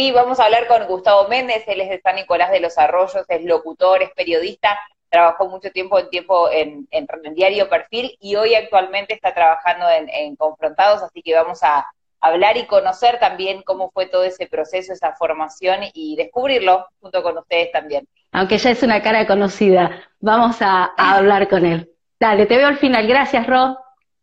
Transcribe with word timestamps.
Sí, 0.00 0.12
vamos 0.12 0.40
a 0.40 0.46
hablar 0.46 0.66
con 0.66 0.86
Gustavo 0.86 1.28
Méndez, 1.28 1.62
él 1.66 1.82
es 1.82 1.90
de 1.90 2.00
San 2.00 2.16
Nicolás 2.16 2.50
de 2.50 2.60
los 2.60 2.78
Arroyos, 2.78 3.22
es 3.28 3.44
locutor, 3.44 4.02
es 4.02 4.08
periodista, 4.12 4.80
trabajó 5.10 5.46
mucho 5.46 5.70
tiempo 5.72 5.98
en 5.98 6.08
tiempo 6.08 6.48
en, 6.50 6.88
el 6.90 7.34
diario 7.34 7.68
Perfil 7.68 8.16
y 8.18 8.34
hoy 8.34 8.54
actualmente 8.54 9.12
está 9.12 9.34
trabajando 9.34 9.84
en, 9.90 10.36
Confrontados, 10.36 11.02
así 11.02 11.20
que 11.20 11.34
vamos 11.34 11.62
a 11.62 11.86
hablar 12.18 12.56
y 12.56 12.64
conocer 12.64 13.18
también 13.18 13.60
cómo 13.60 13.90
fue 13.90 14.06
todo 14.06 14.24
ese 14.24 14.46
proceso, 14.46 14.94
esa 14.94 15.12
formación 15.16 15.80
y 15.92 16.16
descubrirlo 16.16 16.86
junto 17.02 17.22
con 17.22 17.36
ustedes 17.36 17.70
también. 17.70 18.08
Aunque 18.32 18.56
ya 18.56 18.70
es 18.70 18.82
una 18.82 19.02
cara 19.02 19.26
conocida, 19.26 20.08
vamos 20.18 20.62
a, 20.62 20.92
a 20.96 21.16
hablar 21.16 21.46
con 21.46 21.66
él. 21.66 21.90
Dale, 22.18 22.46
te 22.46 22.56
veo 22.56 22.68
al 22.68 22.78
final. 22.78 23.06
Gracias, 23.06 23.46
Ro. 23.46 23.76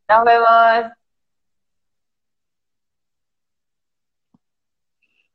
Nos 0.09 0.23
vemos. 0.25 0.96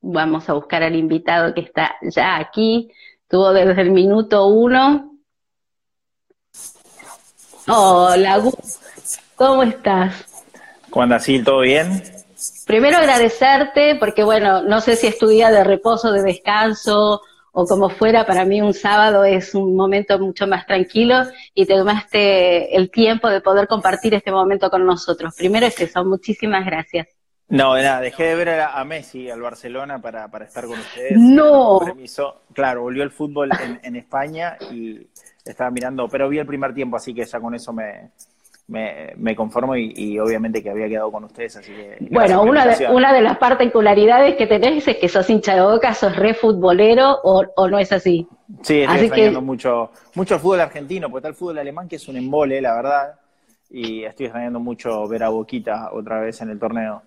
Vamos 0.02 0.48
a 0.48 0.54
buscar 0.54 0.82
al 0.82 0.96
invitado 0.96 1.54
que 1.54 1.60
está 1.60 1.94
ya 2.02 2.36
aquí. 2.36 2.90
Estuvo 3.22 3.52
desde 3.52 3.80
el 3.80 3.92
minuto 3.92 4.46
uno. 4.48 5.12
Hola, 7.68 8.42
¿cómo 9.36 9.62
estás? 9.62 10.44
¿Cómo 10.90 11.04
andas, 11.04 11.26
¿Todo 11.44 11.60
bien? 11.60 12.02
Primero 12.66 12.98
agradecerte 12.98 13.94
porque, 13.94 14.24
bueno, 14.24 14.62
no 14.62 14.80
sé 14.80 14.96
si 14.96 15.06
es 15.06 15.18
tu 15.18 15.28
día 15.28 15.52
de 15.52 15.62
reposo, 15.62 16.10
de 16.10 16.22
descanso 16.22 17.22
o 17.52 17.66
como 17.66 17.88
fuera, 17.88 18.26
para 18.26 18.44
mí 18.44 18.60
un 18.60 18.74
sábado 18.74 19.24
es 19.24 19.54
un 19.54 19.76
momento 19.76 20.18
mucho 20.18 20.48
más 20.48 20.66
tranquilo 20.66 21.22
y 21.54 21.66
te 21.66 21.76
tomaste 21.76 22.74
el 22.76 22.90
tiempo 22.90 23.28
de 23.28 23.40
poder 23.40 23.68
compartir 23.68 24.14
este 24.14 24.32
momento 24.32 24.68
con 24.68 24.84
nosotros. 24.84 25.34
Primero 25.36 25.66
es 25.66 25.80
eso, 25.80 26.04
muchísimas 26.04 26.64
gracias. 26.66 27.06
No, 27.48 27.74
nada, 27.76 28.00
dejé 28.00 28.24
de 28.24 28.34
ver 28.34 28.48
a, 28.60 28.82
Messi, 28.84 29.28
al 29.28 29.42
Barcelona, 29.42 30.00
para, 30.00 30.28
para 30.28 30.46
estar 30.46 30.64
con 30.64 30.78
ustedes. 30.78 31.18
No. 31.18 31.80
claro, 32.54 32.82
volvió 32.82 33.02
el 33.02 33.10
fútbol 33.10 33.50
en, 33.82 33.96
España 33.96 34.56
y 34.70 35.06
estaba 35.44 35.70
mirando, 35.70 36.08
pero 36.08 36.28
vi 36.30 36.38
el 36.38 36.46
primer 36.46 36.72
tiempo, 36.72 36.96
así 36.96 37.12
que 37.12 37.26
ya 37.26 37.40
con 37.40 37.54
eso 37.54 37.72
me, 37.72 38.10
me, 38.68 39.36
conformo 39.36 39.76
y, 39.76 40.18
obviamente 40.18 40.62
que 40.62 40.70
había 40.70 40.88
quedado 40.88 41.12
con 41.12 41.24
ustedes, 41.24 41.56
así 41.56 41.72
que... 41.72 41.98
Bueno, 42.10 42.42
una 42.42 42.66
de, 42.66 42.88
una 42.90 43.12
de 43.12 43.20
las 43.20 43.36
particularidades 43.36 44.36
que 44.36 44.46
tenés 44.46 44.88
es 44.88 44.96
que 44.96 45.08
sos 45.08 45.28
hincha 45.28 45.54
de 45.54 45.60
boca, 45.60 45.92
sos 45.92 46.16
re 46.16 46.34
futbolero 46.34 47.18
o, 47.22 47.68
no 47.68 47.78
es 47.78 47.92
así. 47.92 48.26
Sí, 48.62 48.80
estoy 48.80 48.98
extrañando 48.98 49.42
mucho, 49.42 49.90
mucho 50.14 50.34
el 50.34 50.40
fútbol 50.40 50.60
argentino, 50.60 51.10
porque 51.10 51.18
está 51.20 51.28
el 51.28 51.34
fútbol 51.34 51.58
alemán 51.58 51.86
que 51.86 51.96
es 51.96 52.08
un 52.08 52.16
embole, 52.16 52.62
la 52.62 52.74
verdad, 52.74 53.14
y 53.68 54.04
estoy 54.04 54.26
extrañando 54.26 54.58
mucho 54.58 55.06
ver 55.06 55.22
a 55.22 55.28
Boquita 55.28 55.90
otra 55.92 56.20
vez 56.20 56.40
en 56.40 56.50
el 56.50 56.58
torneo. 56.58 57.02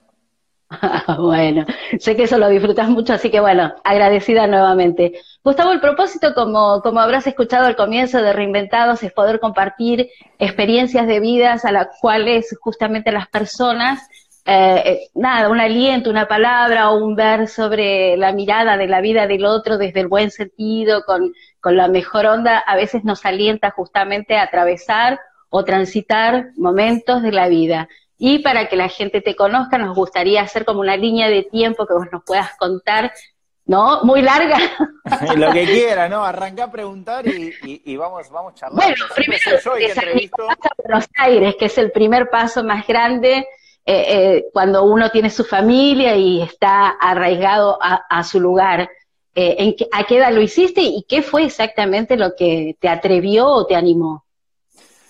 bueno, 1.20 1.66
sé 2.00 2.16
que 2.16 2.24
eso 2.24 2.38
lo 2.38 2.50
disfrutas 2.50 2.90
mucho, 2.90 3.14
así 3.14 3.30
que 3.30 3.40
bueno, 3.40 3.74
agradecida 3.84 4.48
nuevamente. 4.48 5.20
Gustavo, 5.44 5.72
el 5.72 5.80
propósito, 5.80 6.34
como, 6.34 6.82
como 6.82 7.00
habrás 7.00 7.28
escuchado 7.28 7.66
al 7.66 7.76
comienzo 7.76 8.22
de 8.22 8.34
Reinventados, 8.34 9.04
es 9.04 9.12
poder 9.12 9.40
compartir 9.40 10.10
experiencias 10.40 11.08
de 11.08 11.20
vidas 11.20 11.66
a 11.66 11.72
las 11.72 11.88
cuales 12.00 12.56
justamente 12.62 13.12
las 13.12 13.28
personas, 13.28 14.08
eh, 14.46 14.84
eh, 14.86 15.00
nada, 15.16 15.50
un 15.50 15.60
aliento, 15.60 16.10
una 16.10 16.28
palabra 16.28 16.92
o 16.92 17.04
un 17.04 17.16
ver 17.16 17.48
sobre 17.48 18.18
la 18.18 18.32
mirada 18.32 18.78
de 18.78 18.88
la 18.88 19.02
vida 19.02 19.28
del 19.28 19.46
otro 19.46 19.78
desde 19.78 20.02
el 20.02 20.08
buen 20.08 20.32
sentido, 20.32 21.04
con, 21.06 21.34
con 21.60 21.78
la 21.78 21.88
mejor 21.88 22.26
onda, 22.26 22.60
a 22.60 22.76
veces 22.76 23.04
nos 23.04 23.26
alienta 23.26 23.72
justamente 23.72 24.38
a 24.38 24.44
atravesar 24.44 25.20
o 25.50 25.64
transitar 25.64 26.52
momentos 26.58 27.22
de 27.22 27.32
la 27.32 27.48
vida. 27.48 27.88
Y 28.18 28.40
para 28.40 28.68
que 28.70 28.76
la 28.76 28.88
gente 28.88 29.22
te 29.22 29.36
conozca, 29.36 29.78
nos 29.78 29.96
gustaría 29.96 30.42
hacer 30.42 30.66
como 30.66 30.80
una 30.80 30.96
línea 30.96 31.28
de 31.30 31.44
tiempo 31.44 31.86
que 31.86 31.94
vos 31.94 32.08
nos 32.12 32.24
puedas 32.24 32.56
contar, 32.58 33.12
¿no? 33.66 34.04
Muy 34.04 34.22
larga. 34.22 34.58
Lo 35.36 35.52
que 35.52 35.66
quiera, 35.66 36.08
¿no? 36.08 36.24
Arranca 36.24 36.66
a 36.66 36.72
preguntar 36.72 37.26
y, 37.28 37.98
vamos, 37.98 38.30
vamos 38.30 38.56
charlando. 38.56 38.84
Bueno, 38.84 39.06
primero, 39.16 39.42
yo 39.64 40.46
Buenos 40.78 41.06
Aires, 41.18 41.56
que 41.60 41.66
es 41.66 41.78
el 41.78 41.92
primer 41.92 42.30
paso 42.30 42.64
más 42.64 42.88
grande 42.88 43.46
eh, 43.88 44.06
eh, 44.08 44.46
cuando 44.52 44.84
uno 44.84 45.12
tiene 45.12 45.30
su 45.30 45.44
familia 45.44 46.16
y 46.16 46.42
está 46.42 46.90
arraigado 46.90 47.78
a, 47.82 48.24
su 48.24 48.40
lugar. 48.40 48.90
Eh, 49.36 49.56
¿en 49.60 49.76
¿A 49.92 50.06
qué 50.06 50.18
edad 50.18 50.32
lo 50.32 50.42
hiciste 50.42 50.82
y 50.82 51.06
qué 51.08 51.22
fue 51.22 51.44
exactamente 51.44 52.18
lo 52.18 52.36
que 52.36 52.78
te 52.80 52.90
atrevió 52.90 53.48
o 53.48 53.68
te 53.68 53.76
animó? 53.76 54.25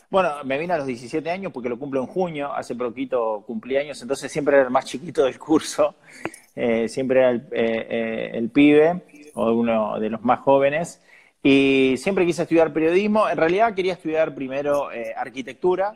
Bueno, 0.10 0.44
me 0.44 0.60
vine 0.60 0.74
a 0.74 0.78
los 0.78 0.86
17 0.86 1.30
años 1.32 1.52
porque 1.52 1.68
lo 1.68 1.80
cumplo 1.80 2.00
en 2.00 2.06
junio, 2.06 2.54
hace 2.54 2.76
poquito 2.76 3.44
cumplí 3.46 3.78
años, 3.78 4.00
entonces 4.02 4.32
siempre 4.32 4.56
era 4.56 4.66
el 4.66 4.70
más 4.70 4.86
chiquito 4.86 5.24
del 5.26 5.40
curso, 5.40 5.96
eh, 6.56 6.88
siempre 6.88 7.20
era 7.20 7.30
el, 7.32 7.42
eh, 7.52 7.88
eh, 7.90 8.32
el, 8.34 8.50
pibe 8.50 9.02
o 9.34 9.52
uno 9.52 10.00
de 10.00 10.10
los 10.10 10.22
más 10.24 10.40
jóvenes. 10.42 11.02
Y 11.42 11.96
siempre 11.98 12.26
quise 12.26 12.44
estudiar 12.44 12.74
periodismo. 12.74 13.30
En 13.30 13.38
realidad 13.38 13.76
quería 13.76 13.94
estudiar 13.94 14.34
primero 14.34 14.90
arquitectura 15.16 15.94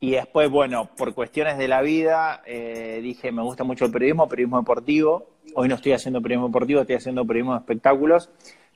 y 0.00 0.10
después, 0.10 0.50
bueno, 0.50 0.90
por 0.98 1.14
cuestiones 1.14 1.56
de 1.56 1.66
la 1.66 1.80
vida, 1.80 2.42
dije, 2.44 3.32
me 3.32 3.40
gusta 3.40 3.64
mucho 3.64 3.86
el 3.86 3.90
periodismo, 3.90 4.28
periodismo 4.28 4.58
deportivo. 4.58 5.30
Hoy 5.54 5.68
no 5.68 5.76
estoy 5.76 5.92
haciendo 5.92 6.20
periodismo 6.20 6.48
deportivo, 6.48 6.82
estoy 6.82 6.96
haciendo 6.96 7.24
periodismo 7.24 7.54
de 7.54 7.60
espectáculos. 7.60 8.28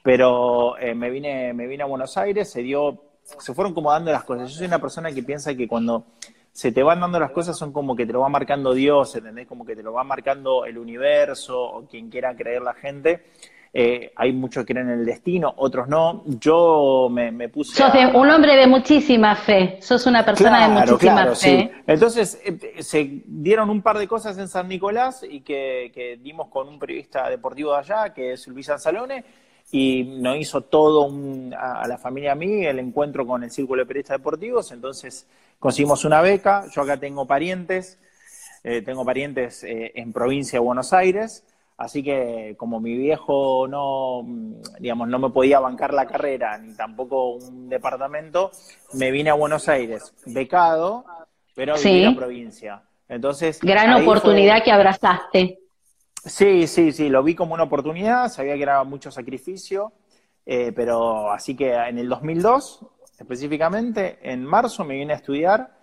Pero 0.02 0.74
me, 0.94 1.10
vine, 1.10 1.52
me 1.52 1.66
vine 1.66 1.82
a 1.82 1.86
Buenos 1.86 2.16
Aires, 2.16 2.50
se 2.50 2.62
dio 2.62 3.11
se 3.22 3.54
fueron 3.54 3.74
como 3.74 3.92
dando 3.92 4.12
las 4.12 4.24
cosas. 4.24 4.50
Yo 4.50 4.58
soy 4.58 4.66
una 4.66 4.80
persona 4.80 5.12
que 5.12 5.22
piensa 5.22 5.54
que 5.54 5.68
cuando 5.68 6.04
se 6.52 6.70
te 6.70 6.82
van 6.82 7.00
dando 7.00 7.18
las 7.18 7.30
cosas 7.30 7.56
son 7.56 7.72
como 7.72 7.96
que 7.96 8.06
te 8.06 8.12
lo 8.12 8.20
va 8.20 8.28
marcando 8.28 8.74
Dios, 8.74 9.14
¿entendés? 9.16 9.46
Como 9.46 9.64
que 9.64 9.74
te 9.74 9.82
lo 9.82 9.92
va 9.92 10.04
marcando 10.04 10.66
el 10.66 10.78
universo 10.78 11.60
o 11.60 11.86
quien 11.86 12.10
quiera 12.10 12.36
creer 12.36 12.62
la 12.62 12.74
gente. 12.74 13.24
Eh, 13.74 14.12
hay 14.16 14.34
muchos 14.34 14.66
que 14.66 14.74
creen 14.74 14.90
en 14.90 14.98
el 14.98 15.06
destino, 15.06 15.54
otros 15.56 15.88
no. 15.88 16.24
Yo 16.26 17.08
me, 17.10 17.48
puse. 17.48 17.74
Sos 17.74 17.90
un 18.12 18.28
hombre 18.28 18.54
de 18.54 18.66
muchísima 18.66 19.34
fe, 19.34 19.78
sos 19.80 20.04
una 20.04 20.22
persona 20.26 20.68
de 20.68 20.90
muchísima 20.90 21.34
fe. 21.34 21.72
Entonces, 21.86 22.38
eh, 22.44 22.82
se 22.82 23.22
dieron 23.24 23.70
un 23.70 23.80
par 23.80 23.98
de 23.98 24.06
cosas 24.06 24.36
en 24.36 24.48
San 24.48 24.68
Nicolás 24.68 25.24
y 25.28 25.40
que, 25.40 25.90
que 25.94 26.18
dimos 26.18 26.48
con 26.48 26.68
un 26.68 26.78
periodista 26.78 27.30
deportivo 27.30 27.72
de 27.72 27.78
allá, 27.78 28.12
que 28.12 28.32
es 28.32 28.46
Luis 28.46 28.68
Anzalone, 28.68 29.24
y 29.74 30.04
nos 30.04 30.36
hizo 30.36 30.60
todo 30.60 31.10
a, 31.58 31.88
la 31.88 31.96
familia 31.96 32.32
a 32.32 32.34
mí 32.34 32.66
el 32.66 32.78
encuentro 32.78 33.26
con 33.26 33.42
el 33.42 33.50
Círculo 33.50 33.82
de 33.82 33.86
Periodistas 33.86 34.18
Deportivos, 34.18 34.70
entonces 34.70 35.26
conseguimos 35.58 36.04
una 36.04 36.20
beca, 36.20 36.66
yo 36.70 36.82
acá 36.82 36.98
tengo 36.98 37.26
parientes, 37.26 37.98
eh, 38.62 38.82
tengo 38.82 39.02
parientes 39.04 39.64
eh, 39.64 39.92
en 39.94 40.12
provincia 40.12 40.58
de 40.58 40.64
Buenos 40.64 40.92
Aires, 40.92 41.46
así 41.78 42.02
que 42.02 42.54
como 42.58 42.80
mi 42.80 42.98
viejo 42.98 43.66
no, 43.66 44.26
digamos, 44.78 45.08
no 45.08 45.18
me 45.18 45.30
podía 45.30 45.58
bancar 45.58 45.94
la 45.94 46.06
carrera, 46.06 46.58
ni 46.58 46.74
tampoco 46.74 47.36
un 47.36 47.70
departamento, 47.70 48.50
me 48.92 49.10
vine 49.10 49.30
a 49.30 49.34
Buenos 49.34 49.70
Aires, 49.70 50.12
becado, 50.26 51.06
pero 51.54 51.76
en 51.76 52.04
la 52.04 52.14
provincia. 52.14 52.82
Entonces, 53.08 53.58
Gran 53.60 54.02
oportunidad 54.02 54.62
que 54.62 54.70
abrazaste. 54.70 55.61
Sí, 56.24 56.68
sí, 56.68 56.92
sí, 56.92 57.08
lo 57.08 57.22
vi 57.24 57.34
como 57.34 57.54
una 57.54 57.64
oportunidad, 57.64 58.28
sabía 58.28 58.54
que 58.54 58.62
era 58.62 58.84
mucho 58.84 59.10
sacrificio, 59.10 59.92
eh, 60.46 60.70
pero 60.72 61.32
así 61.32 61.56
que 61.56 61.74
en 61.74 61.98
el 61.98 62.08
2002, 62.08 62.86
específicamente, 63.18 64.18
en 64.22 64.44
marzo 64.44 64.84
me 64.84 64.94
vine 64.94 65.14
a 65.14 65.16
estudiar 65.16 65.76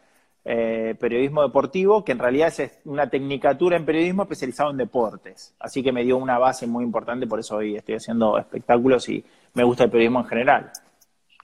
eh, 0.45 0.95
periodismo 0.97 1.41
deportivo, 1.41 2.05
que 2.05 2.13
en 2.13 2.19
realidad 2.19 2.53
es 2.57 2.79
una 2.85 3.09
tecnicatura 3.09 3.75
en 3.75 3.85
periodismo 3.85 4.23
especializado 4.23 4.72
en 4.72 4.77
deportes. 4.77 5.55
Así 5.59 5.83
que 5.83 5.91
me 5.91 6.05
dio 6.05 6.16
una 6.16 6.38
base 6.39 6.66
muy 6.67 6.85
importante, 6.85 7.27
por 7.27 7.41
eso 7.41 7.57
hoy 7.57 7.75
estoy 7.75 7.95
haciendo 7.95 8.38
espectáculos 8.38 9.09
y 9.09 9.23
me 9.56 9.66
gusta 9.66 9.83
el 9.83 9.89
periodismo 9.91 10.21
en 10.21 10.25
general. 10.27 10.71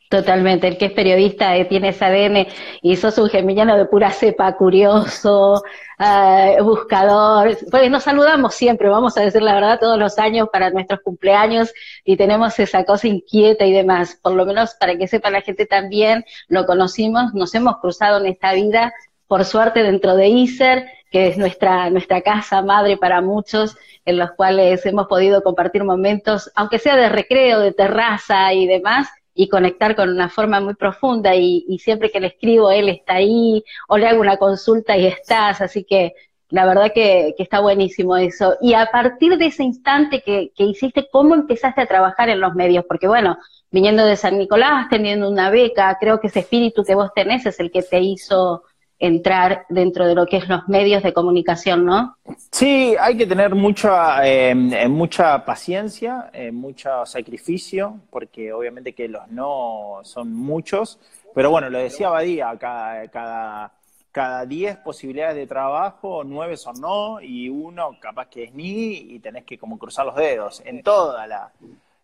Totalmente, 0.09 0.67
el 0.67 0.77
que 0.77 0.85
es 0.85 0.91
periodista 0.91 1.55
eh, 1.57 1.66
tiene 1.66 1.89
ese 1.89 2.05
ADN 2.05 2.47
y 2.83 2.95
sos 2.95 3.17
un 3.17 3.27
geminiano 3.27 3.75
de 3.75 3.85
pura 3.85 4.11
cepa, 4.11 4.55
curioso, 4.55 5.63
eh, 5.97 6.57
buscador. 6.61 7.57
Pues 7.71 7.89
nos 7.89 8.03
saludamos 8.03 8.53
siempre, 8.53 8.88
vamos 8.88 9.17
a 9.17 9.21
decir 9.21 9.41
la 9.41 9.55
verdad, 9.55 9.79
todos 9.79 9.97
los 9.97 10.19
años 10.19 10.50
para 10.53 10.69
nuestros 10.69 11.00
cumpleaños 11.01 11.74
y 12.03 12.18
tenemos 12.18 12.57
esa 12.59 12.83
cosa 12.83 13.07
inquieta 13.07 13.65
y 13.65 13.74
demás. 13.74 14.19
Por 14.21 14.33
lo 14.33 14.45
menos 14.45 14.75
para 14.80 14.95
que 14.95 15.07
sepa 15.07 15.31
la 15.31 15.41
gente 15.41 15.65
también, 15.65 16.24
lo 16.50 16.68
conocimos, 16.68 17.33
nos 17.33 17.56
hemos 17.56 17.77
cruzado 17.77 18.19
en 18.19 18.27
esta 18.27 18.53
vida, 18.53 18.94
por 19.27 19.44
suerte 19.44 19.81
dentro 19.81 20.15
de 20.15 20.27
ISER, 20.27 20.85
que 21.09 21.30
es 21.30 21.38
nuestra, 21.38 21.89
nuestra 21.89 22.21
casa 22.21 22.62
madre 22.62 22.97
para 22.97 23.21
muchos, 23.21 23.75
en 24.06 24.18
los 24.19 24.31
cuales 24.31 24.85
hemos 24.85 25.07
podido 25.07 25.41
compartir 25.41 25.83
momentos, 25.83 26.51
aunque 26.56 26.77
sea 26.77 26.95
de 26.95 27.09
recreo, 27.09 27.59
de 27.59 27.71
terraza 27.71 28.53
y 28.53 28.68
demás, 28.68 29.07
y 29.35 29.49
conectar 29.49 29.95
con 29.95 30.09
una 30.09 30.29
forma 30.29 30.59
muy 30.61 30.73
profunda 30.75 31.35
y, 31.35 31.77
siempre 31.79 32.09
que 32.09 32.21
le 32.21 32.27
escribo 32.27 32.71
él 32.71 32.89
está 32.89 33.15
ahí 33.15 33.63
o 33.87 33.97
le 33.97 34.07
hago 34.07 34.21
una 34.21 34.37
consulta 34.37 34.97
y 34.97 35.05
estás, 35.05 35.61
así 35.61 35.83
que 35.83 36.13
la 36.49 36.65
verdad 36.65 36.91
que, 36.93 37.35
está 37.37 37.59
buenísimo 37.59 38.15
eso. 38.17 38.55
Y 38.61 38.73
a 38.73 38.89
partir 38.91 39.37
de 39.37 39.47
ese 39.47 39.63
instante 39.63 40.21
que, 40.21 40.51
hiciste, 40.57 41.07
¿cómo 41.11 41.35
empezaste 41.35 41.81
a 41.81 41.87
trabajar 41.87 42.29
en 42.29 42.39
los 42.39 42.55
medios? 42.55 42.85
Porque 42.87 43.07
bueno, 43.07 43.37
viniendo 43.71 44.05
de 44.05 44.15
San 44.15 44.37
Nicolás, 44.37 44.87
teniendo 44.89 45.29
una 45.29 45.49
beca, 45.49 45.97
creo 45.99 46.19
que 46.19 46.27
ese 46.27 46.39
espíritu 46.39 46.83
que 46.83 46.95
vos 46.95 47.11
tenés 47.13 47.45
es 47.45 47.59
el 47.59 47.71
que 47.71 47.83
te 47.83 47.99
hizo 47.99 48.63
entrar 49.00 49.65
dentro 49.69 50.07
de 50.07 50.15
lo 50.15 50.25
que 50.25 50.38
es 50.38 50.47
los 50.47 50.68
medios 50.68 51.03
de 51.03 51.13
comunicación, 51.13 51.86
¿no? 51.86 52.18
Sí, 52.51 52.95
hay 53.00 53.18
que 53.18 53.27
tener 53.27 53.53
mucha, 53.53 54.25
eh, 54.25 54.56
mucha 54.88 55.44
paciencia, 55.44 56.30
eh, 56.33 56.51
mucho 56.51 57.06
sacrificio, 57.06 58.00
porque 58.09 58.53
obviamente 58.53 58.94
que 58.94 59.07
los 59.07 59.27
no 59.30 60.00
son 60.03 60.33
muchos, 60.33 61.00
pero 61.33 61.50
bueno, 61.51 61.69
lo 61.69 61.80
decía 61.80 62.09
Badía, 62.09 62.56
cada, 62.57 63.07
cada, 63.09 63.74
cada 64.12 64.45
10 64.45 64.77
posibilidades 64.77 65.36
de 65.36 65.47
trabajo, 65.47 66.24
nueve 66.24 66.56
son 66.56 66.80
no, 66.80 67.19
y 67.19 67.50
uno 67.50 67.97
capaz 68.00 68.27
que 68.27 68.45
es 68.45 68.53
ni, 68.53 68.94
y 68.94 69.19
tenés 69.19 69.44
que 69.44 69.57
como 69.57 69.77
cruzar 69.77 70.06
los 70.06 70.15
dedos 70.15 70.62
en 70.65 70.81
toda 70.81 71.27
la, 71.27 71.51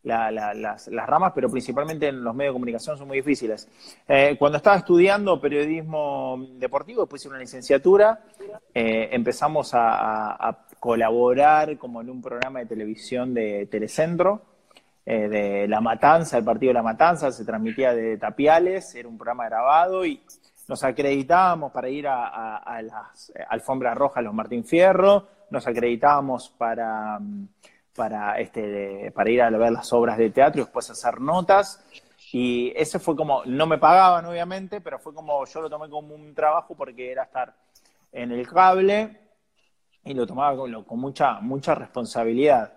las, 0.04 0.88
ramas, 0.88 1.32
pero 1.34 1.50
principalmente 1.50 2.08
en 2.08 2.24
los 2.24 2.34
medios 2.34 2.52
de 2.52 2.56
comunicación 2.56 2.98
son 2.98 3.08
muy 3.08 3.18
difíciles. 3.18 3.68
Eh, 4.08 4.36
cuando 4.38 4.58
estaba 4.58 4.78
estudiando 4.78 5.40
periodismo 5.40 6.48
deportivo, 6.56 7.02
después 7.02 7.22
hice 7.22 7.30
una 7.30 7.40
licenciatura, 7.40 8.24
eh, 8.74 9.10
empezamos 9.12 9.72
a, 9.74 10.66
colaborar 10.80 11.78
como 11.78 12.02
en 12.02 12.10
un 12.10 12.24
programa 12.24 12.58
de 12.58 12.66
televisión 12.66 13.36
de 13.36 13.68
Telecentro, 13.68 14.42
eh, 15.06 15.30
de 15.30 15.68
La 15.68 15.80
Matanza, 15.80 16.40
el 16.40 16.44
partido 16.44 16.72
de 16.72 16.74
La 16.74 16.82
Matanza, 16.82 17.32
se 17.32 17.46
transmitía 17.46 17.94
de 17.94 18.18
Tapiales, 18.18 18.96
era 18.96 19.08
un 19.08 19.16
programa 19.16 19.46
grabado 19.46 20.04
y 20.04 20.24
nos 20.68 20.84
acreditábamos 20.84 21.72
para 21.72 21.88
ir 21.88 22.08
a 22.08 22.82
las 22.82 23.32
alfombras 23.48 23.96
rojas, 23.96 24.24
los 24.24 24.34
Martín 24.34 24.64
Fierro, 24.64 25.28
nos 25.52 25.68
acreditábamos 25.68 26.50
para 26.50 27.20
para, 28.02 28.40
este, 28.40 29.12
para 29.12 29.30
ir 29.30 29.44
a 29.44 29.52
ver 29.52 29.72
las 29.72 29.94
obras 29.94 30.18
de 30.18 30.32
teatro 30.32 30.60
y 30.60 30.66
después 30.66 30.90
hacer 30.90 31.22
notas. 31.22 31.86
Y 32.34 32.74
ese 32.76 32.98
fue 32.98 33.16
como, 33.16 33.46
no 33.46 33.68
me 33.68 33.78
pagaban 33.78 34.26
obviamente, 34.26 34.82
pero 34.82 34.98
fue 34.98 35.14
como, 35.14 35.46
yo 35.46 35.62
lo 35.62 35.70
tomé 35.70 35.88
como 35.88 36.16
un 36.16 36.34
trabajo 36.34 36.76
porque 36.76 37.12
era 37.12 37.26
estar 37.26 37.54
en 38.12 38.32
el 38.32 38.48
cable 38.48 39.20
y 40.04 40.16
lo 40.16 40.26
tomaba 40.26 40.58
con, 40.58 40.84
con 40.84 41.00
mucha, 41.00 41.42
mucha 41.42 41.76
responsabilidad. 41.76 42.74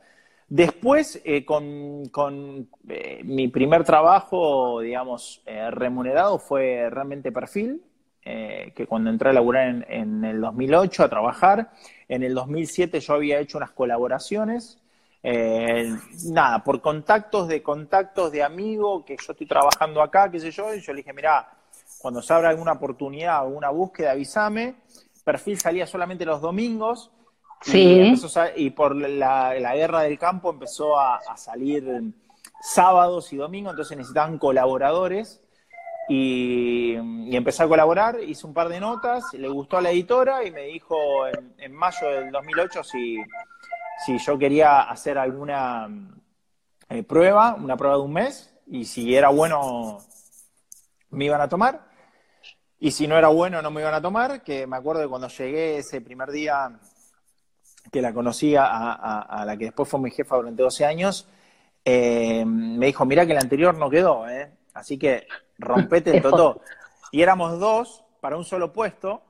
Después, 0.46 1.22
eh, 1.24 1.42
con, 1.42 2.04
con 2.10 2.68
eh, 2.86 3.22
mi 3.24 3.48
primer 3.48 3.82
trabajo, 3.82 4.80
digamos, 4.80 5.42
eh, 5.46 5.70
remunerado 5.70 6.38
fue 6.38 6.90
realmente 6.90 7.32
perfil, 7.32 7.82
que 8.22 8.86
cuando 8.88 9.10
entré 9.10 9.30
a 9.30 9.32
laburar 9.34 9.68
en, 9.68 9.86
en, 9.88 10.24
el 10.24 10.40
2008 10.40 11.04
a 11.04 11.08
trabajar, 11.10 11.72
en 12.08 12.22
el 12.22 12.34
2007 12.34 13.00
yo 13.00 13.14
había 13.14 13.38
hecho 13.38 13.58
unas 13.58 13.72
colaboraciones 13.72 14.82
eh, 15.26 15.90
nada, 16.26 16.62
por 16.62 16.82
contactos 16.82 17.48
de 17.48 17.62
contactos 17.62 18.30
de 18.30 18.42
amigo 18.42 19.06
que 19.06 19.16
yo 19.16 19.32
estoy 19.32 19.46
trabajando 19.46 20.02
acá, 20.02 20.30
qué 20.30 20.38
sé 20.38 20.50
yo, 20.50 20.74
y 20.74 20.82
yo 20.82 20.92
le 20.92 20.98
dije, 20.98 21.14
mira, 21.14 21.48
cuando 21.98 22.20
se 22.20 22.34
abra 22.34 22.50
alguna 22.50 22.72
oportunidad 22.72 23.40
o 23.40 23.46
alguna 23.46 23.70
búsqueda, 23.70 24.10
avísame. 24.10 24.74
Perfil 25.24 25.58
salía 25.58 25.86
solamente 25.86 26.26
los 26.26 26.42
domingos. 26.42 27.10
Sí. 27.62 28.14
Y, 28.56 28.70
por 28.70 28.94
la, 28.94 29.54
guerra 29.74 30.02
del 30.02 30.18
campo 30.18 30.50
empezó 30.50 31.00
a, 31.00 31.18
salir 31.36 32.02
sábados 32.60 33.32
y 33.32 33.38
domingos, 33.38 33.72
entonces 33.72 33.96
necesitaban 33.96 34.36
colaboradores. 34.36 35.40
Y, 36.06 36.96
empecé 37.34 37.62
a 37.62 37.68
colaborar, 37.68 38.18
hice 38.20 38.46
un 38.46 38.52
par 38.52 38.68
de 38.68 38.78
notas, 38.78 39.24
le 39.32 39.48
gustó 39.48 39.78
a 39.78 39.80
la 39.80 39.90
editora 39.90 40.44
y 40.44 40.50
me 40.50 40.64
dijo 40.64 41.26
en, 41.28 41.54
en 41.56 41.72
mayo 41.72 42.08
del 42.08 42.30
2008 42.30 42.84
si, 42.84 43.16
si 44.04 44.18
yo 44.18 44.38
quería 44.38 44.82
hacer 44.82 45.18
alguna 45.18 45.88
eh, 46.88 47.02
prueba, 47.02 47.54
una 47.54 47.76
prueba 47.76 47.96
de 47.96 48.02
un 48.02 48.12
mes, 48.12 48.54
y 48.66 48.84
si 48.84 49.14
era 49.14 49.30
bueno, 49.30 49.98
me 51.10 51.24
iban 51.26 51.40
a 51.40 51.48
tomar. 51.48 51.88
Y 52.78 52.90
si 52.90 53.06
no 53.06 53.16
era 53.16 53.28
bueno, 53.28 53.62
no 53.62 53.70
me 53.70 53.80
iban 53.80 53.94
a 53.94 54.02
tomar, 54.02 54.42
que 54.42 54.66
me 54.66 54.76
acuerdo 54.76 55.00
de 55.00 55.08
cuando 55.08 55.28
llegué 55.28 55.78
ese 55.78 56.00
primer 56.00 56.30
día 56.30 56.78
que 57.90 58.02
la 58.02 58.12
conocía 58.12 58.66
a, 58.66 59.44
la 59.44 59.56
que 59.56 59.66
después 59.66 59.88
fue 59.88 60.00
mi 60.00 60.10
jefa 60.10 60.36
durante 60.36 60.62
12 60.62 60.84
años, 60.84 61.28
eh, 61.84 62.44
me 62.44 62.86
dijo, 62.86 63.04
mira 63.04 63.26
que 63.26 63.32
el 63.32 63.38
anterior 63.38 63.74
no 63.76 63.88
quedó, 63.90 64.28
¿eh? 64.28 64.50
así 64.74 64.98
que 64.98 65.26
rompete 65.58 66.16
el 66.16 66.22
totó. 66.22 66.60
Y 67.12 67.22
éramos 67.22 67.58
dos 67.60 68.04
para 68.20 68.36
un 68.36 68.44
solo 68.44 68.72
puesto, 68.72 69.22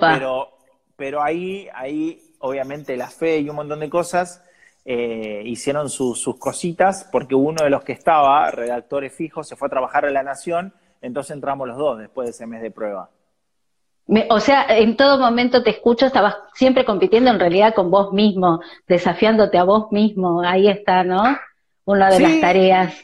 pero 0.00 0.58
pero 0.98 1.22
ahí, 1.22 1.68
ahí 1.74 2.27
obviamente 2.40 2.96
la 2.96 3.08
fe 3.08 3.38
y 3.38 3.48
un 3.48 3.56
montón 3.56 3.80
de 3.80 3.90
cosas 3.90 4.42
eh, 4.84 5.42
hicieron 5.44 5.90
sus 5.90 6.36
cositas, 6.38 7.06
porque 7.12 7.34
uno 7.34 7.62
de 7.62 7.68
los 7.68 7.84
que 7.84 7.92
estaba, 7.92 8.50
redactores 8.50 9.12
fijos, 9.12 9.46
se 9.46 9.54
fue 9.54 9.66
a 9.66 9.70
trabajar 9.70 10.06
a 10.06 10.10
La 10.10 10.22
Nación, 10.22 10.72
entonces 11.02 11.32
entramos 11.32 11.68
los 11.68 11.76
dos 11.76 11.98
después 11.98 12.26
de 12.26 12.30
ese 12.30 12.46
mes 12.46 12.62
de 12.62 12.70
prueba. 12.70 13.10
o 14.30 14.40
sea, 14.40 14.64
en 14.68 14.96
todo 14.96 15.18
momento 15.18 15.62
te 15.62 15.68
escucho, 15.68 16.06
estabas 16.06 16.36
siempre 16.54 16.86
compitiendo 16.86 17.30
en 17.30 17.38
realidad 17.38 17.74
con 17.74 17.90
vos 17.90 18.14
mismo, 18.14 18.60
desafiándote 18.86 19.58
a 19.58 19.64
vos 19.64 19.92
mismo, 19.92 20.40
ahí 20.40 20.68
está, 20.68 21.04
¿no? 21.04 21.22
Una 21.84 22.08
de 22.08 22.20
las 22.20 22.40
tareas. 22.40 22.94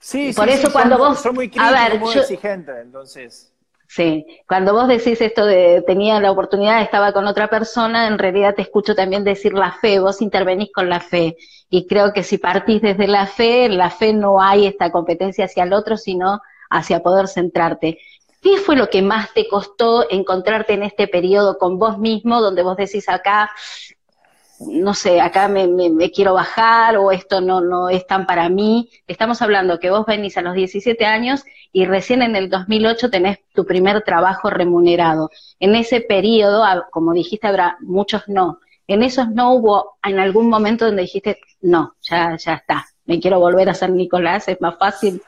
Sí, 0.00 0.32
Por 0.34 0.48
eso 0.48 0.72
cuando 0.72 0.98
vos... 0.98 1.20
Soy 1.20 1.32
muy 1.32 1.48
crítico, 1.48 1.98
muy 2.00 2.14
exigente, 2.14 2.72
entonces... 2.80 3.53
Sí, 3.86 4.26
cuando 4.48 4.72
vos 4.72 4.88
decís 4.88 5.20
esto 5.20 5.46
de 5.46 5.82
tenía 5.86 6.20
la 6.20 6.32
oportunidad, 6.32 6.82
estaba 6.82 7.12
con 7.12 7.26
otra 7.26 7.48
persona, 7.48 8.08
en 8.08 8.18
realidad 8.18 8.54
te 8.54 8.62
escucho 8.62 8.94
también 8.94 9.22
decir 9.24 9.52
la 9.52 9.72
fe, 9.72 10.00
vos 10.00 10.20
intervenís 10.20 10.70
con 10.72 10.88
la 10.88 11.00
fe. 11.00 11.36
Y 11.70 11.86
creo 11.86 12.12
que 12.12 12.22
si 12.22 12.38
partís 12.38 12.82
desde 12.82 13.06
la 13.06 13.26
fe, 13.26 13.68
la 13.68 13.90
fe 13.90 14.12
no 14.12 14.40
hay 14.40 14.66
esta 14.66 14.90
competencia 14.90 15.44
hacia 15.44 15.64
el 15.64 15.72
otro, 15.72 15.96
sino 15.96 16.40
hacia 16.70 17.02
poder 17.02 17.28
centrarte. 17.28 17.98
¿Qué 18.42 18.58
fue 18.58 18.76
lo 18.76 18.90
que 18.90 19.00
más 19.00 19.32
te 19.32 19.48
costó 19.48 20.10
encontrarte 20.10 20.74
en 20.74 20.82
este 20.82 21.06
periodo 21.06 21.56
con 21.56 21.78
vos 21.78 21.98
mismo, 21.98 22.40
donde 22.40 22.62
vos 22.62 22.76
decís 22.76 23.08
acá, 23.08 23.50
no 24.60 24.94
sé, 24.94 25.20
acá 25.20 25.48
me, 25.48 25.68
me, 25.68 26.10
quiero 26.10 26.34
bajar 26.34 26.96
o 26.96 27.10
esto 27.10 27.40
no, 27.40 27.60
no 27.60 27.88
es 27.88 28.06
tan 28.06 28.26
para 28.26 28.48
mí. 28.48 28.90
Estamos 29.06 29.42
hablando 29.42 29.78
que 29.78 29.90
vos 29.90 30.06
venís 30.06 30.36
a 30.36 30.42
los 30.42 30.54
17 30.54 31.04
años 31.04 31.44
y 31.72 31.86
recién 31.86 32.22
en 32.22 32.36
el 32.36 32.48
2008 32.48 33.10
tenés 33.10 33.38
tu 33.52 33.64
primer 33.66 34.02
trabajo 34.02 34.50
remunerado. 34.50 35.30
En 35.58 35.74
ese 35.74 36.00
periodo, 36.00 36.64
como 36.90 37.12
dijiste, 37.12 37.46
habrá 37.46 37.76
muchos 37.80 38.22
no. 38.28 38.60
En 38.86 39.02
esos 39.02 39.28
no 39.30 39.54
hubo 39.54 39.96
en 40.04 40.18
algún 40.18 40.48
momento 40.48 40.84
donde 40.84 41.02
dijiste, 41.02 41.38
no, 41.62 41.94
ya, 42.02 42.36
ya 42.36 42.54
está, 42.54 42.86
me 43.06 43.18
quiero 43.20 43.38
volver 43.38 43.68
a 43.68 43.74
San 43.74 43.96
Nicolás, 43.96 44.48
es 44.48 44.60
más 44.60 44.76
fácil. 44.78 45.22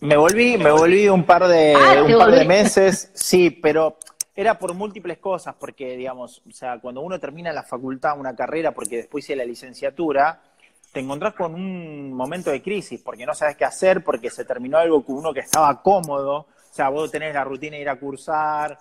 Me 0.00 0.16
volví, 0.16 0.58
me 0.58 0.70
volví 0.72 1.08
un 1.08 1.24
par 1.24 1.46
de, 1.46 1.74
ah, 1.74 2.02
un 2.02 2.18
par 2.18 2.30
de 2.32 2.44
meses, 2.44 3.10
sí, 3.14 3.50
pero 3.50 3.98
era 4.34 4.58
por 4.58 4.74
múltiples 4.74 5.18
cosas, 5.18 5.54
porque, 5.58 5.96
digamos, 5.96 6.42
o 6.48 6.52
sea, 6.52 6.78
cuando 6.78 7.02
uno 7.02 7.20
termina 7.20 7.52
la 7.52 7.62
facultad, 7.62 8.18
una 8.18 8.34
carrera, 8.34 8.72
porque 8.72 8.96
después 8.96 9.24
hice 9.24 9.36
la 9.36 9.44
licenciatura, 9.44 10.40
te 10.92 11.00
encontrás 11.00 11.34
con 11.34 11.54
un 11.54 12.12
momento 12.12 12.50
de 12.50 12.62
crisis, 12.62 13.00
porque 13.02 13.26
no 13.26 13.34
sabes 13.34 13.56
qué 13.56 13.64
hacer, 13.64 14.02
porque 14.02 14.30
se 14.30 14.44
terminó 14.44 14.78
algo 14.78 15.04
con 15.04 15.16
uno 15.16 15.32
que 15.32 15.40
estaba 15.40 15.82
cómodo, 15.82 16.36
o 16.36 16.74
sea, 16.74 16.88
vos 16.88 17.10
tenés 17.10 17.34
la 17.34 17.44
rutina 17.44 17.76
de 17.76 17.82
ir 17.82 17.88
a 17.88 17.98
cursar, 17.98 18.78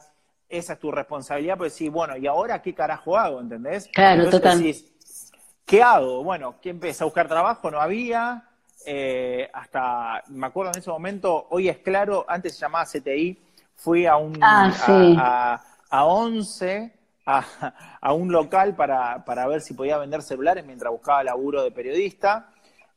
esa 0.47 0.73
es 0.73 0.79
tu 0.79 0.91
responsabilidad, 0.91 1.57
pues 1.57 1.73
sí, 1.73 1.89
bueno, 1.89 2.15
¿y 2.17 2.27
ahora 2.27 2.61
qué 2.61 2.73
carajo 2.73 3.17
hago? 3.17 3.39
¿Entendés? 3.39 3.87
Claro, 3.93 4.29
total. 4.29 4.63
¿qué 5.65 5.81
hago? 5.81 6.23
Bueno, 6.23 6.55
¿qué 6.61 6.69
empecé 6.69 7.03
a 7.03 7.05
buscar 7.05 7.27
trabajo? 7.27 7.71
No 7.71 7.79
había, 7.79 8.43
eh, 8.85 9.49
hasta, 9.53 10.23
me 10.27 10.47
acuerdo 10.47 10.71
en 10.73 10.79
ese 10.79 10.89
momento, 10.89 11.47
hoy 11.49 11.69
es 11.69 11.77
claro, 11.77 12.25
antes 12.27 12.55
se 12.55 12.61
llamaba 12.61 12.85
CTI, 12.85 13.37
fui 13.81 14.05
a 14.05 14.15
un 14.15 14.37
ah, 14.41 14.71
a, 15.17 15.61
a, 15.89 16.05
11 16.05 16.93
a, 17.25 18.13
un 18.13 18.31
local 18.31 18.75
para, 18.75 19.25
para, 19.25 19.47
ver 19.47 19.61
si 19.61 19.73
podía 19.73 19.97
vender 19.97 20.21
celulares 20.21 20.65
mientras 20.65 20.91
buscaba 20.91 21.23
laburo 21.23 21.63
de 21.63 21.71
periodista. 21.71 22.49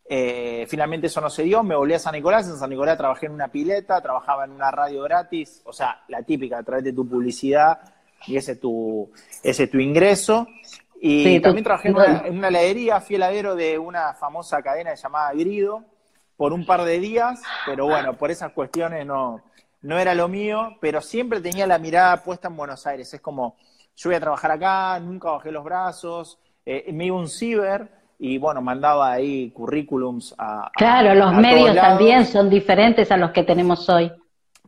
Eh, 0.06 0.66
finalmente 0.68 1.06
eso 1.06 1.22
no 1.22 1.30
se 1.30 1.44
dio, 1.44 1.62
me 1.62 1.74
volví 1.74 1.94
a 1.94 1.98
San 1.98 2.12
Nicolás, 2.12 2.46
en 2.46 2.58
San 2.58 2.68
Nicolás 2.68 2.98
trabajé 2.98 3.26
en 3.26 3.32
una 3.32 3.48
pileta, 3.48 4.02
trabajaba 4.02 4.44
en 4.44 4.50
una 4.50 4.70
radio 4.70 5.02
gratis, 5.02 5.62
o 5.64 5.72
sea, 5.72 6.02
la 6.08 6.22
típica, 6.22 6.58
a 6.58 6.62
través 6.62 6.84
de 6.84 6.92
tu 6.92 7.08
publicidad 7.08 7.78
y 8.26 8.36
ese 8.36 8.52
es 8.52 8.60
tu, 8.60 9.10
ese 9.42 9.66
tu 9.66 9.78
ingreso. 9.78 10.46
Y 11.00 11.40
también 11.40 11.64
trabajé 11.64 11.88
en 11.88 11.96
una, 11.96 12.22
en 12.26 12.38
una, 12.38 12.48
heladería, 12.48 13.00
fui 13.00 13.16
heladero 13.16 13.54
de 13.54 13.78
una 13.78 14.12
famosa 14.14 14.62
cadena 14.62 14.94
llamada 14.94 15.32
Grido 15.32 15.84
por 16.36 16.52
un 16.52 16.66
par 16.66 16.84
de 16.84 16.98
días, 16.98 17.42
pero 17.64 17.86
bueno, 17.86 18.14
por 18.14 18.30
esas 18.30 18.52
cuestiones 18.52 19.06
no, 19.06 19.42
no 19.84 19.98
era 19.98 20.14
lo 20.14 20.28
mío, 20.28 20.76
pero 20.80 21.02
siempre 21.02 21.40
tenía 21.40 21.66
la 21.66 21.78
mirada 21.78 22.22
puesta 22.24 22.48
en 22.48 22.56
Buenos 22.56 22.86
Aires. 22.86 23.12
Es 23.12 23.20
como, 23.20 23.56
yo 23.94 24.08
voy 24.08 24.16
a 24.16 24.20
trabajar 24.20 24.50
acá, 24.50 24.98
nunca 24.98 25.30
bajé 25.30 25.52
los 25.52 25.62
brazos, 25.62 26.38
eh, 26.64 26.90
me 26.92 27.06
iba 27.06 27.16
un 27.16 27.28
ciber 27.28 27.88
y 28.18 28.38
bueno, 28.38 28.62
mandaba 28.62 29.12
ahí 29.12 29.50
currículums 29.50 30.34
a... 30.38 30.70
Claro, 30.74 31.14
los 31.14 31.34
medios 31.34 31.76
también 31.76 32.24
son 32.24 32.48
diferentes 32.48 33.10
a 33.10 33.18
los 33.18 33.30
que 33.32 33.42
tenemos 33.42 33.86
hoy. 33.90 34.10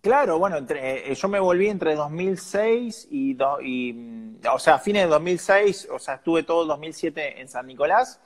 Claro, 0.02 0.38
bueno, 0.38 0.58
entre, 0.58 1.10
eh, 1.10 1.14
yo 1.14 1.28
me 1.28 1.40
volví 1.40 1.68
entre 1.68 1.94
2006 1.94 3.08
y, 3.10 3.38
y, 3.62 3.92
mm, 3.94 4.40
o 4.52 4.58
sea, 4.58 4.74
a 4.74 4.78
fines 4.78 5.04
de 5.04 5.08
2006, 5.08 5.88
o 5.90 5.98
sea, 5.98 6.16
estuve 6.16 6.42
todo 6.42 6.62
el 6.62 6.68
2007 6.68 7.40
en 7.40 7.48
San 7.48 7.66
Nicolás 7.66 8.20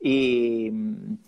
y 0.00 0.70
mm, 0.70 1.18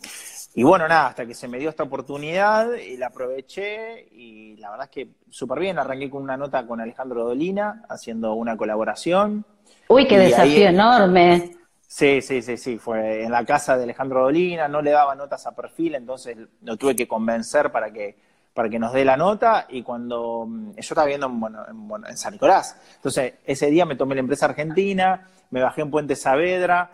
y 0.54 0.62
bueno, 0.64 0.88
nada, 0.88 1.08
hasta 1.08 1.26
que 1.26 1.34
se 1.34 1.46
me 1.46 1.58
dio 1.58 1.70
esta 1.70 1.84
oportunidad 1.84 2.72
y 2.74 2.96
la 2.96 3.06
aproveché 3.06 4.08
y 4.10 4.56
la 4.56 4.70
verdad 4.70 4.86
es 4.86 4.90
que 4.90 5.10
súper 5.30 5.60
bien. 5.60 5.78
Arranqué 5.78 6.10
con 6.10 6.22
una 6.22 6.36
nota 6.36 6.66
con 6.66 6.80
Alejandro 6.80 7.24
Dolina, 7.24 7.84
haciendo 7.88 8.34
una 8.34 8.56
colaboración. 8.56 9.44
Uy, 9.88 10.08
qué 10.08 10.18
desafío 10.18 10.68
enorme. 10.68 11.56
Sí, 11.86 12.20
sí, 12.20 12.42
sí, 12.42 12.56
sí, 12.56 12.78
fue 12.78 13.24
en 13.24 13.32
la 13.32 13.44
casa 13.44 13.76
de 13.76 13.84
Alejandro 13.84 14.22
Dolina, 14.22 14.68
no 14.68 14.80
le 14.80 14.92
daba 14.92 15.14
notas 15.14 15.46
a 15.46 15.54
perfil, 15.54 15.96
entonces 15.96 16.36
lo 16.62 16.76
tuve 16.76 16.94
que 16.94 17.08
convencer 17.08 17.72
para 17.72 17.92
que, 17.92 18.16
para 18.54 18.68
que 18.68 18.78
nos 18.78 18.92
dé 18.92 19.04
la 19.04 19.16
nota 19.16 19.66
y 19.68 19.82
cuando 19.82 20.48
yo 20.48 20.72
estaba 20.76 21.06
viendo 21.06 21.26
en, 21.26 22.06
en 22.08 22.16
San 22.16 22.32
Nicolás, 22.32 22.76
entonces 22.94 23.34
ese 23.44 23.70
día 23.70 23.86
me 23.86 23.96
tomé 23.96 24.14
la 24.14 24.20
empresa 24.20 24.46
argentina, 24.46 25.26
me 25.50 25.62
bajé 25.62 25.82
en 25.82 25.90
Puente 25.90 26.16
Saavedra, 26.16 26.90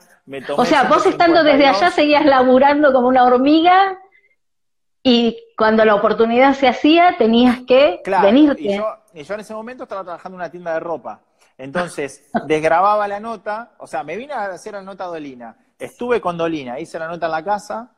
o 0.57 0.65
sea, 0.65 0.85
vos 0.85 1.07
estando 1.07 1.45
desde 1.45 1.67
allá 1.67 1.91
seguías 1.91 2.25
laburando 2.25 2.93
como 2.93 3.07
una 3.07 3.25
hormiga 3.25 3.97
y 5.03 5.39
cuando 5.57 5.85
la 5.85 5.95
oportunidad 5.95 6.55
se 6.55 6.67
hacía 6.67 7.15
tenías 7.17 7.61
que 7.61 8.03
venirte. 8.23 8.63
Y 8.63 8.77
yo, 8.77 8.87
y 9.15 9.23
yo 9.23 9.35
en 9.35 9.41
ese 9.41 9.55
momento 9.55 9.85
estaba 9.85 10.03
trabajando 10.03 10.35
en 10.37 10.41
una 10.41 10.51
tienda 10.51 10.75
de 10.75 10.81
ropa. 10.81 11.21
Entonces, 11.57 12.29
desgrababa 12.47 13.07
la 13.07 13.21
nota, 13.21 13.73
o 13.79 13.87
sea, 13.87 14.03
me 14.03 14.17
vine 14.17 14.33
a 14.33 14.47
hacer 14.47 14.73
la 14.73 14.83
nota 14.83 15.05
Dolina. 15.05 15.57
Estuve 15.79 16.21
con 16.21 16.37
Dolina, 16.37 16.81
hice 16.81 16.99
la 16.99 17.07
nota 17.07 17.27
en 17.27 17.33
la 17.33 17.45
casa 17.45 17.93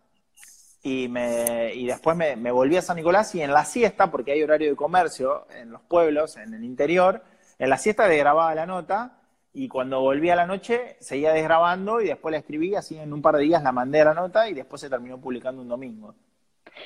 y, 0.82 1.08
me, 1.08 1.72
y 1.74 1.86
después 1.86 2.14
me, 2.14 2.36
me 2.36 2.50
volví 2.50 2.76
a 2.76 2.82
San 2.82 2.96
Nicolás 2.96 3.34
y 3.34 3.40
en 3.40 3.52
la 3.52 3.64
siesta, 3.64 4.10
porque 4.10 4.32
hay 4.32 4.42
horario 4.42 4.68
de 4.68 4.76
comercio 4.76 5.46
en 5.50 5.70
los 5.70 5.80
pueblos, 5.80 6.36
en 6.36 6.52
el 6.52 6.62
interior, 6.62 7.22
en 7.58 7.70
la 7.70 7.78
siesta 7.78 8.06
desgrababa 8.06 8.54
la 8.54 8.66
nota 8.66 9.17
y 9.52 9.68
cuando 9.68 10.00
volví 10.00 10.30
a 10.30 10.36
la 10.36 10.46
noche 10.46 10.96
seguía 11.00 11.32
desgrabando 11.32 12.00
y 12.00 12.06
después 12.06 12.32
la 12.32 12.38
escribí, 12.38 12.74
así 12.74 12.96
en 12.96 13.12
un 13.12 13.22
par 13.22 13.36
de 13.36 13.42
días 13.42 13.62
la 13.62 13.72
mandé 13.72 14.00
a 14.00 14.06
la 14.06 14.14
nota 14.14 14.48
y 14.48 14.54
después 14.54 14.80
se 14.80 14.90
terminó 14.90 15.18
publicando 15.18 15.62
un 15.62 15.68
domingo. 15.68 16.14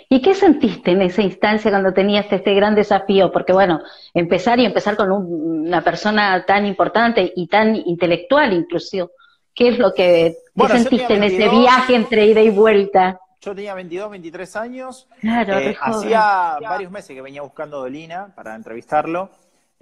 ¿Y 0.09 0.23
qué 0.23 0.35
sentiste 0.35 0.93
en 0.93 1.03
esa 1.03 1.23
instancia 1.23 1.71
cuando 1.71 1.93
tenías 1.93 2.27
este 2.31 2.55
gran 2.55 2.75
desafío? 2.75 3.31
Porque 3.31 3.53
bueno, 3.53 3.81
empezar 4.15 4.59
y 4.59 4.65
empezar 4.65 4.97
con 4.97 5.11
una 5.11 5.83
persona 5.83 6.45
tan 6.47 6.65
importante 6.67 7.33
y 7.37 7.47
tan 7.49 7.77
intelectual 7.77 8.53
inclusive, 8.53 9.09
¿qué 9.55 9.69
es 9.69 9.79
lo 9.79 9.93
que 9.93 10.37
sentiste 10.69 11.15
en 11.15 11.25
ese 11.25 11.49
viaje 11.49 11.95
entre 11.95 12.27
ida 12.27 12.41
y 12.41 12.51
vuelta? 12.51 13.21
Yo 13.41 13.55
tenía 13.57 13.75
22, 13.75 14.11
23 14.11 14.57
años. 14.57 15.09
Claro, 15.21 15.59
eh, 15.59 15.77
hacía 15.79 16.59
varios 16.63 16.93
meses 16.93 17.15
que 17.15 17.21
venía 17.21 17.43
buscando 17.43 17.79
a 17.79 17.81
Dolina 17.81 18.33
para 18.37 18.55
entrevistarlo 18.55 19.31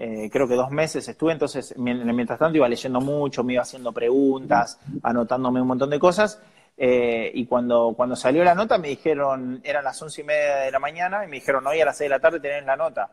eh, 0.03 0.31
creo 0.33 0.49
que 0.49 0.55
dos 0.55 0.71
meses 0.71 1.07
estuve, 1.07 1.33
entonces 1.33 1.75
mientras 1.77 2.39
tanto 2.39 2.57
iba 2.57 2.67
leyendo 2.67 3.03
mucho, 3.03 3.45
me 3.45 3.53
iba 3.53 3.63
haciendo 3.63 3.93
preguntas, 3.93 4.81
anotándome 5.03 5.61
un 5.61 5.69
montón 5.69 5.91
de 5.91 5.99
cosas, 5.99 6.41
eh, 6.75 7.31
y 7.35 7.45
cuando, 7.45 7.93
cuando 7.95 8.17
salió 8.17 8.43
la 8.43 8.55
nota 8.55 8.79
me 8.79 8.89
dijeron, 8.89 9.61
eran 9.63 9.85
las 9.85 10.01
once 10.01 10.23
y 10.23 10.25
media 10.25 10.57
de 10.57 10.71
la 10.71 10.79
mañana, 10.79 11.23
y 11.23 11.29
me 11.29 11.37
dijeron, 11.37 11.67
hoy 11.67 11.83
a 11.83 11.85
las 11.85 11.99
seis 11.99 12.09
de 12.09 12.17
la 12.17 12.19
tarde 12.19 12.41
tenés 12.41 12.65
la 12.65 12.77
nota. 12.77 13.11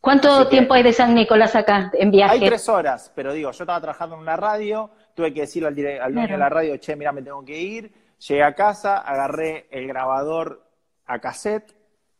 ¿Cuánto 0.00 0.46
tiempo 0.46 0.74
hay 0.74 0.84
de 0.84 0.92
San 0.92 1.12
Nicolás 1.16 1.56
acá 1.56 1.90
en 1.94 2.12
viaje? 2.12 2.34
Hay 2.34 2.46
tres 2.46 2.68
horas, 2.68 3.10
pero 3.12 3.32
digo, 3.32 3.50
yo 3.50 3.64
estaba 3.64 3.80
trabajando 3.80 4.14
en 4.14 4.22
una 4.22 4.36
radio, 4.36 4.88
tuve 5.16 5.34
que 5.34 5.40
decirle 5.40 5.96
al, 5.96 6.00
al 6.00 6.14
dueño 6.14 6.34
de 6.34 6.38
la 6.38 6.48
radio, 6.48 6.76
che, 6.76 6.94
mira, 6.94 7.10
me 7.10 7.22
tengo 7.22 7.44
que 7.44 7.60
ir, 7.60 7.92
llegué 8.18 8.44
a 8.44 8.54
casa, 8.54 8.98
agarré 8.98 9.66
el 9.72 9.88
grabador 9.88 10.62
a 11.06 11.18
cassette, 11.18 11.74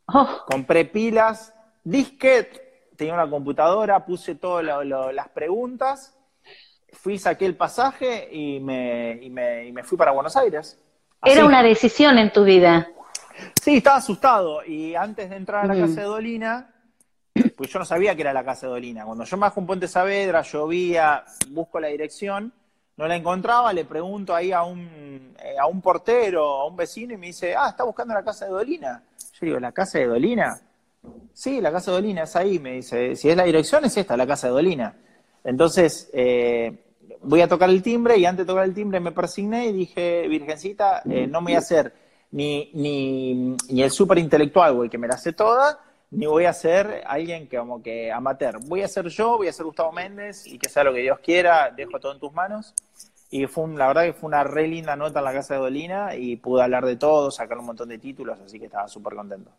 oh. 0.08 0.42
compré 0.48 0.84
pilas, 0.86 1.54
disquete, 1.84 2.65
tenía 2.96 3.14
una 3.14 3.28
computadora, 3.28 4.04
puse 4.04 4.34
todas 4.34 4.64
las 4.64 5.28
preguntas, 5.28 6.16
fui, 6.92 7.18
saqué 7.18 7.46
el 7.46 7.56
pasaje 7.56 8.28
y 8.32 8.60
me, 8.60 9.18
y 9.22 9.30
me, 9.30 9.66
y 9.66 9.72
me 9.72 9.82
fui 9.82 9.96
para 9.96 10.12
Buenos 10.12 10.36
Aires. 10.36 10.78
Era 11.22 11.44
una 11.44 11.62
decisión 11.62 12.18
en 12.18 12.32
tu 12.32 12.44
vida. 12.44 12.88
Sí, 13.60 13.78
estaba 13.78 13.96
asustado. 13.96 14.64
Y 14.64 14.94
antes 14.94 15.30
de 15.30 15.36
entrar 15.36 15.64
a 15.64 15.68
la 15.68 15.74
mm. 15.74 15.88
casa 15.88 16.00
de 16.00 16.06
Dolina, 16.06 16.70
pues 17.56 17.70
yo 17.70 17.78
no 17.78 17.84
sabía 17.84 18.14
que 18.14 18.22
era 18.22 18.32
la 18.32 18.44
casa 18.44 18.66
de 18.66 18.72
Dolina. 18.72 19.04
Cuando 19.04 19.24
yo 19.24 19.36
bajo 19.36 19.60
un 19.60 19.66
puente 19.66 19.88
Saavedra, 19.88 20.42
llovía, 20.42 21.24
busco 21.50 21.80
la 21.80 21.88
dirección, 21.88 22.52
no 22.96 23.06
la 23.06 23.16
encontraba, 23.16 23.72
le 23.72 23.84
pregunto 23.84 24.34
ahí 24.34 24.52
a 24.52 24.62
un, 24.62 25.34
eh, 25.42 25.56
a 25.58 25.66
un 25.66 25.80
portero, 25.82 26.44
a 26.44 26.66
un 26.66 26.76
vecino, 26.76 27.14
y 27.14 27.18
me 27.18 27.26
dice, 27.26 27.54
ah, 27.54 27.68
está 27.70 27.84
buscando 27.84 28.14
la 28.14 28.24
casa 28.24 28.46
de 28.46 28.52
Dolina. 28.52 29.02
Yo 29.32 29.46
digo, 29.46 29.60
¿la 29.60 29.72
casa 29.72 29.98
de 29.98 30.06
Dolina? 30.06 30.60
Sí, 31.32 31.60
la 31.60 31.70
casa 31.70 31.90
de 31.90 31.98
Dolina 31.98 32.22
es 32.22 32.34
ahí, 32.36 32.58
me 32.58 32.72
dice. 32.72 33.14
Si 33.16 33.28
es 33.28 33.36
la 33.36 33.44
dirección, 33.44 33.84
es 33.84 33.96
esta, 33.96 34.16
la 34.16 34.26
casa 34.26 34.46
de 34.46 34.54
Dolina. 34.54 34.96
Entonces, 35.44 36.10
eh, 36.12 36.86
voy 37.22 37.40
a 37.40 37.48
tocar 37.48 37.70
el 37.70 37.82
timbre 37.82 38.16
y 38.16 38.24
antes 38.24 38.46
de 38.46 38.52
tocar 38.52 38.64
el 38.64 38.74
timbre 38.74 39.00
me 39.00 39.12
persigné 39.12 39.66
y 39.66 39.72
dije, 39.72 40.26
Virgencita, 40.28 41.02
eh, 41.08 41.26
no 41.26 41.40
me 41.40 41.52
voy 41.52 41.54
a 41.54 41.58
hacer 41.58 41.92
ni, 42.30 42.70
ni, 42.74 43.56
ni 43.68 43.82
el 43.82 43.90
súper 43.90 44.18
intelectual, 44.18 44.74
güey, 44.74 44.90
que 44.90 44.98
me 44.98 45.08
la 45.08 45.14
hace 45.14 45.32
toda, 45.32 45.80
ni 46.10 46.26
voy 46.26 46.44
a 46.44 46.52
ser 46.52 47.02
alguien 47.06 47.48
que 47.48 47.58
como 47.58 47.82
que 47.82 48.10
amateur. 48.10 48.58
Voy 48.66 48.82
a 48.82 48.88
ser 48.88 49.08
yo, 49.08 49.36
voy 49.36 49.48
a 49.48 49.52
ser 49.52 49.66
Gustavo 49.66 49.92
Méndez 49.92 50.46
y 50.46 50.58
que 50.58 50.68
sea 50.68 50.84
lo 50.84 50.92
que 50.92 51.00
Dios 51.00 51.18
quiera, 51.20 51.70
dejo 51.70 51.98
todo 52.00 52.12
en 52.12 52.20
tus 52.20 52.32
manos. 52.32 52.74
Y 53.30 53.46
fue 53.46 53.68
la 53.68 53.88
verdad 53.88 54.04
que 54.04 54.12
fue 54.12 54.28
una 54.28 54.44
re 54.44 54.68
linda 54.68 54.96
nota 54.96 55.18
en 55.18 55.24
la 55.24 55.32
casa 55.32 55.54
de 55.54 55.60
Dolina 55.60 56.14
y 56.14 56.36
pude 56.36 56.62
hablar 56.62 56.86
de 56.86 56.96
todo, 56.96 57.30
sacar 57.30 57.58
un 57.58 57.66
montón 57.66 57.88
de 57.88 57.98
títulos, 57.98 58.38
así 58.40 58.58
que 58.58 58.66
estaba 58.66 58.86
súper 58.88 59.14
contento. 59.14 59.50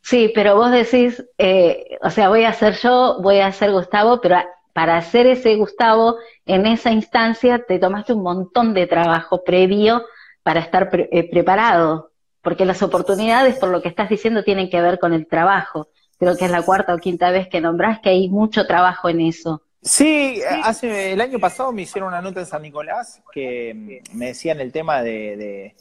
Sí, 0.00 0.32
pero 0.34 0.56
vos 0.56 0.70
decís, 0.70 1.24
eh, 1.36 1.98
o 2.02 2.10
sea, 2.10 2.28
voy 2.28 2.44
a 2.44 2.52
ser 2.52 2.74
yo, 2.78 3.18
voy 3.20 3.40
a 3.40 3.52
ser 3.52 3.72
Gustavo, 3.72 4.20
pero 4.20 4.36
para 4.72 4.96
hacer 4.96 5.26
ese 5.26 5.56
Gustavo, 5.56 6.16
en 6.46 6.66
esa 6.66 6.92
instancia 6.92 7.64
te 7.66 7.78
tomaste 7.78 8.12
un 8.12 8.22
montón 8.22 8.74
de 8.74 8.86
trabajo 8.86 9.44
previo 9.44 10.04
para 10.42 10.60
estar 10.60 10.88
eh, 10.92 11.28
preparado, 11.30 12.12
porque 12.42 12.64
las 12.64 12.82
oportunidades, 12.82 13.56
por 13.56 13.70
lo 13.70 13.82
que 13.82 13.88
estás 13.88 14.08
diciendo, 14.08 14.44
tienen 14.44 14.70
que 14.70 14.80
ver 14.80 14.98
con 14.98 15.12
el 15.12 15.26
trabajo. 15.26 15.88
Creo 16.18 16.36
que 16.36 16.46
es 16.46 16.50
la 16.50 16.62
cuarta 16.62 16.94
o 16.94 16.98
quinta 16.98 17.30
vez 17.30 17.48
que 17.48 17.60
nombrás 17.60 18.00
que 18.00 18.08
hay 18.08 18.28
mucho 18.28 18.66
trabajo 18.66 19.08
en 19.08 19.20
eso. 19.20 19.62
Sí, 19.82 20.40
hace 20.64 21.12
el 21.12 21.20
año 21.20 21.38
pasado 21.38 21.70
me 21.70 21.82
hicieron 21.82 22.08
una 22.08 22.22
nota 22.22 22.40
en 22.40 22.46
San 22.46 22.62
Nicolás 22.62 23.22
que 23.32 24.02
me 24.12 24.26
decían 24.26 24.60
el 24.60 24.72
tema 24.72 25.02
de 25.02 25.76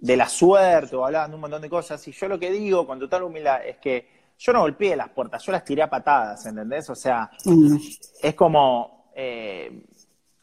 la 0.00 0.28
suerte 0.28 0.96
o 0.96 1.04
hablaban 1.04 1.30
de 1.30 1.34
un 1.34 1.40
montón 1.40 1.62
de 1.62 1.70
cosas. 1.70 2.06
Y 2.08 2.12
yo 2.12 2.28
lo 2.28 2.38
que 2.38 2.50
digo 2.50 2.86
con 2.86 2.98
total 2.98 3.24
humildad 3.24 3.64
es 3.64 3.78
que 3.78 4.18
yo 4.38 4.52
no 4.52 4.60
golpeé 4.60 4.94
las 4.94 5.08
puertas, 5.10 5.42
yo 5.44 5.52
las 5.52 5.64
tiré 5.64 5.82
a 5.82 5.90
patadas, 5.90 6.46
¿entendés? 6.46 6.88
O 6.90 6.94
sea, 6.94 7.30
mm. 7.44 7.76
es 8.22 8.34
como 8.34 9.10
eh, 9.14 9.82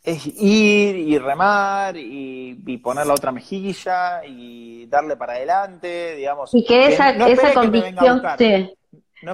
es 0.05 0.27
ir 0.27 0.95
y 0.97 1.17
remar 1.17 1.95
y, 1.97 2.77
poner 2.83 3.07
la 3.07 3.13
otra 3.13 3.31
mejilla 3.31 4.24
y 4.24 4.85
darle 4.88 5.15
para 5.15 5.33
adelante, 5.33 6.15
digamos. 6.15 6.53
Y 6.53 6.63
que 6.63 6.88
esa, 6.88 7.09
esa 7.12 7.53
convicción, 7.53 8.21
sí. 8.38 8.71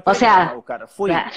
o 0.03 0.13
sea, 0.13 0.55
Fui. 0.87 1.09
claro. 1.09 1.35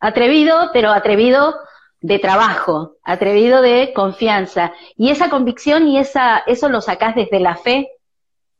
Atrevido, 0.00 0.70
pero 0.72 0.90
atrevido 0.90 1.54
de 2.00 2.18
trabajo, 2.18 2.96
atrevido 3.02 3.62
de 3.62 3.92
confianza. 3.94 4.72
¿Y 4.96 5.10
esa 5.10 5.28
convicción 5.28 5.86
y 5.86 5.98
esa, 5.98 6.38
eso 6.46 6.68
lo 6.68 6.80
sacás 6.80 7.14
desde 7.14 7.40
la 7.40 7.56
fe? 7.56 7.90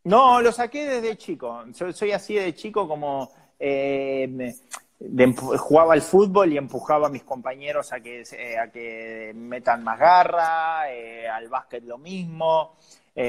No, 0.04 0.40
lo 0.40 0.52
saqué 0.52 0.84
desde 0.84 1.16
chico. 1.16 1.64
soy 1.92 2.12
así 2.12 2.34
de 2.34 2.54
chico 2.54 2.88
como 2.88 3.30
eh, 3.58 4.54
jugaba 5.58 5.94
al 5.94 6.02
fútbol 6.02 6.52
y 6.52 6.58
empujaba 6.58 7.08
a 7.08 7.10
mis 7.10 7.22
compañeros 7.22 7.92
a 7.92 8.00
que, 8.00 8.22
eh, 8.22 8.58
a 8.58 8.70
que 8.70 9.32
metan 9.34 9.82
más 9.84 9.98
garra, 9.98 10.92
eh, 10.92 11.28
al 11.28 11.48
básquet 11.48 11.84
lo 11.84 11.98
mismo. 11.98 12.76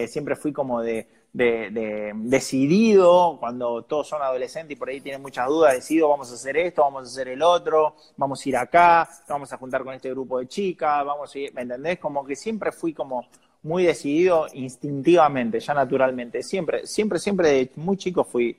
siempre 0.08 0.38
fui 0.38 0.53
como 0.53 0.82
de, 0.82 1.08
de, 1.33 2.11
decidido, 2.15 3.38
cuando 3.39 3.83
todos 3.83 4.07
son 4.07 4.21
adolescentes 4.21 4.75
y 4.75 4.79
por 4.79 4.89
ahí 4.89 5.00
tienen 5.00 5.21
muchas 5.21 5.47
dudas, 5.47 5.73
decido 5.73 6.09
vamos 6.09 6.31
a 6.31 6.35
hacer 6.35 6.57
esto, 6.57 6.81
vamos 6.81 7.03
a 7.03 7.07
hacer 7.07 7.29
el 7.29 7.41
otro, 7.41 7.95
vamos 8.17 8.45
a 8.45 8.50
ir 8.50 8.57
acá, 8.57 9.09
vamos 9.29 9.51
a 9.53 9.57
juntar 9.57 9.83
con 9.83 9.93
este 9.93 10.09
grupo 10.11 10.39
de 10.39 10.47
chicas, 10.47 11.05
vamos 11.05 11.33
a 11.33 11.39
ir, 11.39 11.53
¿me 11.53 11.61
entendés? 11.61 12.00
Como 12.00 12.25
que 12.25 12.35
siempre 12.35 12.71
fui 12.71 12.93
como 12.93 13.27
muy 13.63 13.83
decidido 13.83 14.47
instintivamente, 14.53 15.59
ya 15.59 15.73
naturalmente, 15.73 16.43
siempre, 16.43 16.85
siempre, 16.85 17.19
siempre 17.19 17.50
de 17.50 17.71
muy 17.75 17.95
chico 17.95 18.23
fui, 18.23 18.57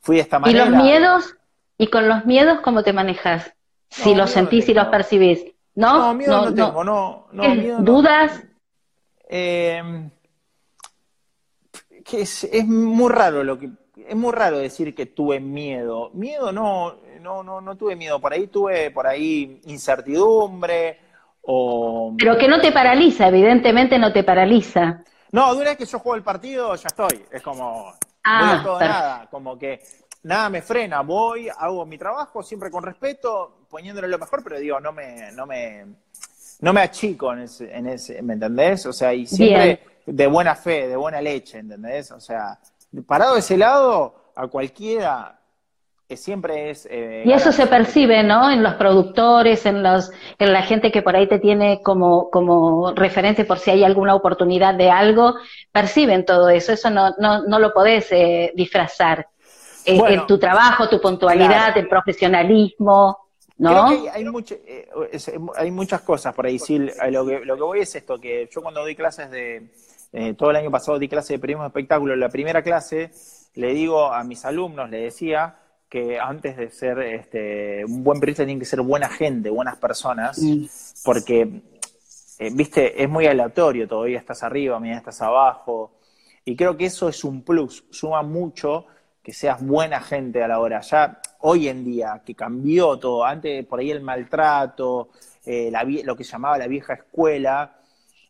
fui 0.00 0.16
de 0.16 0.22
esta 0.22 0.38
manera. 0.38 0.66
¿Y 0.66 0.70
los 0.70 0.82
miedos? 0.82 1.36
¿Y 1.78 1.86
con 1.88 2.08
los 2.08 2.24
miedos 2.24 2.60
cómo 2.60 2.82
te 2.82 2.92
manejas? 2.92 3.52
Si 3.88 4.14
los 4.14 4.30
sentís 4.30 4.68
y 4.68 4.74
los 4.74 4.86
percibís. 4.86 5.44
¿No? 5.74 5.98
No, 5.98 6.14
miedo 6.14 6.50
no, 6.50 6.54
tengo, 6.54 6.84
no. 6.84 7.26
no 7.32 7.82
¿Dudas? 7.82 8.42
Eh, 9.28 9.82
que 12.04 12.22
es, 12.22 12.66
muy 12.66 13.10
raro 13.10 13.44
lo 13.44 13.58
que 13.58 13.70
es 13.96 14.16
muy 14.16 14.32
raro 14.32 14.58
decir 14.58 14.94
que 14.94 15.06
tuve 15.06 15.40
miedo. 15.40 16.10
Miedo 16.14 16.52
no, 16.52 16.96
no, 17.20 17.42
no, 17.42 17.60
no 17.60 17.76
tuve 17.76 17.96
miedo. 17.96 18.20
Por 18.20 18.32
ahí 18.32 18.46
tuve 18.46 18.90
por 18.90 19.06
ahí 19.06 19.60
incertidumbre 19.66 20.98
o. 21.42 22.14
Pero 22.18 22.36
que 22.38 22.48
no 22.48 22.60
te 22.60 22.72
paraliza, 22.72 23.28
evidentemente 23.28 23.98
no 23.98 24.12
te 24.12 24.24
paraliza. 24.24 25.02
No, 25.30 25.54
de 25.54 25.60
una 25.60 25.70
vez 25.70 25.78
que 25.78 25.86
yo 25.86 25.98
juego 25.98 26.16
el 26.16 26.22
partido, 26.22 26.74
ya 26.74 26.88
estoy. 26.88 27.24
Es 27.30 27.42
como 27.42 27.92
ah, 28.24 28.60
todo 28.62 28.80
nada, 28.80 29.28
como 29.30 29.58
que 29.58 29.80
nada 30.24 30.48
me 30.50 30.62
frena, 30.62 31.00
voy, 31.00 31.48
hago 31.48 31.84
mi 31.86 31.98
trabajo 31.98 32.42
siempre 32.42 32.70
con 32.70 32.82
respeto, 32.82 33.66
poniéndole 33.68 34.08
lo 34.08 34.18
mejor, 34.18 34.42
pero 34.44 34.58
digo, 34.58 34.78
no 34.78 34.92
me, 34.92 35.32
no 35.32 35.46
me, 35.46 35.86
no 36.60 36.72
me 36.72 36.80
achico 36.80 37.32
en 37.32 37.40
ese, 37.40 37.74
en 37.74 37.86
ese 37.88 38.22
¿me 38.22 38.34
entendés? 38.34 38.86
O 38.86 38.92
sea, 38.92 39.14
y 39.14 39.26
siempre 39.26 39.80
de 40.06 40.26
buena 40.26 40.54
fe, 40.54 40.88
de 40.88 40.96
buena 40.96 41.20
leche, 41.20 41.58
¿entendés? 41.58 42.10
O 42.10 42.20
sea, 42.20 42.58
parado 43.06 43.34
de 43.34 43.40
ese 43.40 43.56
lado, 43.56 44.14
a 44.34 44.46
cualquiera 44.48 45.38
siempre 46.16 46.70
es... 46.70 46.86
Eh, 46.90 47.22
y 47.24 47.32
eso 47.32 47.52
se 47.52 47.66
percibe, 47.66 48.22
¿no? 48.22 48.50
En 48.50 48.62
los 48.62 48.74
productores, 48.74 49.66
en, 49.66 49.82
los, 49.82 50.10
en 50.38 50.52
la 50.52 50.62
gente 50.62 50.90
que 50.90 51.02
por 51.02 51.16
ahí 51.16 51.28
te 51.28 51.38
tiene 51.38 51.82
como, 51.82 52.30
como 52.30 52.92
referente 52.92 53.44
por 53.44 53.58
si 53.58 53.70
hay 53.70 53.84
alguna 53.84 54.14
oportunidad 54.14 54.74
de 54.74 54.90
algo, 54.90 55.34
perciben 55.70 56.24
todo 56.24 56.48
eso, 56.48 56.72
eso 56.72 56.90
no, 56.90 57.14
no, 57.18 57.42
no 57.42 57.58
lo 57.58 57.72
podés 57.72 58.10
eh, 58.12 58.52
disfrazar. 58.54 59.26
Eh, 59.84 60.00
en 60.08 60.26
tu 60.26 60.38
trabajo, 60.38 60.88
tu 60.88 61.00
puntualidad, 61.00 61.76
el 61.76 61.88
profesionalismo, 61.88 63.18
¿no? 63.58 63.88
hay, 63.88 64.06
hay, 65.56 65.70
muchas 65.72 66.02
cosas 66.02 66.32
por 66.34 66.46
ahí, 66.46 66.60
sí, 66.60 66.78
lo 67.10 67.26
que, 67.26 67.40
lo 67.44 67.56
que 67.56 67.62
voy 67.62 67.80
es 67.80 67.92
esto, 67.96 68.20
que 68.20 68.48
yo 68.52 68.62
cuando 68.62 68.80
doy 68.82 68.94
clases 68.94 69.30
de... 69.30 69.70
todo 70.36 70.50
el 70.50 70.56
año 70.56 70.70
pasado 70.70 70.98
di 70.98 71.08
clase 71.08 71.32
de 71.32 71.38
periodismo 71.38 71.62
de 71.62 71.68
espectáculo, 71.68 72.14
la 72.16 72.28
primera 72.28 72.62
clase 72.62 73.10
le 73.54 73.72
digo 73.72 74.12
a 74.12 74.22
mis 74.24 74.44
alumnos, 74.44 74.90
le 74.90 74.98
decía, 74.98 75.56
que 75.92 76.18
antes 76.18 76.56
de 76.56 76.70
ser 76.70 77.00
este, 77.00 77.84
un 77.84 78.02
buen 78.02 78.18
periodista 78.18 78.44
tienen 78.44 78.58
que 78.58 78.64
ser 78.64 78.80
buena 78.80 79.10
gente, 79.10 79.50
buenas 79.50 79.76
personas, 79.76 80.38
mm. 80.38 80.64
porque, 81.04 81.60
eh, 82.38 82.50
viste, 82.50 83.02
es 83.02 83.10
muy 83.10 83.26
aleatorio, 83.26 83.86
todavía 83.86 84.18
estás 84.18 84.42
arriba, 84.42 84.80
mañana 84.80 84.96
estás 84.96 85.20
abajo, 85.20 85.98
y 86.46 86.56
creo 86.56 86.78
que 86.78 86.86
eso 86.86 87.10
es 87.10 87.22
un 87.24 87.42
plus, 87.42 87.84
suma 87.90 88.22
mucho 88.22 88.86
que 89.22 89.34
seas 89.34 89.62
buena 89.62 90.00
gente 90.00 90.42
a 90.42 90.48
la 90.48 90.60
hora. 90.60 90.80
Ya 90.80 91.20
hoy 91.40 91.68
en 91.68 91.84
día, 91.84 92.22
que 92.24 92.34
cambió 92.34 92.98
todo, 92.98 93.26
antes 93.26 93.66
por 93.66 93.78
ahí 93.78 93.90
el 93.90 94.00
maltrato, 94.00 95.10
eh, 95.44 95.70
lo 96.04 96.16
que 96.16 96.24
llamaba 96.24 96.56
la 96.56 96.68
vieja 96.68 96.94
escuela, 96.94 97.81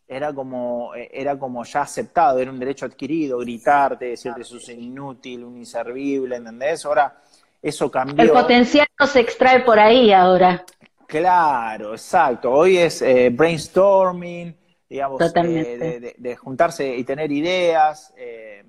era 0.07 0.33
como, 0.33 0.93
eh, 0.95 1.09
era 1.13 1.37
como 1.37 1.63
ya 1.63 1.81
aceptado, 1.81 2.39
era 2.39 2.51
un 2.51 2.59
derecho 2.59 2.85
adquirido, 2.85 3.39
gritarte, 3.39 4.05
decirte 4.05 4.41
eso 4.41 4.57
es 4.57 4.69
inútil, 4.69 5.43
un 5.43 5.57
inservible, 5.57 6.35
¿entendés? 6.35 6.85
Ahora 6.85 7.21
eso 7.61 7.89
cambió. 7.89 8.23
El 8.23 8.31
potencial 8.31 8.87
no 8.99 9.07
se 9.07 9.21
extrae 9.21 9.61
por 9.61 9.79
ahí 9.79 10.11
ahora. 10.11 10.65
Claro, 11.13 11.93
exacto. 11.93 12.51
Hoy 12.51 12.77
es 12.77 13.01
eh, 13.03 13.29
brainstorming, 13.29 14.55
digamos, 14.89 15.21
eh, 15.35 16.15
de, 16.17 16.35
juntarse 16.35 16.95
y 16.97 17.03
tener 17.03 17.31
ideas, 17.31 18.11
eh, 18.17 18.65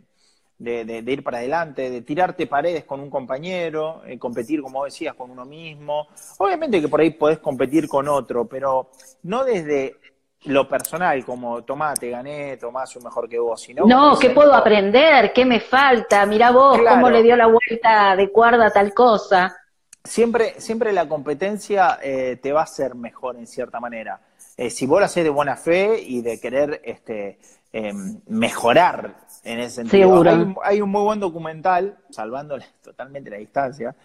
de, 0.58 1.02
ir 1.06 1.24
para 1.24 1.38
adelante, 1.38 1.88
de 1.88 2.02
tirarte 2.02 2.46
paredes 2.46 2.84
con 2.84 3.00
un 3.00 3.08
compañero, 3.08 4.02
competir, 4.18 4.60
como 4.60 4.84
decías, 4.84 5.14
con 5.14 5.30
uno 5.30 5.46
mismo. 5.46 6.08
Obviamente 6.36 6.82
que 6.82 6.88
por 6.88 7.00
ahí 7.00 7.10
podés 7.10 7.38
competir 7.38 7.88
con 7.88 8.08
otro, 8.08 8.46
pero 8.46 8.90
no 9.22 9.42
desde 9.44 9.96
lo 10.44 10.68
personal, 10.68 11.24
como 11.24 11.62
tomá, 11.62 11.94
te 11.94 12.10
gané, 12.10 12.56
tomás 12.56 12.94
un 12.96 13.04
mejor 13.04 13.28
que 13.28 13.38
vos. 13.38 13.60
Sino 13.60 13.86
no, 13.86 14.18
¿qué 14.18 14.30
puedo 14.30 14.54
aprender? 14.54 15.32
¿Qué 15.32 15.44
me 15.44 15.60
falta? 15.60 16.26
Mirá 16.26 16.50
vos 16.50 16.78
cómo 16.86 17.10
le 17.10 17.22
dio 17.22 17.36
la 17.36 17.46
vuelta 17.46 18.14
de 18.16 18.30
cuerda 18.30 18.66
a 18.66 18.70
tal 18.70 18.92
cosa. 18.92 19.56
Siempre, 20.02 20.60
siempre 20.60 20.92
la 20.92 21.08
competencia 21.08 21.98
eh, 22.02 22.38
te 22.42 22.52
va 22.52 22.60
a 22.60 22.64
hacer 22.64 22.94
mejor 22.94 23.36
en 23.36 23.46
cierta 23.46 23.80
manera. 23.80 24.20
Eh, 24.56 24.68
si 24.68 24.86
vos 24.86 25.00
lo 25.00 25.06
haces 25.06 25.24
de 25.24 25.30
buena 25.30 25.56
fe 25.56 26.00
y 26.00 26.20
de 26.20 26.38
querer 26.38 26.82
este, 26.84 27.38
em, 27.72 28.20
mejorar 28.26 29.14
en 29.44 29.60
ese 29.60 29.76
sentido. 29.76 30.22
Hay, 30.22 30.54
hay, 30.62 30.80
un 30.82 30.90
muy 30.90 31.02
buen 31.02 31.20
documental, 31.20 31.96
salvándole 32.10 32.66
totalmente 32.82 33.30
la 33.30 33.38
distancia, 33.38 33.96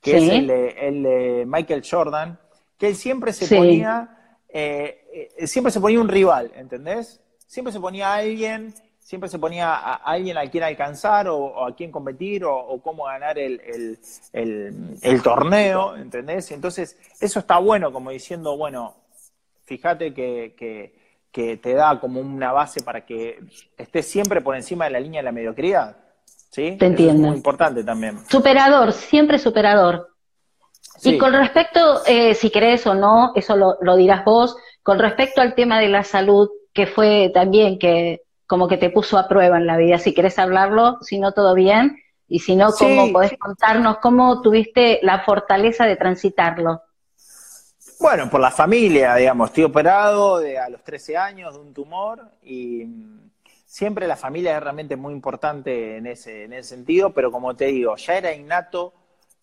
que 0.00 0.16
es 0.16 0.32
el 0.32 1.02
de, 1.02 1.44
Michael 1.46 1.82
Jordan, 1.88 2.38
que 2.78 2.88
él 2.88 2.96
siempre 2.96 3.32
se 3.32 3.54
ponía 3.54 4.19
eh, 4.52 5.30
eh, 5.38 5.46
siempre 5.46 5.70
se 5.70 5.80
ponía 5.80 6.00
un 6.00 6.08
rival, 6.08 6.50
¿entendés? 6.56 7.20
Siempre 7.46 7.72
se 7.72 7.80
ponía 7.80 8.08
a 8.08 8.16
alguien, 8.16 8.74
siempre 8.98 9.28
se 9.28 9.38
ponía 9.38 9.74
a, 9.74 9.94
alguien 9.94 10.38
a 10.38 10.48
quien 10.50 10.64
alcanzar 10.64 11.28
o, 11.28 11.66
a 11.66 11.74
quien 11.74 11.90
competir 11.90 12.44
o, 12.44 12.80
cómo 12.82 13.04
ganar 13.04 13.38
el, 13.38 13.98
torneo, 15.22 15.96
¿entendés? 15.96 16.50
Entonces, 16.50 16.96
eso 17.20 17.40
está 17.40 17.58
bueno, 17.58 17.92
como 17.92 18.10
diciendo, 18.10 18.56
bueno, 18.56 18.94
fíjate 19.64 20.12
que, 20.12 20.98
te 21.32 21.74
da 21.74 22.00
como 22.00 22.20
una 22.20 22.52
base 22.52 22.82
para 22.82 23.06
que 23.06 23.38
estés 23.76 24.06
siempre 24.06 24.40
por 24.40 24.56
encima 24.56 24.86
de 24.86 24.90
la 24.90 25.00
línea 25.00 25.20
de 25.20 25.24
la 25.24 25.32
mediocridad. 25.32 25.96
¿Sí? 26.50 26.76
Te 26.76 26.86
entiendo. 26.86 27.14
es 27.14 27.28
muy 27.28 27.36
importante 27.36 27.84
también. 27.84 28.18
Superador, 28.28 28.92
siempre 28.92 29.38
superador. 29.38 30.09
Y 31.02 31.18
con 31.18 31.32
respecto, 31.32 32.04
eh, 32.06 32.34
si 32.34 32.50
querés 32.50 32.86
o 32.86 32.94
no, 32.94 33.32
eso 33.34 33.56
lo, 33.56 33.96
dirás 33.96 34.24
vos, 34.24 34.56
con 34.82 34.98
respecto 34.98 35.40
al 35.40 35.54
tema 35.54 35.80
de 35.80 35.88
la 35.88 36.04
salud, 36.04 36.50
que 36.72 36.86
fue 36.86 37.30
también 37.32 37.78
que 37.78 38.22
como 38.46 38.68
que 38.68 38.76
te 38.76 38.90
puso 38.90 39.16
a 39.16 39.28
prueba 39.28 39.56
en 39.56 39.66
la 39.66 39.76
vida, 39.76 39.98
si 39.98 40.12
querés 40.12 40.38
hablarlo, 40.38 40.98
si 41.02 41.18
no 41.18 41.32
todo 41.32 41.54
bien, 41.54 41.98
y 42.28 42.40
si 42.40 42.56
no, 42.56 42.72
¿cómo 42.72 43.12
podés 43.12 43.36
contarnos 43.38 43.98
cómo 43.98 44.40
tuviste 44.42 45.00
la 45.02 45.20
fortaleza 45.20 45.84
de 45.86 45.96
transitarlo? 45.96 46.82
Bueno, 48.00 48.30
por 48.30 48.40
la 48.40 48.50
familia, 48.50 49.14
digamos, 49.14 49.50
estoy 49.50 49.64
operado 49.64 50.38
de, 50.38 50.58
a 50.58 50.68
los 50.68 50.82
13 50.82 51.16
años 51.16 51.54
de 51.54 51.60
un 51.60 51.74
tumor 51.74 52.30
y 52.42 52.86
siempre 53.66 54.08
la 54.08 54.16
familia 54.16 54.56
es 54.56 54.62
realmente 54.62 54.96
muy 54.96 55.12
importante 55.12 55.98
en 55.98 56.06
ese, 56.06 56.44
en 56.44 56.54
ese 56.54 56.70
sentido, 56.70 57.12
pero 57.12 57.30
como 57.30 57.54
te 57.54 57.66
digo, 57.66 57.94
ya 57.96 58.16
era 58.16 58.32
innato 58.32 58.94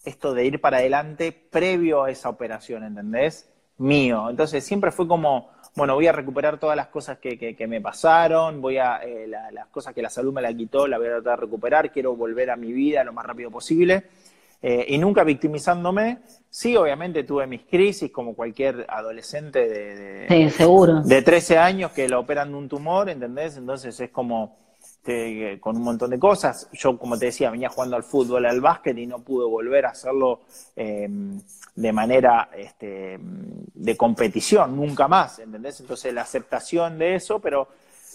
esto 0.03 0.33
de 0.33 0.45
ir 0.45 0.61
para 0.61 0.77
adelante 0.77 1.31
previo 1.31 2.03
a 2.03 2.11
esa 2.11 2.29
operación, 2.29 2.83
¿entendés? 2.83 3.49
Mío. 3.77 4.29
Entonces 4.29 4.63
siempre 4.63 4.91
fue 4.91 5.07
como, 5.07 5.51
bueno, 5.75 5.93
voy 5.93 6.07
a 6.07 6.11
recuperar 6.11 6.59
todas 6.59 6.75
las 6.75 6.87
cosas 6.87 7.19
que, 7.19 7.37
que, 7.37 7.67
me 7.67 7.81
pasaron, 7.81 8.61
voy 8.61 8.77
a, 8.77 8.97
eh, 9.03 9.27
las 9.27 9.67
cosas 9.67 9.93
que 9.93 10.01
la 10.01 10.09
salud 10.09 10.33
me 10.33 10.41
la 10.41 10.53
quitó, 10.53 10.87
la 10.87 10.97
voy 10.97 11.07
a 11.07 11.11
tratar 11.11 11.39
de 11.39 11.45
recuperar, 11.45 11.91
quiero 11.91 12.15
volver 12.15 12.49
a 12.49 12.55
mi 12.55 12.71
vida 12.71 13.03
lo 13.03 13.13
más 13.13 13.25
rápido 13.25 13.51
posible. 13.51 14.05
Eh, 14.59 14.85
y 14.89 14.97
nunca 14.97 15.23
victimizándome. 15.23 16.19
Sí, 16.49 16.75
obviamente 16.75 17.23
tuve 17.23 17.45
mis 17.45 17.61
crisis 17.61 18.11
como 18.11 18.33
cualquier 18.33 18.87
adolescente 18.89 19.67
de, 19.67 20.25
de, 20.27 20.49
seguro. 20.49 21.01
de 21.03 21.21
13 21.21 21.59
años 21.59 21.91
que 21.91 22.09
lo 22.09 22.19
operan 22.19 22.51
de 22.51 22.57
un 22.57 22.67
tumor, 22.67 23.09
¿entendés? 23.09 23.57
Entonces 23.57 23.99
es 23.99 24.09
como 24.09 24.57
este, 25.07 25.59
con 25.61 25.77
un 25.77 25.83
montón 25.83 26.09
de 26.09 26.19
cosas. 26.19 26.67
Yo, 26.73 26.97
como 26.97 27.17
te 27.17 27.27
decía, 27.27 27.49
venía 27.49 27.69
jugando 27.69 27.95
al 27.95 28.03
fútbol, 28.03 28.45
al 28.45 28.59
básquet 28.59 28.97
y 28.97 29.07
no 29.07 29.19
pude 29.19 29.47
volver 29.47 29.85
a 29.85 29.89
hacerlo 29.89 30.41
em, 30.75 31.39
de 31.75 31.93
manera 31.93 32.49
este, 32.55 33.17
de 33.19 33.97
competición, 33.97 34.75
nunca 34.75 35.07
más, 35.07 35.39
¿entendés? 35.39 35.79
Entonces 35.79 36.13
la 36.13 36.23
aceptación 36.23 36.99
de 36.99 37.15
eso, 37.15 37.39
pero 37.39 37.69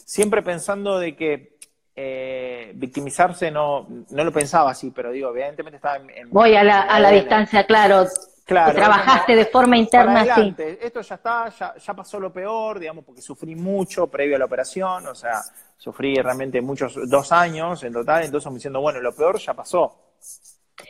siempre 0.04 0.42
pensando 0.42 0.98
de 0.98 1.16
que 1.16 1.56
eh, 1.96 2.72
victimizarse 2.74 3.50
no, 3.50 3.86
no 4.10 4.24
lo 4.24 4.32
pensaba 4.32 4.70
así, 4.70 4.90
pero 4.90 5.10
digo, 5.12 5.30
evidentemente 5.30 5.76
estaba 5.76 5.96
en... 5.96 6.28
Voy 6.30 6.54
a 6.56 6.62
la, 6.62 6.82
a 6.82 7.00
la 7.00 7.10
distancia, 7.10 7.64
claro. 7.64 8.06
Claro, 8.44 8.74
trabajaste 8.74 9.36
de 9.36 9.46
forma 9.46 9.78
interna 9.78 10.34
sí. 10.34 10.54
Esto 10.80 11.00
ya 11.00 11.14
está, 11.14 11.48
ya, 11.48 11.74
ya 11.76 11.94
pasó 11.94 12.18
lo 12.18 12.32
peor, 12.32 12.80
digamos, 12.80 13.04
porque 13.04 13.22
sufrí 13.22 13.54
mucho 13.54 14.08
previo 14.08 14.34
a 14.34 14.38
la 14.40 14.46
operación, 14.46 15.06
o 15.06 15.14
sea, 15.14 15.40
sufrí 15.82 16.14
realmente 16.14 16.62
muchos, 16.62 16.96
dos 17.10 17.32
años 17.32 17.82
en 17.82 17.92
total, 17.92 18.22
entonces 18.22 18.48
me 18.52 18.54
diciendo, 18.54 18.80
bueno, 18.80 19.00
lo 19.00 19.12
peor 19.12 19.36
ya 19.40 19.52
pasó. 19.52 20.12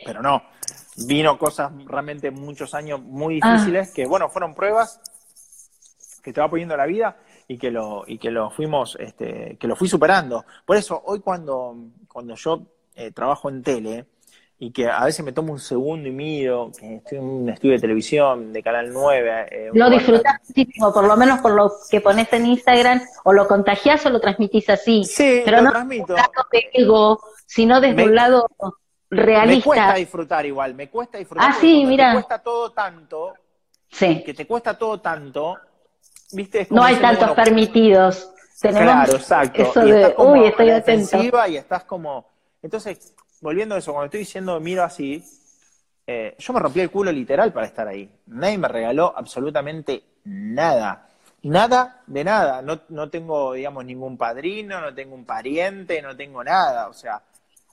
Pero 0.05 0.21
no, 0.21 0.43
vino 1.07 1.35
cosas 1.39 1.71
realmente 1.87 2.29
muchos 2.29 2.75
años 2.75 3.01
muy 3.01 3.39
ah. 3.41 3.53
difíciles 3.53 3.91
que, 3.91 4.05
bueno, 4.05 4.29
fueron 4.29 4.53
pruebas 4.53 5.01
que 6.21 6.31
te 6.31 6.39
va 6.39 6.47
poniendo 6.47 6.77
la 6.77 6.85
vida 6.85 7.17
y 7.47 7.57
que 7.57 7.71
lo, 7.71 8.03
y 8.05 8.19
que 8.19 8.29
lo 8.29 8.51
fuimos, 8.51 8.95
este, 8.99 9.57
que 9.59 9.67
lo 9.67 9.75
fui 9.75 9.89
superando. 9.89 10.45
Por 10.63 10.77
eso, 10.77 11.01
hoy 11.05 11.21
cuando, 11.21 11.75
cuando 12.07 12.35
yo 12.35 12.61
eh, 12.93 13.09
trabajo 13.09 13.49
en 13.49 13.63
tele, 13.63 14.05
y 14.59 14.71
que 14.71 14.87
a 14.87 15.03
veces 15.03 15.25
me 15.25 15.33
tomo 15.33 15.51
un 15.51 15.59
segundo 15.59 16.07
y 16.07 16.11
miro, 16.11 16.71
que 16.79 16.95
estoy 16.95 17.17
en 17.17 17.23
un 17.23 17.49
estudio 17.49 17.73
de 17.73 17.79
televisión 17.79 18.53
de 18.53 18.63
Canal 18.63 18.93
9. 18.93 19.47
Eh, 19.51 19.69
lo 19.73 19.89
disfrutas 19.89 20.39
muchísimo, 20.47 20.93
por 20.93 21.05
lo 21.05 21.17
menos 21.17 21.41
por 21.41 21.53
lo 21.53 21.71
que 21.89 21.99
pones 22.01 22.31
en 22.31 22.45
Instagram, 22.45 23.01
o 23.25 23.33
lo 23.33 23.47
contagias 23.47 24.05
o 24.05 24.09
lo 24.09 24.19
transmitís 24.19 24.69
así. 24.69 25.03
Sí, 25.03 25.41
pero 25.43 25.57
lo 25.57 25.63
no 25.63 25.71
transmito. 25.71 26.15
de 26.15 26.69
ego, 26.73 27.19
sino 27.45 27.81
desde 27.81 28.03
un 28.05 28.15
lado 28.15 28.47
realista. 29.09 29.55
Me 29.55 29.61
cuesta 29.61 29.93
disfrutar 29.95 30.45
igual, 30.45 30.75
me 30.75 30.89
cuesta 30.89 31.17
disfrutar. 31.17 31.49
Ah, 31.49 31.57
sí, 31.59 31.85
mira. 31.85 32.09
Te 32.09 32.13
cuesta 32.13 32.39
todo 32.39 32.71
tanto, 32.71 33.33
sí. 33.89 34.23
que 34.23 34.33
te 34.33 34.47
cuesta 34.47 34.77
todo 34.77 35.01
tanto, 35.01 35.57
¿viste? 36.31 36.67
no 36.69 36.83
hay 36.83 36.95
tantos 36.97 37.31
permitidos. 37.31 38.29
Tenemos 38.61 38.93
claro, 38.93 39.15
exacto. 39.15 39.61
Eso 39.61 39.81
de, 39.81 40.15
uy, 40.17 40.45
estoy 40.45 40.69
atento. 40.69 41.17
Y 41.49 41.57
estás 41.57 41.83
como... 41.83 42.31
Entonces, 42.61 43.13
volviendo 43.43 43.75
a 43.75 43.77
eso, 43.77 43.91
cuando 43.91 44.05
estoy 44.05 44.21
diciendo 44.21 44.59
miro 44.59 44.83
así, 44.83 45.21
eh, 46.07 46.35
yo 46.39 46.53
me 46.53 46.59
rompí 46.59 46.79
el 46.79 46.89
culo 46.89 47.11
literal 47.11 47.51
para 47.51 47.67
estar 47.67 47.87
ahí. 47.87 48.09
Nadie 48.27 48.57
me 48.57 48.69
regaló 48.69 49.13
absolutamente 49.15 50.01
nada. 50.23 51.09
Nada 51.43 52.01
de 52.07 52.23
nada. 52.23 52.61
No, 52.61 52.81
no 52.89 53.09
tengo, 53.09 53.53
digamos, 53.53 53.83
ningún 53.83 54.17
padrino, 54.17 54.79
no 54.79 54.95
tengo 54.95 55.13
un 55.13 55.25
pariente, 55.25 56.01
no 56.01 56.15
tengo 56.15 56.41
nada. 56.43 56.87
O 56.87 56.93
sea, 56.93 57.21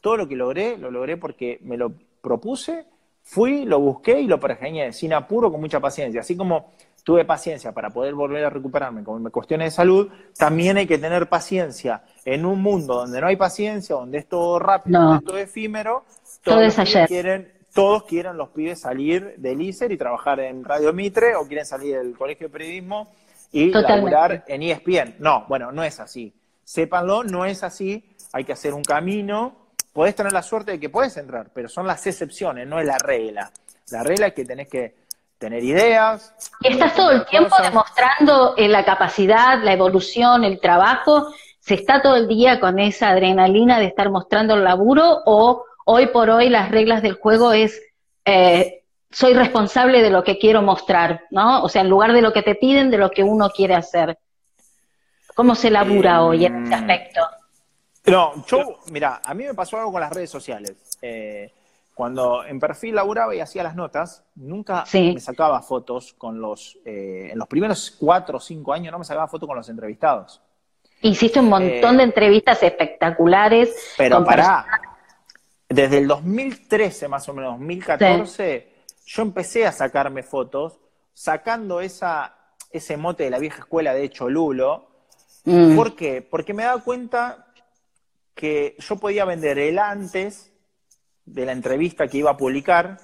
todo 0.01 0.17
lo 0.17 0.29
que 0.29 0.35
logré, 0.35 0.77
lo 0.77 0.91
logré 0.91 1.17
porque 1.17 1.61
me 1.63 1.77
lo 1.77 1.93
propuse, 2.21 2.87
fui, 3.23 3.65
lo 3.65 3.79
busqué 3.79 4.21
y 4.21 4.27
lo 4.27 4.41
pergeñé, 4.41 4.93
sin 4.93 5.13
apuro, 5.13 5.53
con 5.53 5.61
mucha 5.61 5.79
paciencia. 5.79 6.21
Así 6.21 6.37
como 6.37 6.73
tuve 7.11 7.25
paciencia 7.25 7.73
para 7.73 7.91
poder 7.91 8.15
volver 8.15 8.45
a 8.45 8.51
recuperarme 8.51 9.03
con 9.03 9.29
cuestiones 9.31 9.67
de 9.67 9.71
salud, 9.73 10.09
también 10.39 10.77
hay 10.77 10.87
que 10.87 10.97
tener 10.97 11.29
paciencia 11.29 12.05
en 12.25 12.47
un 12.47 12.63
mundo 12.63 12.95
donde 12.95 13.21
no 13.21 13.27
hay 13.27 13.35
paciencia, 13.35 13.97
donde 13.97 14.19
es 14.19 14.29
todo 14.29 14.61
rápido, 14.61 15.01
donde 15.01 15.19
es 15.19 15.25
todo 15.25 15.39
efímero, 15.39 16.05
todos 16.45 16.73
quieren, 17.09 17.53
todos 17.75 18.05
quieren 18.05 18.37
los 18.37 18.51
pibes 18.51 18.83
salir 18.83 19.35
del 19.39 19.61
ISER 19.61 19.91
y 19.91 19.97
trabajar 19.97 20.39
en 20.39 20.63
Radio 20.63 20.93
Mitre 20.93 21.35
o 21.35 21.49
quieren 21.49 21.67
salir 21.67 21.99
del 21.99 22.17
colegio 22.17 22.47
de 22.47 22.53
periodismo 22.53 23.13
y 23.51 23.73
laburar 23.73 24.45
en 24.47 24.63
ESPN. 24.63 25.17
No, 25.19 25.47
bueno, 25.49 25.73
no 25.73 25.83
es 25.83 25.99
así. 25.99 26.33
Sépanlo, 26.63 27.25
no 27.25 27.45
es 27.45 27.65
así. 27.65 28.09
Hay 28.33 28.45
que 28.45 28.53
hacer 28.53 28.73
un 28.73 28.85
camino. 28.85 29.73
Podés 29.93 30.15
tener 30.15 30.33
la 30.33 30.45
suerte 30.45 30.71
de 30.71 30.79
que 30.79 30.91
puedes 30.91 31.17
entrar, 31.17 31.51
pero 31.53 31.69
son 31.69 31.89
las 31.89 32.07
excepciones, 32.07 32.69
no 32.69 32.79
es 32.79 32.87
la 32.87 32.99
regla. 32.99 33.51
La 33.91 34.05
regla 34.05 34.29
es 34.29 34.35
que 34.35 34.45
tenés 34.45 34.69
que 34.69 35.00
tener 35.41 35.65
ideas. 35.65 36.33
Y 36.61 36.69
estás 36.69 36.95
todo 36.95 37.11
el 37.11 37.25
tiempo 37.25 37.57
demostrando 37.61 38.55
eh, 38.57 38.69
la 38.69 38.85
capacidad, 38.85 39.61
la 39.63 39.73
evolución, 39.73 40.45
el 40.45 40.61
trabajo. 40.61 41.33
¿Se 41.59 41.75
está 41.75 42.03
todo 42.03 42.15
el 42.17 42.29
día 42.29 42.61
con 42.61 42.79
esa 42.79 43.09
adrenalina 43.09 43.79
de 43.79 43.87
estar 43.87 44.11
mostrando 44.11 44.55
el 44.55 44.65
laburo 44.65 45.23
o 45.25 45.65
hoy 45.87 46.09
por 46.09 46.31
hoy 46.31 46.51
las 46.51 46.71
reglas 46.71 47.03
del 47.03 47.15
juego 47.15 47.53
es 47.53 47.81
eh, 48.25 48.83
soy 49.11 49.33
responsable 49.33 50.03
de 50.03 50.11
lo 50.11 50.23
que 50.23 50.39
quiero 50.39 50.63
mostrar, 50.63 51.23
¿no? 51.31 51.65
O 51.65 51.69
sea, 51.69 51.83
en 51.83 51.89
lugar 51.89 52.13
de 52.13 52.23
lo 52.23 52.33
que 52.33 52.43
te 52.43 52.55
piden, 52.55 52.91
de 52.91 52.99
lo 52.99 53.11
que 53.11 53.25
uno 53.25 53.51
quiere 53.51 53.75
hacer. 53.75 54.19
¿Cómo 55.35 55.55
se 55.55 55.71
labura 55.71 56.23
hoy 56.23 56.45
en 56.45 56.65
ese 56.67 56.75
aspecto? 56.75 57.21
No, 58.07 58.45
yo, 58.47 58.79
mira, 58.93 59.21
a 59.25 59.35
mí 59.35 59.45
me 59.45 59.55
pasó 59.55 59.79
algo 59.79 59.93
con 59.93 60.03
las 60.03 60.13
redes 60.13 60.31
sociales. 60.31 60.77
Eh, 61.01 61.51
cuando 62.01 62.47
en 62.47 62.59
perfil 62.59 62.95
laburaba 62.95 63.35
y 63.35 63.41
hacía 63.41 63.63
las 63.63 63.77
notas, 63.77 64.25
nunca 64.35 64.85
me 64.91 65.21
sacaba 65.21 65.61
fotos 65.61 66.15
con 66.15 66.41
los, 66.41 66.79
eh, 66.87 67.29
en 67.31 67.39
los 67.39 67.47
primeros 67.47 67.91
cuatro 67.91 68.39
o 68.39 68.41
cinco 68.41 68.73
años 68.73 68.91
no 68.91 68.99
me 68.99 69.05
sacaba 69.05 69.29
fotos 69.29 69.47
con 69.47 69.55
los 69.55 69.69
entrevistados. 69.69 70.41
Hiciste 71.03 71.41
un 71.41 71.51
montón 71.51 71.99
de 71.99 72.05
entrevistas 72.05 72.63
espectaculares. 72.63 73.93
Pero 73.99 74.25
para, 74.25 74.65
desde 75.69 75.99
el 75.99 76.09
2013 76.09 77.07
más 77.07 77.29
o 77.29 77.35
menos, 77.35 77.59
2014, 77.59 78.73
yo 79.05 79.21
empecé 79.21 79.67
a 79.67 79.73
sacarme 79.73 80.23
fotos 80.23 80.81
sacando 81.13 81.83
esa, 81.83 82.35
ese 82.71 82.97
mote 82.97 83.25
de 83.25 83.31
la 83.31 83.39
vieja 83.39 83.59
escuela 83.59 83.93
de 83.93 84.09
Cholulo. 84.09 84.89
Mm. 85.45 85.77
¿Por 85.77 85.95
qué? 85.95 86.23
Porque 86.23 86.55
me 86.55 86.63
daba 86.63 86.83
cuenta 86.83 87.53
que 88.35 88.75
yo 88.79 88.97
podía 88.97 89.27
vender 89.27 89.59
el 89.59 89.79
antes 89.79 90.50
de 91.25 91.47
la 91.47 91.53
entrevista 91.53 92.09
que 92.09 92.19
iba 92.19 92.31
a 92.31 92.37
publicar, 92.37 92.99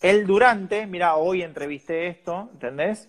el 0.00 0.26
durante, 0.26 0.86
mira, 0.86 1.16
hoy 1.16 1.42
entrevisté 1.42 2.06
esto, 2.06 2.50
¿entendés? 2.52 3.08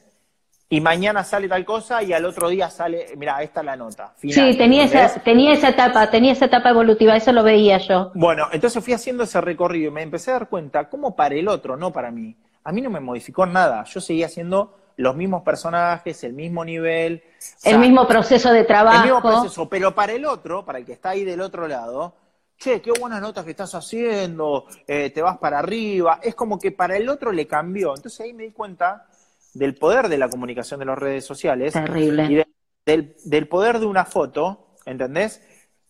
y 0.71 0.82
mañana 0.82 1.23
sale 1.23 1.47
tal 1.47 1.65
cosa 1.65 2.04
y 2.04 2.13
al 2.13 2.23
otro 2.25 2.47
día 2.47 2.69
sale, 2.69 3.08
mira, 3.17 3.41
esta 3.41 3.62
es 3.62 3.65
la 3.65 3.75
nota. 3.75 4.13
sí, 4.17 4.56
tenía 4.56 4.84
esa, 4.84 5.19
tenía 5.21 5.54
esa 5.54 5.69
etapa, 5.69 6.10
tenía 6.12 6.34
esa 6.34 6.45
etapa 6.45 6.69
evolutiva, 6.69 7.15
eso 7.15 7.32
lo 7.32 7.43
veía 7.43 7.80
yo. 7.80 8.12
Bueno, 8.13 8.47
entonces 8.52 8.84
fui 8.84 8.93
haciendo 8.93 9.23
ese 9.23 9.41
recorrido 9.41 9.89
y 9.89 9.91
me 9.91 10.04
empecé 10.04 10.30
a 10.30 10.34
dar 10.34 10.47
cuenta 10.47 10.88
cómo 10.88 11.15
para 11.15 11.34
el 11.34 11.47
otro, 11.47 11.75
no 11.75 11.91
para 11.91 12.12
mí. 12.12 12.36
A 12.63 12.71
mí 12.71 12.82
no 12.82 12.91
me 12.91 12.99
modificó 12.99 13.47
nada, 13.47 13.84
yo 13.86 13.99
seguía 13.99 14.28
haciendo 14.28 14.75
los 14.97 15.15
mismos 15.15 15.41
personajes, 15.41 16.23
el 16.23 16.34
mismo 16.34 16.63
nivel. 16.63 17.23
El 17.63 17.80
mismo 17.80 18.08
proceso 18.08 18.52
de 18.52 18.63
trabajo. 18.63 18.97
El 18.97 19.04
mismo 19.06 19.21
proceso, 19.21 19.67
pero 19.67 19.95
para 19.95 20.13
el 20.13 20.25
otro, 20.25 20.65
para 20.65 20.78
el 20.78 20.86
que 20.86 20.93
está 20.93 21.12
ahí 21.12 21.23
del 21.23 21.41
otro 21.41 21.67
lado, 21.67 22.13
che, 22.60 22.82
qué 22.82 22.91
buenas 23.00 23.22
notas 23.22 23.45
que 23.45 23.52
estás 23.52 23.74
haciendo, 23.74 24.65
eh, 24.86 25.12
te 25.12 25.22
vas 25.22 25.38
para 25.38 25.60
arriba, 25.60 26.19
es 26.22 26.36
como 26.36 26.60
que 26.60 26.72
para 26.72 26.98
el 26.98 27.08
otro 27.08 27.32
le 27.32 27.48
cambió. 27.48 27.95
Entonces 27.95 28.19
ahí 28.19 28.34
me 28.34 28.43
di 28.43 28.52
cuenta 28.52 29.08
del 29.54 29.76
poder 29.76 30.10
de 30.10 30.17
la 30.17 30.30
comunicación 30.30 30.80
de 30.82 30.86
las 30.86 30.98
redes 30.98 31.26
sociales 31.26 31.74
y 31.95 32.43
del, 32.86 33.48
poder 33.48 33.80
de 33.80 33.86
una 33.86 34.04
foto, 34.04 34.76
¿entendés? 34.86 35.41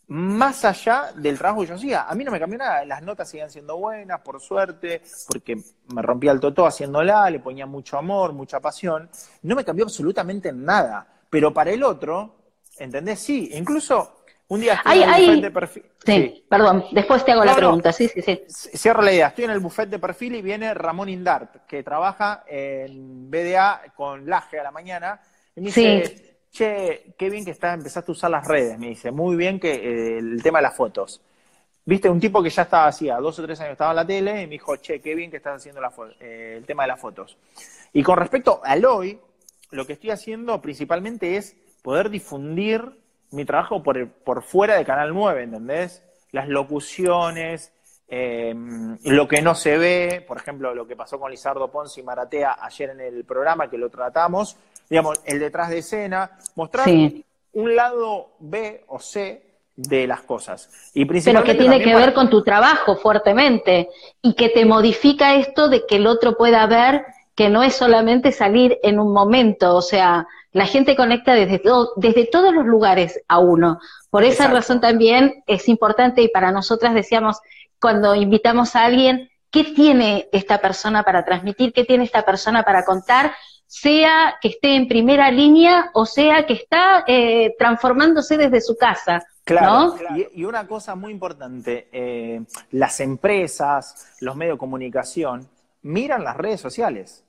Más 0.08 0.63
allá 0.63 1.12
del 1.15 1.39
trabajo 1.39 1.62
que 1.62 1.67
yo 1.67 1.75
hacía. 1.75 2.03
A 2.03 2.13
mí 2.13 2.23
no 2.23 2.32
me 2.32 2.39
cambió 2.39 2.60
nada, 2.60 2.86
las 2.86 3.01
notas 3.01 3.29
siguen 3.29 3.49
siendo 3.49 3.77
buenas, 3.77 4.21
por 4.21 4.39
suerte, 4.39 5.01
porque 5.27 5.55
me 5.88 6.01
rompía 6.03 6.32
el 6.32 6.39
totó 6.39 6.67
haciéndola, 6.67 7.29
le 7.32 7.39
ponía 7.39 7.65
mucho 7.65 7.97
amor, 7.97 8.34
mucha 8.34 8.60
pasión. 8.60 9.10
No 9.41 9.55
me 9.55 9.65
cambió 9.65 9.86
absolutamente 9.86 10.51
nada. 10.51 11.08
Pero 11.29 11.53
para 11.53 11.71
el 11.71 11.84
otro, 11.84 12.36
¿entendés? 12.77 13.19
Sí, 13.19 13.49
incluso 13.53 14.18
un 14.49 14.62
día 14.62 14.73
estoy 14.73 15.03
en 15.03 15.09
el 15.09 15.25
buffet 15.27 15.41
de 15.41 15.51
perfil. 15.51 15.85
Sí, 16.03 16.45
perdón, 16.49 16.85
después 16.91 17.23
te 17.23 17.31
hago 17.31 17.45
la 17.45 17.55
pregunta. 17.55 17.93
Sí, 17.93 18.07
sí, 18.07 18.21
sí. 18.21 18.41
Cierro 18.47 19.03
la 19.03 19.13
idea. 19.13 19.27
Estoy 19.27 19.45
en 19.45 19.51
el 19.51 19.59
buffet 19.59 19.88
de 19.89 19.99
perfil 19.99 20.35
y 20.35 20.41
viene 20.41 20.73
Ramón 20.73 21.07
Indart, 21.07 21.67
que 21.67 21.83
trabaja 21.83 22.43
en 22.47 23.29
BDA 23.29 23.93
con 23.95 24.27
Laje 24.27 24.59
a 24.59 24.63
la 24.63 24.71
mañana. 24.71 25.21
Y 25.55 25.62
me 25.62 25.67
dice, 25.67 26.39
che, 26.51 27.13
qué 27.15 27.29
bien 27.29 27.45
que 27.45 27.51
está, 27.51 27.73
empezaste 27.73 28.12
a 28.12 28.13
usar 28.13 28.31
las 28.31 28.47
redes. 28.47 28.79
Me 28.79 28.88
dice, 28.88 29.12
muy 29.12 29.35
bien 29.35 29.59
que 29.59 29.71
eh, 29.71 30.17
el 30.17 30.41
tema 30.41 30.57
de 30.59 30.63
las 30.63 30.75
fotos. 30.75 31.21
Viste, 31.85 32.09
un 32.09 32.19
tipo 32.19 32.41
que 32.41 32.49
ya 32.49 32.63
estaba 32.63 32.88
hacía 32.88 33.17
dos 33.17 33.38
o 33.38 33.43
tres 33.43 33.59
años 33.62 33.73
estaba 33.73 33.91
en 33.91 33.97
la 33.97 34.07
tele 34.07 34.41
y 34.41 34.45
me 34.45 34.53
dijo, 34.53 34.75
che, 34.77 34.99
qué 34.99 35.13
bien 35.13 35.29
que 35.29 35.38
estás 35.38 35.57
haciendo 35.57 35.79
la 35.79 35.91
eh, 36.19 36.55
el 36.57 36.65
tema 36.65 36.83
de 36.83 36.88
las 36.88 36.99
fotos. 36.99 37.38
Y 37.93 38.01
con 38.01 38.17
respecto 38.17 38.62
al 38.63 38.83
hoy, 38.85 39.19
lo 39.69 39.85
que 39.85 39.93
estoy 39.93 40.09
haciendo 40.09 40.59
principalmente 40.59 41.35
es 41.35 41.55
poder 41.83 42.09
difundir 42.09 42.97
mi 43.32 43.46
trabajo 43.46 43.84
por, 43.84 44.08
por 44.10 44.44
fuera 44.44 44.76
de 44.76 44.86
Canal 44.86 45.13
9, 45.13 45.44
¿entendés? 45.44 46.04
Las 46.32 46.48
locuciones, 46.48 47.72
eh, 48.08 48.56
lo 49.04 49.28
que 49.28 49.42
no 49.42 49.54
se 49.54 49.78
ve, 49.78 50.26
por 50.28 50.38
ejemplo, 50.38 50.74
lo 50.74 50.88
que 50.88 50.96
pasó 50.96 51.20
con 51.20 51.30
Lizardo 51.30 51.70
Ponce 51.70 52.02
y 52.02 52.04
Maratea 52.04 52.58
ayer 52.62 52.89
en 52.89 53.02
el 53.02 53.24
programa 53.24 53.70
que 53.70 53.78
lo 53.78 53.89
tratamos, 53.89 54.58
digamos, 54.89 55.22
el 55.26 55.39
detrás 55.39 55.70
de 55.70 55.80
escena, 55.80 56.32
mostrar 56.56 56.88
un 57.54 57.76
lado 57.76 58.32
B 58.39 58.84
o 58.88 59.00
C 59.00 59.44
de 59.76 60.08
las 60.08 60.22
cosas. 60.22 60.92
Y 60.94 61.06
Pero 61.06 61.44
que 61.44 61.56
tiene 61.56 61.82
que 61.82 61.96
ver 61.96 62.13
con 62.13 62.30
tu 62.30 62.44
trabajo 62.44 62.98
fuertemente 62.98 63.89
y 64.22 64.34
que 64.34 64.50
te 64.50 64.65
modifica 64.65 65.36
esto 65.36 65.70
de 65.70 65.86
que 65.86 65.98
el 65.98 66.08
otro 66.08 66.36
pueda 66.36 66.65
ver 66.65 67.06
que 67.36 67.50
no 67.50 67.63
es 67.63 67.76
solamente 67.76 68.34
salir 68.34 68.78
en 68.84 69.00
un 69.00 69.13
momento, 69.13 69.76
o 69.76 69.82
sea, 69.82 70.28
la 70.51 70.65
gente 70.65 70.95
conecta 70.95 71.33
desde, 71.33 71.62
desde 71.97 72.25
todos 72.25 72.53
los 72.53 72.65
lugares 72.65 73.21
a 73.27 73.39
uno. 73.39 73.79
Por 74.09 74.23
esa 74.23 74.47
razón 74.47 74.81
también 74.81 75.43
es 75.45 75.67
importante 75.67 76.21
y 76.21 76.29
para 76.29 76.51
nosotras 76.51 76.93
decíamos, 76.93 77.38
cuando 77.79 78.15
invitamos 78.15 78.75
a 78.75 78.85
alguien, 78.85 79.29
¿qué 79.51 79.63
tiene 79.63 80.27
esta 80.31 80.59
persona 80.59 81.03
para 81.03 81.23
transmitir? 81.23 81.71
¿Qué 81.73 81.85
tiene 81.85 82.03
esta 82.03 82.23
persona 82.23 82.63
para 82.63 82.83
contar? 82.83 83.33
Sea 83.67 84.38
que 84.41 84.49
esté 84.49 84.75
en 84.75 84.88
primera 84.88 85.29
línea 85.29 85.91
o 85.93 86.05
sea 86.07 86.47
que 86.47 86.53
está 86.53 87.03
eh, 87.07 87.55
transformándose 87.59 88.38
desde 88.38 88.62
su 88.62 88.75
casa. 88.75 89.23
Claro, 89.43 89.95
Y, 90.33 90.43
una 90.43 90.67
cosa 90.67 90.95
muy 90.95 91.12
importante, 91.12 91.88
eh, 91.91 92.41
las 92.71 92.99
empresas, 92.99 94.15
los 94.19 94.35
medios 94.35 94.55
de 94.55 94.59
comunicación, 94.59 95.47
miran 95.81 96.23
las 96.23 96.38
redes 96.38 96.62
sociales. 96.62 97.23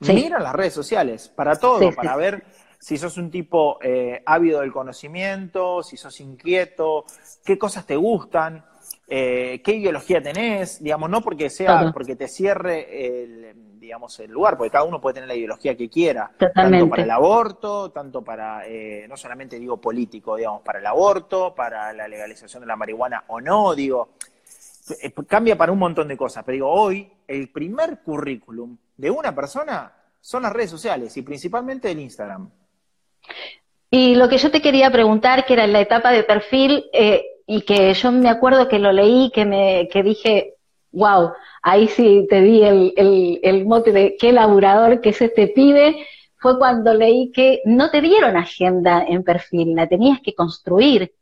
Miran 0.00 0.42
las 0.42 0.54
redes 0.54 0.74
sociales 0.74 1.28
para 1.28 1.56
todo, 1.56 1.92
para 1.94 2.16
ver 2.16 2.44
si 2.78 2.96
sos 2.96 3.16
un 3.18 3.30
tipo 3.30 3.78
eh, 3.82 4.22
ávido 4.24 4.60
del 4.60 4.72
conocimiento, 4.72 5.82
si 5.82 5.96
sos 5.96 6.20
inquieto, 6.20 7.04
qué 7.44 7.58
cosas 7.58 7.84
te 7.84 7.96
gustan, 7.96 8.64
eh, 9.08 9.60
qué 9.64 9.72
ideología 9.72 10.22
tenés, 10.22 10.82
digamos, 10.82 11.10
no 11.10 11.20
porque 11.20 11.50
sea, 11.50 11.90
porque 11.92 12.14
te 12.14 12.28
cierre 12.28 13.22
el, 13.22 13.80
digamos, 13.80 14.20
el 14.20 14.30
lugar, 14.30 14.56
porque 14.56 14.70
cada 14.70 14.84
uno 14.84 15.00
puede 15.00 15.14
tener 15.14 15.28
la 15.28 15.34
ideología 15.34 15.76
que 15.76 15.88
quiera, 15.88 16.30
tanto 16.54 16.88
para 16.88 17.02
el 17.02 17.10
aborto, 17.10 17.90
tanto 17.90 18.22
para, 18.22 18.66
eh, 18.66 19.06
no 19.08 19.16
solamente 19.16 19.58
digo 19.58 19.80
político, 19.80 20.36
digamos, 20.36 20.62
para 20.62 20.78
el 20.78 20.86
aborto, 20.86 21.54
para 21.54 21.92
la 21.92 22.06
legalización 22.06 22.60
de 22.60 22.68
la 22.68 22.76
marihuana 22.76 23.24
o 23.26 23.40
no, 23.40 23.74
digo, 23.74 24.10
cambia 25.26 25.58
para 25.58 25.72
un 25.72 25.78
montón 25.80 26.06
de 26.06 26.16
cosas, 26.16 26.44
pero 26.44 26.54
digo, 26.54 26.70
hoy 26.70 27.10
el 27.26 27.50
primer 27.50 27.98
currículum 28.00 28.76
de 28.98 29.10
una 29.10 29.34
persona 29.34 29.92
son 30.20 30.42
las 30.42 30.52
redes 30.52 30.70
sociales 30.70 31.16
y 31.16 31.22
principalmente 31.22 31.90
el 31.90 32.00
Instagram. 32.00 32.50
Y 33.90 34.16
lo 34.16 34.28
que 34.28 34.36
yo 34.36 34.50
te 34.50 34.60
quería 34.60 34.90
preguntar, 34.90 35.46
que 35.46 35.54
era 35.54 35.64
en 35.64 35.72
la 35.72 35.80
etapa 35.80 36.10
de 36.10 36.24
perfil, 36.24 36.84
eh, 36.92 37.24
y 37.46 37.62
que 37.62 37.94
yo 37.94 38.12
me 38.12 38.28
acuerdo 38.28 38.68
que 38.68 38.78
lo 38.78 38.92
leí, 38.92 39.30
que 39.32 39.46
me 39.46 39.88
que 39.90 40.02
dije, 40.02 40.56
wow, 40.92 41.32
ahí 41.62 41.88
sí 41.88 42.26
te 42.28 42.42
di 42.42 42.62
el, 42.62 42.92
el, 42.96 43.40
el 43.42 43.64
mote 43.64 43.92
de 43.92 44.16
qué 44.20 44.32
laburador 44.32 45.00
que 45.00 45.10
es 45.10 45.22
este 45.22 45.46
pibe, 45.46 46.06
fue 46.36 46.58
cuando 46.58 46.92
leí 46.92 47.32
que 47.32 47.62
no 47.64 47.90
te 47.90 48.02
dieron 48.02 48.36
agenda 48.36 49.02
en 49.06 49.24
perfil, 49.24 49.74
la 49.74 49.88
tenías 49.88 50.20
que 50.20 50.34
construir. 50.34 51.14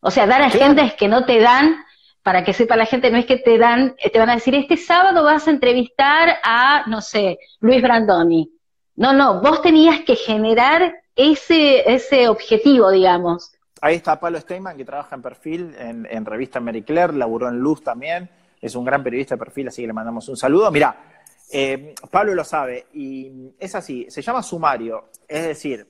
O 0.00 0.10
sea, 0.10 0.26
dar 0.26 0.42
agenda 0.42 0.84
es 0.84 0.94
que 0.94 1.08
no 1.08 1.24
te 1.24 1.40
dan 1.40 1.76
para 2.22 2.44
que 2.44 2.52
sepa 2.52 2.76
la 2.76 2.86
gente, 2.86 3.10
no 3.10 3.18
es 3.18 3.26
que 3.26 3.36
te 3.36 3.58
dan, 3.58 3.94
te 4.12 4.18
van 4.18 4.30
a 4.30 4.34
decir, 4.34 4.54
este 4.54 4.76
sábado 4.76 5.24
vas 5.24 5.46
a 5.48 5.50
entrevistar 5.50 6.36
a, 6.42 6.84
no 6.86 7.00
sé, 7.00 7.38
Luis 7.60 7.82
Brandoni. 7.82 8.50
No, 8.96 9.12
no, 9.12 9.40
vos 9.40 9.62
tenías 9.62 10.00
que 10.00 10.16
generar 10.16 10.94
ese, 11.16 11.92
ese 11.92 12.28
objetivo, 12.28 12.90
digamos. 12.90 13.52
Ahí 13.80 13.96
está 13.96 14.20
Pablo 14.20 14.38
Steinman, 14.40 14.76
que 14.76 14.84
trabaja 14.84 15.16
en 15.16 15.22
perfil 15.22 15.74
en, 15.78 16.06
en 16.10 16.24
revista 16.24 16.60
Marie 16.60 16.84
Claire, 16.84 17.12
laburó 17.14 17.48
en 17.48 17.58
Luz 17.58 17.82
también, 17.82 18.30
es 18.60 18.74
un 18.76 18.84
gran 18.84 19.02
periodista 19.02 19.34
de 19.34 19.40
perfil, 19.40 19.68
así 19.68 19.82
que 19.82 19.88
le 19.88 19.92
mandamos 19.92 20.28
un 20.28 20.36
saludo. 20.36 20.70
Mira, 20.70 21.08
Eh, 21.54 21.94
Pablo 22.10 22.34
lo 22.34 22.44
sabe, 22.44 22.86
y 22.94 23.52
es 23.58 23.74
así, 23.74 24.06
se 24.08 24.22
llama 24.22 24.42
sumario, 24.42 25.10
es 25.28 25.48
decir, 25.48 25.86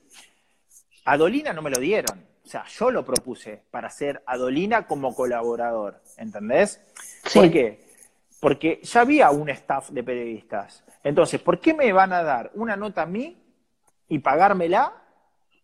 Adolina 1.05 1.53
no 1.53 1.63
me 1.63 1.71
lo 1.71 1.79
dieron, 1.79 2.27
o 2.45 2.49
sea, 2.49 2.65
yo 2.67 2.91
lo 2.91 3.05
propuse 3.05 3.63
para 3.71 3.89
ser 3.91 4.23
Adolina 4.27 4.87
como 4.87 5.15
colaborador, 5.15 6.03
¿entendés? 6.17 6.81
¿Por 7.33 7.51
qué? 7.51 7.87
Porque 8.41 8.81
ya 8.83 9.03
había 9.03 9.31
un 9.31 9.49
staff 9.51 9.91
de 9.91 10.03
periodistas. 10.03 10.85
Entonces, 11.05 11.41
¿por 11.41 11.61
qué 11.61 11.73
me 11.75 11.93
van 11.93 12.13
a 12.13 12.23
dar 12.23 12.51
una 12.55 12.77
nota 12.77 13.03
a 13.03 13.07
mí 13.07 13.41
y 14.09 14.19
pagármela 14.19 14.93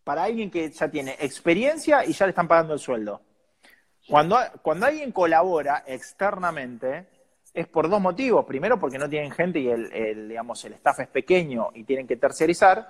para 0.03 0.23
alguien 0.23 0.49
que 0.49 0.71
ya 0.71 0.89
tiene 0.89 1.17
experiencia 1.19 2.05
y 2.05 2.13
ya 2.13 2.25
le 2.25 2.29
están 2.29 2.47
pagando 2.47 2.73
el 2.73 2.79
sueldo? 2.79 3.21
Cuando, 4.07 4.37
cuando 4.61 4.85
alguien 4.85 5.11
colabora 5.11 5.83
externamente, 5.85 7.07
es 7.53 7.67
por 7.67 7.89
dos 7.89 8.01
motivos. 8.01 8.45
Primero, 8.45 8.79
porque 8.79 8.97
no 8.97 9.09
tienen 9.09 9.31
gente 9.31 9.59
y 9.59 9.67
el, 9.67 10.29
digamos, 10.29 10.63
el 10.65 10.73
staff 10.73 11.01
es 11.01 11.07
pequeño 11.07 11.69
y 11.73 11.83
tienen 11.83 12.07
que 12.07 12.15
tercerizar. 12.15 12.89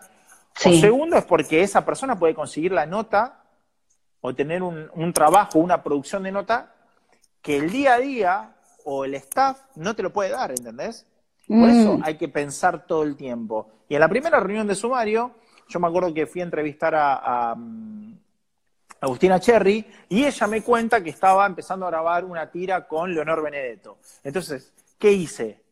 O 0.65 0.71
segundo, 0.73 1.17
es 1.17 1.25
porque 1.25 1.61
esa 1.61 1.83
persona 1.83 2.17
puede 2.17 2.35
conseguir 2.35 2.71
la 2.71 2.85
nota 2.85 3.38
o 4.21 4.33
tener 4.35 4.63
un, 4.63 4.89
un 4.93 5.13
trabajo, 5.13 5.59
una 5.59 5.83
producción 5.83 6.23
de 6.23 6.31
nota 6.31 6.73
que 7.41 7.57
el 7.57 7.69
día 7.69 7.95
a 7.95 7.99
día 7.99 8.55
o 8.83 9.05
el 9.05 9.15
staff 9.15 9.59
no 9.75 9.95
te 9.95 10.03
lo 10.03 10.11
puede 10.11 10.31
dar, 10.31 10.51
¿entendés? 10.51 11.05
Por 11.47 11.69
eso 11.69 11.97
mm. 11.97 12.03
hay 12.03 12.15
que 12.15 12.27
pensar 12.27 12.85
todo 12.85 13.03
el 13.03 13.15
tiempo. 13.15 13.69
Y 13.87 13.95
en 13.95 14.01
la 14.01 14.07
primera 14.07 14.39
reunión 14.39 14.67
de 14.67 14.75
sumario, 14.75 15.31
yo 15.67 15.79
me 15.79 15.87
acuerdo 15.87 16.13
que 16.13 16.27
fui 16.27 16.41
a 16.41 16.43
entrevistar 16.43 16.93
a, 16.95 17.55
mm, 17.55 18.17
Agustina 19.01 19.39
Cherry 19.39 19.85
y 20.09 20.25
ella 20.25 20.47
me 20.47 20.61
cuenta 20.61 21.01
que 21.01 21.09
estaba 21.09 21.45
empezando 21.45 21.87
a 21.87 21.89
grabar 21.89 22.25
una 22.25 22.51
tira 22.51 22.87
con 22.87 23.13
Leonor 23.13 23.41
Benedetto. 23.41 23.97
Entonces, 24.23 24.73
¿qué 24.97 25.11
hice? 25.11 25.63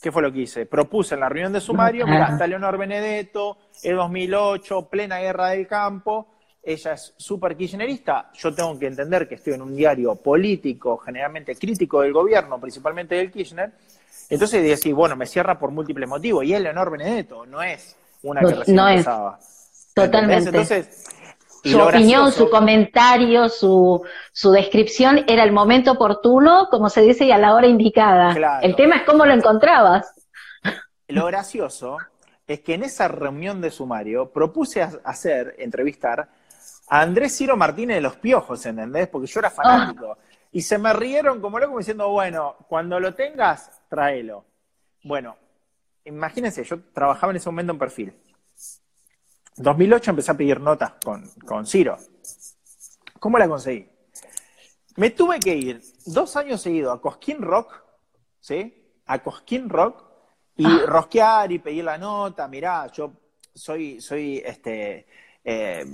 ¿Qué 0.00 0.10
fue 0.10 0.20
lo 0.20 0.32
que 0.32 0.40
hice? 0.40 0.66
Propuse 0.66 1.14
en 1.14 1.20
la 1.20 1.28
reunión 1.28 1.52
de 1.52 1.60
sumario, 1.60 2.06
mira, 2.06 2.30
está 2.32 2.46
Leonor 2.46 2.76
Benedetto, 2.76 3.56
es 3.82 3.94
2008, 3.94 4.88
plena 4.88 5.18
guerra 5.18 5.50
del 5.50 5.68
campo, 5.68 6.26
ella 6.62 6.92
es 6.92 7.14
súper 7.16 7.56
kirchnerista, 7.56 8.30
yo 8.34 8.54
tengo 8.54 8.78
que 8.78 8.86
entender 8.86 9.28
que 9.28 9.34
estoy 9.34 9.54
en 9.54 9.62
un 9.62 9.74
diario 9.74 10.14
político, 10.14 10.96
generalmente 10.98 11.56
crítico 11.56 12.02
del 12.02 12.12
gobierno, 12.12 12.60
principalmente 12.60 13.16
del 13.16 13.32
Kirchner, 13.32 13.72
entonces 14.30 14.62
decís, 14.62 14.94
bueno, 14.94 15.16
me 15.16 15.26
cierra 15.26 15.58
por 15.58 15.70
múltiples 15.72 16.08
motivos, 16.08 16.44
y 16.44 16.54
es 16.54 16.60
Leonor 16.60 16.90
Benedetto, 16.90 17.44
no 17.46 17.62
es 17.62 17.96
una 18.22 18.40
que 18.40 18.54
recién 18.54 18.76
no 18.76 18.88
empezaba. 18.88 19.38
Totalmente. 19.94 20.48
Entonces, 20.50 21.04
su 21.64 21.78
opinión, 21.80 22.32
su 22.32 22.48
comentario, 22.48 23.48
su, 23.48 24.02
su 24.32 24.50
descripción 24.52 25.24
era 25.28 25.44
el 25.44 25.52
momento 25.52 25.92
oportuno, 25.92 26.68
como 26.70 26.88
se 26.88 27.02
dice, 27.02 27.24
y 27.24 27.32
a 27.32 27.38
la 27.38 27.54
hora 27.54 27.66
indicada. 27.66 28.60
El 28.62 28.74
tema 28.76 28.96
es 28.96 29.02
cómo 29.02 29.26
lo 29.26 29.32
encontrabas. 29.32 30.14
Lo 31.08 31.26
gracioso 31.26 31.98
es 32.46 32.60
que 32.60 32.74
en 32.74 32.84
esa 32.84 33.08
reunión 33.08 33.60
de 33.60 33.70
sumario 33.70 34.30
propuse 34.30 34.82
hacer, 35.04 35.56
entrevistar 35.58 36.28
Andrés 37.00 37.34
Ciro 37.34 37.56
Martínez 37.56 37.96
de 37.96 38.00
los 38.02 38.16
Piojos, 38.16 38.66
¿entendés? 38.66 39.08
Porque 39.08 39.26
yo 39.26 39.40
era 39.40 39.48
ah. 39.48 39.52
fanático. 39.52 40.18
Y 40.52 40.60
se 40.60 40.76
me 40.76 40.92
rieron 40.92 41.40
como 41.40 41.58
loco 41.58 41.78
diciendo, 41.78 42.10
bueno, 42.10 42.56
cuando 42.68 43.00
lo 43.00 43.14
tengas, 43.14 43.80
tráelo. 43.88 44.44
Bueno, 45.02 45.34
imagínense, 46.04 46.62
yo 46.64 46.80
trabajaba 46.92 47.30
en 47.30 47.38
ese 47.38 47.48
momento 47.48 47.72
en 47.72 47.78
perfil. 47.78 48.14
2008 49.56 50.10
empecé 50.10 50.32
a 50.32 50.36
pedir 50.36 50.60
notas 50.60 50.92
con, 51.02 51.26
con 51.46 51.66
Ciro. 51.66 51.96
¿Cómo 53.18 53.38
la 53.38 53.48
conseguí? 53.48 53.88
Me 54.96 55.08
tuve 55.08 55.40
que 55.40 55.56
ir 55.56 55.82
dos 56.04 56.36
años 56.36 56.60
seguidos 56.60 56.94
a 56.94 57.00
Cosquín 57.00 57.40
Rock, 57.40 57.72
¿sí? 58.38 59.00
A 59.06 59.22
Cosquín 59.22 59.70
Rock 59.70 60.04
y 60.56 60.66
ah. 60.66 60.82
rosquear 60.86 61.52
y 61.52 61.58
pedir 61.58 61.84
la 61.84 61.96
nota. 61.96 62.46
Mirá, 62.48 62.86
yo 62.88 63.14
soy, 63.54 63.98
soy 63.98 64.42
este, 64.44 65.06
eh, 65.44 65.84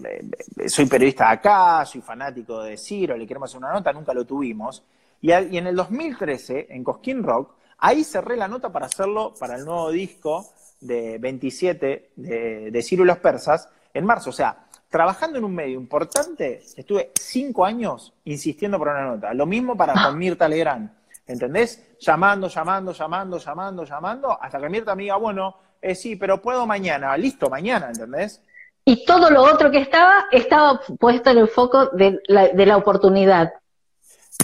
soy 0.69 0.87
periodista 0.87 1.31
acá, 1.31 1.85
soy 1.87 2.01
fanático 2.01 2.63
de 2.63 2.77
Ciro, 2.77 3.17
le 3.17 3.27
queremos 3.27 3.51
hacer 3.51 3.59
una 3.59 3.73
nota, 3.73 3.93
nunca 3.93 4.13
lo 4.13 4.25
tuvimos. 4.25 4.83
Y, 5.21 5.33
en 5.33 5.67
el 5.67 5.75
2013, 5.75 6.69
en 6.71 6.85
Cosquín 6.85 7.23
Rock, 7.23 7.55
ahí 7.79 8.05
cerré 8.05 8.37
la 8.37 8.47
nota 8.47 8.71
para 8.71 8.87
hacerlo 8.87 9.35
para 9.39 9.57
el 9.57 9.65
nuevo 9.65 9.91
disco 9.91 10.47
de 10.81 11.19
27 11.19 12.11
de, 12.15 12.83
Ciro 12.83 13.05
y 13.05 13.07
los 13.07 13.19
Persas 13.19 13.69
en 13.93 14.05
marzo. 14.05 14.31
O 14.31 14.33
sea, 14.33 14.67
trabajando 14.89 15.39
en 15.39 15.45
un 15.45 15.55
medio 15.55 15.79
importante, 15.79 16.63
estuve 16.77 17.13
cinco 17.19 17.65
años 17.65 18.13
insistiendo 18.25 18.79
por 18.79 18.89
una 18.89 19.07
nota. 19.07 19.35
Lo 19.35 19.47
mismo 19.47 19.77
para 19.77 19.95
con 19.95 20.17
Mirta 20.17 20.49
Legrand, 20.49 20.91
¿entendés? 21.27 21.97
Llamando, 21.99 22.49
llamando, 22.49 22.93
llamando, 22.93 23.39
llamando, 23.39 23.85
llamando, 23.85 24.39
hasta 24.41 24.61
que 24.61 24.69
Mirta 24.69 24.95
me 24.95 25.05
diga, 25.05 25.17
bueno, 25.17 25.57
eh, 25.81 25.95
sí, 25.95 26.15
pero 26.15 26.41
puedo 26.41 26.65
mañana, 26.67 27.17
listo, 27.17 27.51
mañana, 27.51 27.89
¿entendés? 27.89 28.41
Y 28.89 29.05
todo 29.05 29.31
lo 29.31 29.43
otro 29.43 29.71
que 29.71 29.79
estaba 29.79 30.29
estaba 30.33 30.81
puesto 30.99 31.29
en 31.29 31.39
el 31.39 31.49
foco 31.49 31.89
de 31.89 32.21
la, 32.27 32.49
de 32.49 32.65
la 32.65 32.79
oportunididad. 32.79 33.53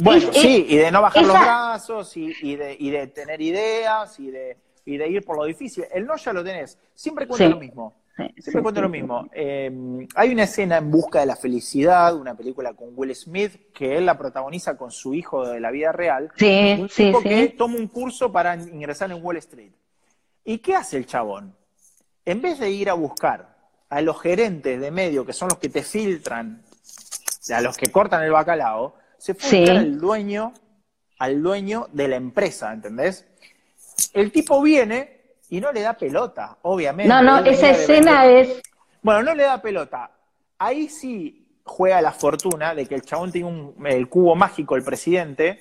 Bueno, 0.02 0.30
sí, 0.32 0.66
y 0.68 0.76
de 0.76 0.90
no 0.90 1.00
bajar 1.00 1.24
los 1.24 1.40
brazos, 1.40 2.14
y, 2.16 2.56
de, 2.56 2.76
y 2.78 2.90
de 2.90 3.06
tener 3.06 3.40
ideas, 3.40 4.20
y 4.20 4.30
de, 4.30 4.58
y 4.84 4.98
de 4.98 5.08
ir 5.08 5.24
por 5.24 5.38
lo 5.38 5.44
difícil. 5.44 5.86
El 5.90 6.04
no 6.04 6.16
ya 6.16 6.34
lo 6.34 6.44
tenés. 6.44 6.76
Siempre 6.94 7.26
cuenta 7.26 7.48
lo 7.48 7.58
mismo. 7.58 7.94
Siempre 8.36 8.62
cuento 8.62 8.82
lo 8.82 8.88
mismo. 8.90 9.26
Em, 9.32 10.06
hay 10.14 10.32
una 10.32 10.42
escena 10.42 10.76
en 10.76 10.90
Busca 10.90 11.20
de 11.20 11.26
la 11.26 11.36
Felicidad, 11.36 12.14
una 12.14 12.34
película 12.34 12.74
con 12.74 12.88
Will 12.94 13.14
Smith, 13.14 13.72
que 13.72 13.96
él 13.96 14.04
la 14.04 14.18
protagoniza 14.18 14.76
con 14.76 14.90
su 14.90 15.14
hijo 15.14 15.48
de 15.48 15.58
la 15.58 15.70
vida 15.70 15.90
real. 15.90 16.30
Sí, 16.36 16.76
un 16.78 16.88
sí, 16.90 17.12
que 17.22 17.54
toma 17.56 17.76
un 17.76 17.88
curso 17.88 18.30
para 18.30 18.56
ingresar 18.56 19.10
en 19.10 19.24
Wall 19.24 19.38
Street. 19.38 19.72
¿Y 20.44 20.58
qué 20.58 20.74
hace 20.76 20.98
el 20.98 21.06
chabón? 21.06 21.56
En 22.26 22.42
vez 22.42 22.58
de 22.58 22.70
ir 22.70 22.90
a 22.90 22.94
buscar 22.94 23.53
a 23.88 24.00
los 24.00 24.20
gerentes 24.20 24.80
de 24.80 24.90
medio, 24.90 25.24
que 25.24 25.32
son 25.32 25.48
los 25.48 25.58
que 25.58 25.68
te 25.68 25.82
filtran, 25.82 26.62
a 27.52 27.60
los 27.60 27.76
que 27.76 27.90
cortan 27.90 28.22
el 28.22 28.32
bacalao, 28.32 28.96
se 29.18 29.34
fue 29.34 29.70
al 29.70 29.98
dueño, 29.98 30.52
al 31.18 31.42
dueño 31.42 31.88
de 31.92 32.08
la 32.08 32.16
empresa, 32.16 32.72
¿entendés? 32.72 33.26
El 34.12 34.32
tipo 34.32 34.60
viene 34.62 35.20
y 35.50 35.60
no 35.60 35.72
le 35.72 35.82
da 35.82 35.94
pelota, 35.94 36.58
obviamente. 36.62 37.08
No, 37.08 37.22
no, 37.22 37.38
esa 37.44 37.70
escena 37.70 38.26
es. 38.26 38.60
Bueno, 39.02 39.22
no 39.22 39.34
le 39.34 39.44
da 39.44 39.60
pelota. 39.60 40.10
Ahí 40.58 40.88
sí 40.88 41.60
juega 41.64 42.00
la 42.00 42.12
fortuna 42.12 42.74
de 42.74 42.86
que 42.86 42.94
el 42.94 43.02
chabón 43.02 43.32
tiene 43.32 43.48
un, 43.48 43.86
el 43.86 44.08
cubo 44.08 44.34
mágico, 44.34 44.76
el 44.76 44.84
presidente, 44.84 45.58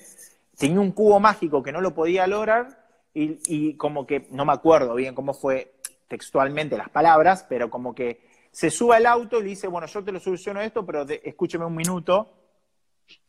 tenía 0.56 0.80
un 0.80 0.92
cubo 0.92 1.20
mágico 1.20 1.62
que 1.62 1.72
no 1.72 1.80
lo 1.80 1.94
podía 1.94 2.26
lograr 2.26 2.84
y, 3.12 3.38
y 3.46 3.76
como 3.76 4.06
que, 4.06 4.26
no 4.30 4.44
me 4.44 4.52
acuerdo 4.52 4.94
bien 4.94 5.14
cómo 5.14 5.34
fue 5.34 5.73
textualmente 6.14 6.76
las 6.76 6.90
palabras, 6.90 7.44
pero 7.48 7.68
como 7.68 7.92
que 7.92 8.20
se 8.52 8.70
sube 8.70 8.94
al 8.94 9.06
auto 9.06 9.40
y 9.40 9.42
le 9.42 9.48
dice, 9.48 9.66
bueno, 9.66 9.88
yo 9.88 10.04
te 10.04 10.12
lo 10.12 10.20
soluciono 10.20 10.60
esto, 10.60 10.86
pero 10.86 11.04
escúcheme 11.08 11.64
un 11.64 11.74
minuto, 11.74 12.32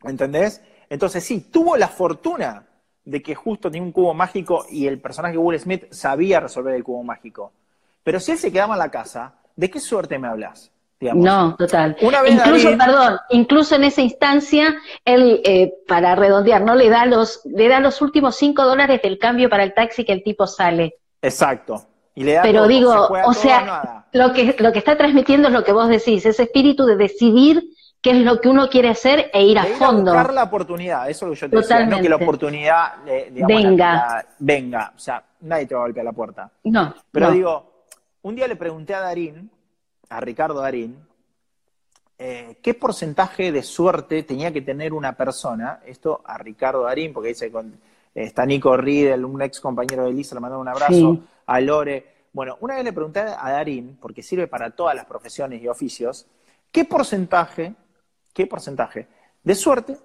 ¿entendés? 0.04 0.62
Entonces 0.88 1.24
sí, 1.24 1.48
tuvo 1.50 1.76
la 1.76 1.88
fortuna 1.88 2.64
de 3.04 3.20
que 3.22 3.34
justo 3.34 3.68
tenía 3.68 3.84
un 3.84 3.90
cubo 3.90 4.14
mágico 4.14 4.66
y 4.70 4.86
el 4.86 5.00
personaje 5.00 5.36
Will 5.36 5.58
Smith 5.58 5.86
sabía 5.90 6.38
resolver 6.38 6.76
el 6.76 6.84
cubo 6.84 7.02
mágico. 7.02 7.52
Pero 8.04 8.20
si 8.20 8.32
él 8.32 8.38
se 8.38 8.52
quedaba 8.52 8.74
en 8.74 8.78
la 8.78 8.90
casa, 8.92 9.34
¿de 9.56 9.68
qué 9.68 9.80
suerte 9.80 10.16
me 10.16 10.28
hablas? 10.28 10.70
No, 11.00 11.56
total. 11.56 11.96
incluso, 12.00 12.78
perdón, 12.78 13.18
incluso 13.30 13.74
en 13.74 13.84
esa 13.84 14.00
instancia, 14.00 14.76
él, 15.04 15.42
eh, 15.44 15.74
para 15.88 16.14
redondear, 16.14 16.62
¿no? 16.62 16.74
Le 16.74 16.88
da 16.88 17.04
los, 17.04 17.44
le 17.44 17.68
da 17.68 17.80
los 17.80 18.00
últimos 18.00 18.36
cinco 18.36 18.64
dólares 18.64 19.02
del 19.02 19.18
cambio 19.18 19.50
para 19.50 19.64
el 19.64 19.74
taxi 19.74 20.04
que 20.04 20.12
el 20.12 20.22
tipo 20.22 20.46
sale. 20.46 20.96
Exacto. 21.20 21.84
Pero 22.16 22.66
digo, 22.66 23.08
o 23.08 23.32
sea, 23.34 24.06
lo 24.12 24.32
que, 24.32 24.56
lo 24.58 24.72
que 24.72 24.78
está 24.78 24.96
transmitiendo 24.96 25.48
es 25.48 25.54
lo 25.54 25.64
que 25.64 25.72
vos 25.72 25.88
decís, 25.88 26.24
ese 26.24 26.44
espíritu 26.44 26.86
de 26.86 26.96
decidir 26.96 27.62
qué 28.00 28.12
es 28.12 28.24
lo 28.24 28.40
que 28.40 28.48
uno 28.48 28.68
quiere 28.68 28.88
hacer 28.88 29.30
e 29.34 29.44
ir 29.44 29.58
a 29.58 29.64
fondo. 29.64 30.12
buscar 30.12 30.32
la 30.32 30.44
oportunidad, 30.44 31.10
eso 31.10 31.26
es 31.26 31.28
lo 31.28 31.34
que 31.34 31.40
yo 31.40 31.50
te 31.50 31.56
decía, 31.56 31.86
no 31.86 32.00
que 32.00 32.08
la 32.08 32.16
oportunidad 32.16 32.94
venga. 33.30 34.24
venga, 34.38 34.92
o 34.96 34.98
sea, 34.98 35.22
nadie 35.40 35.66
te 35.66 35.74
va 35.74 35.82
a 35.82 35.84
golpear 35.84 36.06
la 36.06 36.12
puerta. 36.12 36.50
No. 36.64 36.94
Pero 37.10 37.30
digo, 37.30 37.84
un 38.22 38.34
día 38.34 38.48
le 38.48 38.56
pregunté 38.56 38.94
a 38.94 39.00
Darín, 39.00 39.50
a 40.08 40.20
Ricardo 40.20 40.60
Darín, 40.60 40.96
eh, 42.18 42.56
¿qué 42.62 42.72
porcentaje 42.72 43.52
de 43.52 43.62
suerte 43.62 44.22
tenía 44.22 44.50
que 44.52 44.62
tener 44.62 44.94
una 44.94 45.12
persona? 45.12 45.80
Esto 45.84 46.22
a 46.24 46.38
Ricardo 46.38 46.84
Darín, 46.84 47.12
porque 47.12 47.28
dice 47.28 47.50
con 47.50 47.78
está 48.14 48.46
Nico 48.46 48.74
Riedel, 48.76 49.24
un 49.24 49.42
ex 49.42 49.60
compañero 49.60 50.04
de 50.04 50.10
Elisa, 50.10 50.34
le 50.34 50.40
mandó 50.40 50.58
un 50.58 50.68
abrazo, 50.68 51.18
a 51.46 51.60
Lore. 51.60 52.28
Bueno, 52.32 52.58
una 52.60 52.74
vez 52.74 52.84
le 52.84 52.92
pregunté 52.92 53.20
a 53.20 53.50
Darín, 53.50 53.96
porque 54.00 54.22
sirve 54.22 54.46
para 54.46 54.70
todas 54.70 54.94
las 54.94 55.06
profesiones 55.06 55.62
y 55.62 55.68
oficios, 55.68 56.26
¿qué 56.70 56.84
porcentaje, 56.84 57.74
qué 58.34 58.46
porcentaje 58.46 59.08
de 59.42 59.54
suerte 59.54 59.96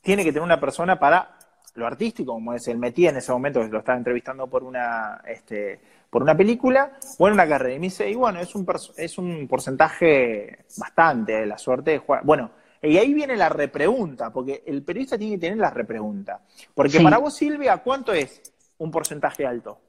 tiene 0.00 0.24
que 0.24 0.30
tener 0.30 0.42
una 0.42 0.60
persona 0.60 0.98
para 0.98 1.38
lo 1.74 1.86
artístico, 1.86 2.32
como 2.32 2.54
es 2.54 2.68
el 2.68 2.78
metí 2.78 3.06
en 3.06 3.16
ese 3.16 3.32
momento 3.32 3.60
que 3.60 3.68
lo 3.68 3.80
estaba 3.80 3.98
entrevistando 3.98 4.46
por 4.46 4.62
una, 4.62 5.20
este, 5.26 5.80
por 6.08 6.22
una 6.22 6.36
película, 6.36 6.92
o 7.18 7.26
en 7.26 7.34
una 7.34 7.48
carrera? 7.48 7.74
Y 7.74 7.78
me 7.80 7.86
dice, 7.86 8.08
y 8.08 8.14
bueno, 8.14 8.40
es 8.40 8.54
un, 8.54 8.66
es 8.96 9.18
un 9.18 9.48
porcentaje 9.48 10.66
bastante 10.76 11.32
de 11.32 11.46
la 11.46 11.58
suerte 11.58 11.92
de 11.92 11.98
jugar. 11.98 12.24
Bueno, 12.24 12.52
y 12.80 12.96
ahí 12.98 13.12
viene 13.14 13.36
la 13.36 13.48
repregunta, 13.48 14.30
porque 14.30 14.62
el 14.66 14.82
periodista 14.82 15.18
tiene 15.18 15.34
que 15.34 15.40
tener 15.40 15.58
la 15.58 15.70
repregunta. 15.70 16.42
Porque 16.74 17.00
para 17.00 17.18
vos, 17.18 17.34
Silvia, 17.34 17.78
¿cuánto 17.78 18.12
es 18.12 18.40
un 18.78 18.90
porcentaje 18.90 19.46
alto? 19.46 19.80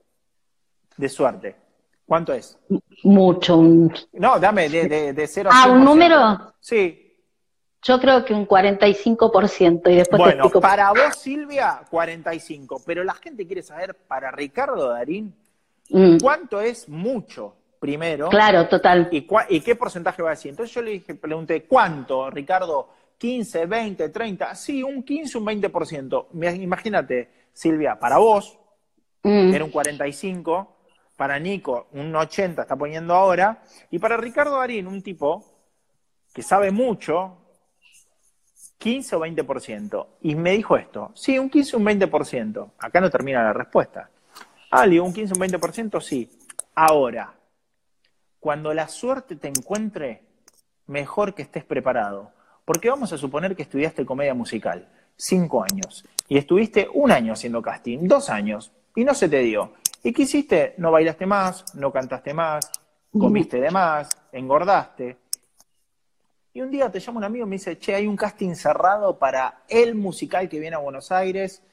De 0.97 1.09
suerte. 1.09 1.55
¿Cuánto 2.05 2.33
es? 2.33 2.57
Mucho. 3.03 3.57
No, 4.13 4.39
dame 4.39 4.69
de, 4.69 4.87
de, 4.87 5.13
de 5.13 5.27
0 5.27 5.49
a 5.51 5.63
Ah, 5.63 5.67
¿un 5.69 5.83
número? 5.83 6.53
Sí. 6.59 7.01
Yo 7.81 7.99
creo 7.99 8.25
que 8.25 8.33
un 8.33 8.47
45% 8.47 9.89
y 9.91 9.95
después 9.95 10.19
bueno, 10.19 10.31
te 10.43 10.47
explico. 10.47 10.61
para 10.61 10.91
vos, 10.91 11.15
Silvia, 11.15 11.81
45. 11.89 12.81
Pero 12.85 13.03
la 13.03 13.13
gente 13.13 13.45
quiere 13.45 13.61
saber, 13.61 13.95
para 13.95 14.31
Ricardo 14.31 14.89
Darín, 14.89 15.33
Mm, 15.89 16.17
¿cuánto 16.19 16.59
es 16.61 16.89
mucho, 16.89 17.53
primero? 17.79 18.29
claro, 18.29 18.67
total. 18.67 19.07
¿Y, 19.11 19.27
y 19.49 19.61
qué 19.61 19.75
porcentaje 19.75 20.23
va 20.23 20.29
a 20.29 20.31
decir? 20.31 20.49
Entonces 20.49 20.73
yo 20.73 20.81
le 20.81 20.91
dije, 20.91 21.13
pregunté, 21.13 21.63
¿cuánto, 21.65 22.29
Ricardo? 22.31 22.89
¿15, 23.19 23.67
20, 23.67 24.09
30? 24.09 24.55
Sí, 24.55 24.81
un 24.81 25.03
15, 25.03 25.37
un 25.37 25.45
20%. 25.45 26.25
Me- 26.33 26.55
Imagínate, 26.55 27.29
Silvia, 27.53 27.99
para 27.99 28.17
vos 28.17 28.57
Mm, 29.21 29.53
era 29.53 29.63
un 29.65 29.71
45, 29.71 30.74
para 31.15 31.39
Nico 31.39 31.87
un 31.93 32.15
80 32.15 32.63
está 32.63 32.75
poniendo 32.75 33.13
ahora, 33.13 33.63
y 33.91 33.99
para 33.99 34.17
Ricardo 34.17 34.57
Darín, 34.57 34.87
un 34.87 35.01
tipo 35.01 35.43
que 36.33 36.41
sabe 36.41 36.71
mucho, 36.71 37.37
15 38.77 39.15
o 39.15 39.19
20%. 39.19 40.07
Y 40.21 40.35
me 40.35 40.51
dijo 40.51 40.77
esto, 40.77 41.11
sí, 41.15 41.39
un 41.39 41.49
15 41.49 41.75
o 41.75 41.79
un 41.79 41.85
20%. 41.85 42.71
Acá 42.79 43.01
no 43.01 43.09
termina 43.09 43.43
la 43.43 43.53
respuesta. 43.53 44.09
Digo, 44.89 45.05
un 45.05 45.13
15 45.13 45.33
o 45.33 45.35
un 45.37 45.49
20%, 45.49 46.01
sí. 46.01 46.29
Ahora, 46.75 47.33
cuando 48.39 48.73
la 48.73 48.89
suerte 48.89 49.37
te 49.37 49.47
encuentre, 49.47 50.23
mejor 50.87 51.33
que 51.33 51.43
estés 51.43 51.63
preparado. 51.63 52.31
Porque 52.65 52.89
vamos 52.89 53.13
a 53.13 53.17
suponer 53.17 53.55
que 53.55 53.61
estudiaste 53.61 54.05
comedia 54.05 54.33
musical, 54.33 54.89
cinco 55.15 55.63
años, 55.63 56.03
y 56.27 56.37
estuviste 56.37 56.89
un 56.93 57.11
año 57.11 57.33
haciendo 57.33 57.61
casting, 57.61 58.07
dos 58.07 58.29
años, 58.29 58.71
y 58.95 59.03
no 59.03 59.13
se 59.13 59.29
te 59.29 59.39
dio. 59.39 59.73
¿Y 60.05 60.13
qué 60.13 60.21
hiciste? 60.21 60.75
No 60.77 60.91
bailaste 60.91 61.25
más, 61.25 61.73
no 61.73 61.91
cantaste 61.91 62.31
más, 62.31 62.71
comiste 63.11 63.59
de 63.59 63.71
más, 63.71 64.07
engordaste. 64.31 65.17
Y 66.53 66.61
un 66.61 66.69
día 66.69 66.91
te 66.91 66.99
llama 66.99 67.17
un 67.17 67.23
amigo 67.23 67.47
y 67.47 67.49
me 67.49 67.55
dice, 67.55 67.79
che, 67.79 67.95
hay 67.95 68.05
un 68.05 68.15
casting 68.15 68.53
cerrado 68.53 69.17
para 69.17 69.63
el 69.67 69.95
musical 69.95 70.47
que 70.47 70.59
viene 70.59 70.75
a 70.75 70.79
Buenos 70.79 71.11
Aires, 71.11 71.63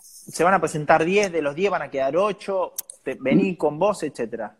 se 0.00 0.42
van 0.42 0.54
a 0.54 0.58
presentar 0.58 1.04
10, 1.04 1.30
de 1.30 1.42
los 1.42 1.54
10 1.54 1.70
van 1.70 1.82
a 1.82 1.90
quedar 1.90 2.16
8, 2.16 2.72
vení 3.20 3.56
con 3.56 3.78
vos, 3.78 4.02
etcétera. 4.02 4.56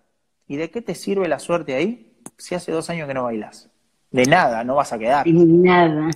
¿Y 0.46 0.56
de 0.56 0.70
qué 0.70 0.82
te 0.82 0.94
sirve 0.94 1.26
la 1.26 1.38
suerte 1.38 1.74
ahí 1.74 2.20
si 2.36 2.54
hace 2.54 2.70
dos 2.70 2.90
años 2.90 3.08
que 3.08 3.14
no 3.14 3.22
bailas? 3.22 3.70
De 4.10 4.26
nada, 4.26 4.62
no 4.62 4.74
vas 4.74 4.92
a 4.92 4.98
quedar. 4.98 5.26
Nada. 5.26 6.10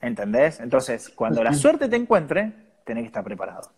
¿Entendés? 0.00 0.60
Entonces, 0.60 1.08
cuando 1.08 1.42
la 1.42 1.54
suerte 1.54 1.88
te 1.88 1.96
encuentre, 1.96 2.52
tenés 2.84 3.02
que 3.02 3.08
estar 3.08 3.24
preparado. 3.24 3.72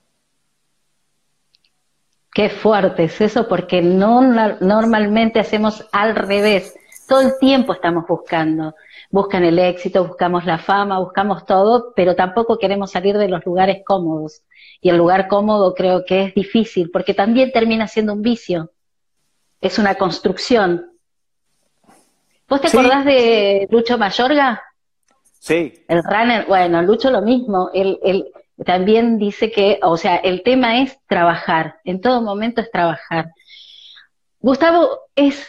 Qué 2.39 2.51
fuerte 2.51 3.03
es 3.03 3.21
eso, 3.21 3.49
porque 3.49 3.83
no 3.83 4.21
normalmente 4.61 5.41
hacemos 5.41 5.85
al 5.91 6.15
revés. 6.15 6.73
Todo 7.09 7.21
el 7.23 7.33
tiempo 7.41 7.73
estamos 7.73 8.05
buscando. 8.07 8.77
Buscan 9.11 9.43
el 9.43 9.59
éxito, 9.59 10.07
buscamos 10.07 10.45
la 10.47 10.59
fama, 10.59 11.01
buscamos 11.01 11.45
todo, 11.47 11.93
pero 11.97 12.15
tampoco 12.15 12.57
queremos 12.57 12.93
salir 12.93 13.19
de 13.19 13.27
los 13.27 13.45
lugares 13.45 13.79
cómodos. 13.85 14.43
Y 14.81 14.89
el 14.89 14.99
lugar 14.99 15.27
cómodo 15.27 15.75
creo 15.75 16.05
que 16.05 16.27
es 16.27 16.35
difícil, 16.37 16.93
porque 16.93 17.13
también 17.13 17.51
termina 17.51 17.89
siendo 17.89 18.13
un 18.13 18.23
vicio. 18.23 18.71
Es 19.61 19.81
una 19.81 19.97
construcción. 19.97 20.93
¿Vos 22.49 22.61
te 22.61 22.69
Sí. 22.69 22.79
acordás 22.79 23.05
de 23.05 23.67
Lucho 23.69 23.99
Mayorga? 23.99 24.63
Sí, 25.41 25.85
El 25.89 26.05
runner, 26.05 26.47
bueno, 26.47 26.83
Lucho 26.83 27.11
lo 27.11 27.21
mismo, 27.21 27.71
él, 27.75 27.99
él 28.05 28.31
también 28.65 29.19
dice 29.19 29.51
que, 29.51 29.79
o 29.83 29.97
sea, 29.97 30.17
el 30.17 30.43
tema 30.43 30.83
es 30.83 30.99
trabajar, 31.07 31.77
en 31.85 32.01
todo 32.01 32.21
momento 32.23 32.61
es 32.61 32.71
trabajar. 32.71 33.33
Gustavo, 34.41 34.89
es, 35.15 35.49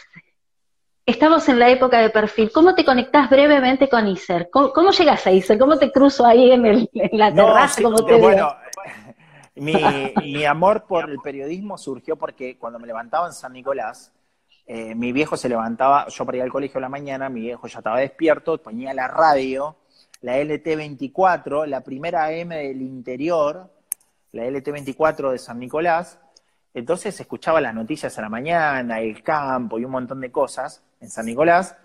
estamos 1.06 1.48
en 1.48 1.58
la 1.58 1.70
época 1.70 2.00
de 2.00 2.10
perfil, 2.10 2.50
¿cómo 2.52 2.74
te 2.74 2.84
conectás 2.84 3.28
brevemente 3.30 3.88
con 3.88 4.06
Iser? 4.08 4.48
¿Cómo, 4.50 4.72
cómo 4.72 4.90
llegas 4.90 5.26
a 5.26 5.32
Iser? 5.32 5.58
¿Cómo 5.58 5.78
te 5.78 5.90
cruzo 5.90 6.24
ahí 6.26 6.52
en, 6.52 6.66
el, 6.66 6.90
en 6.92 7.18
la 7.18 7.30
No, 7.30 7.46
terraza? 7.46 7.74
sí, 7.76 7.82
¿Cómo 7.82 7.96
te 8.04 8.12
veo? 8.12 8.20
bueno, 8.20 8.56
mi, 9.56 9.74
mi 10.16 10.44
amor 10.44 10.84
por 10.86 11.10
el 11.10 11.18
periodismo 11.20 11.76
surgió 11.78 12.16
porque 12.16 12.56
cuando 12.58 12.78
me 12.78 12.86
levantaba 12.86 13.26
en 13.26 13.32
San 13.32 13.52
Nicolás, 13.52 14.12
eh, 14.66 14.94
mi 14.94 15.10
viejo 15.10 15.36
se 15.36 15.48
levantaba, 15.48 16.06
yo 16.08 16.24
para 16.24 16.36
ir 16.38 16.42
al 16.44 16.50
colegio 16.52 16.78
a 16.78 16.82
la 16.82 16.88
mañana, 16.88 17.28
mi 17.28 17.40
viejo 17.40 17.66
ya 17.66 17.78
estaba 17.78 17.98
despierto, 17.98 18.56
ponía 18.58 18.94
la 18.94 19.08
radio, 19.08 19.76
la 20.22 20.38
LT24, 20.38 21.66
la 21.66 21.80
primera 21.82 22.26
AM 22.26 22.50
del 22.50 22.82
interior, 22.82 23.70
la 24.32 24.44
LT24 24.44 25.32
de 25.32 25.38
San 25.38 25.58
Nicolás, 25.58 26.18
entonces 26.72 27.18
escuchaba 27.18 27.60
las 27.60 27.74
noticias 27.74 28.16
a 28.18 28.22
la 28.22 28.28
mañana, 28.28 29.00
el 29.00 29.22
campo 29.22 29.78
y 29.78 29.84
un 29.84 29.90
montón 29.90 30.20
de 30.20 30.30
cosas 30.30 30.82
en 31.00 31.10
San 31.10 31.26
Nicolás, 31.26 31.76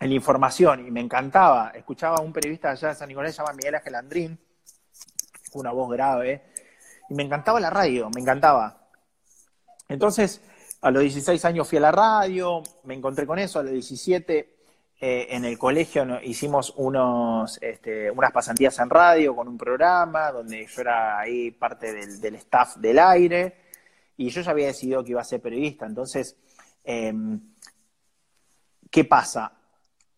en 0.00 0.10
la 0.10 0.14
información, 0.14 0.86
y 0.86 0.90
me 0.90 1.00
encantaba. 1.00 1.70
Escuchaba 1.70 2.16
a 2.16 2.20
un 2.20 2.32
periodista 2.32 2.70
allá 2.70 2.88
de 2.88 2.94
San 2.94 3.08
Nicolás, 3.08 3.34
se 3.34 3.42
llama 3.42 3.54
Miguel 3.54 3.74
Ángel 3.76 3.94
Andrín, 3.94 4.38
una 5.54 5.72
voz 5.72 5.90
grave, 5.90 6.42
y 7.08 7.14
me 7.14 7.22
encantaba 7.22 7.60
la 7.60 7.70
radio, 7.70 8.10
me 8.14 8.20
encantaba. 8.20 8.88
Entonces, 9.88 10.42
a 10.82 10.90
los 10.90 11.02
16 11.02 11.42
años 11.46 11.66
fui 11.66 11.78
a 11.78 11.80
la 11.80 11.90
radio, 11.90 12.62
me 12.84 12.94
encontré 12.94 13.26
con 13.26 13.38
eso, 13.38 13.58
a 13.58 13.62
los 13.62 13.72
17 13.72 14.57
eh, 15.00 15.28
en 15.30 15.44
el 15.44 15.56
colegio 15.56 16.04
hicimos 16.22 16.74
unos, 16.76 17.58
este, 17.62 18.10
unas 18.10 18.32
pasantías 18.32 18.76
en 18.80 18.90
radio 18.90 19.36
con 19.36 19.46
un 19.46 19.56
programa 19.56 20.32
donde 20.32 20.66
yo 20.66 20.80
era 20.80 21.20
ahí 21.20 21.52
parte 21.52 21.92
del, 21.92 22.34
staff 22.34 22.76
del 22.78 22.98
aire 22.98 23.54
y 24.16 24.28
yo 24.28 24.40
ya 24.40 24.50
había 24.50 24.66
decidido 24.66 25.04
que 25.04 25.12
iba 25.12 25.20
a 25.20 25.24
ser 25.24 25.40
periodista. 25.40 25.86
Entonces, 25.86 26.36
em, 26.82 27.40
¿qué 28.90 29.04
pasa? 29.04 29.52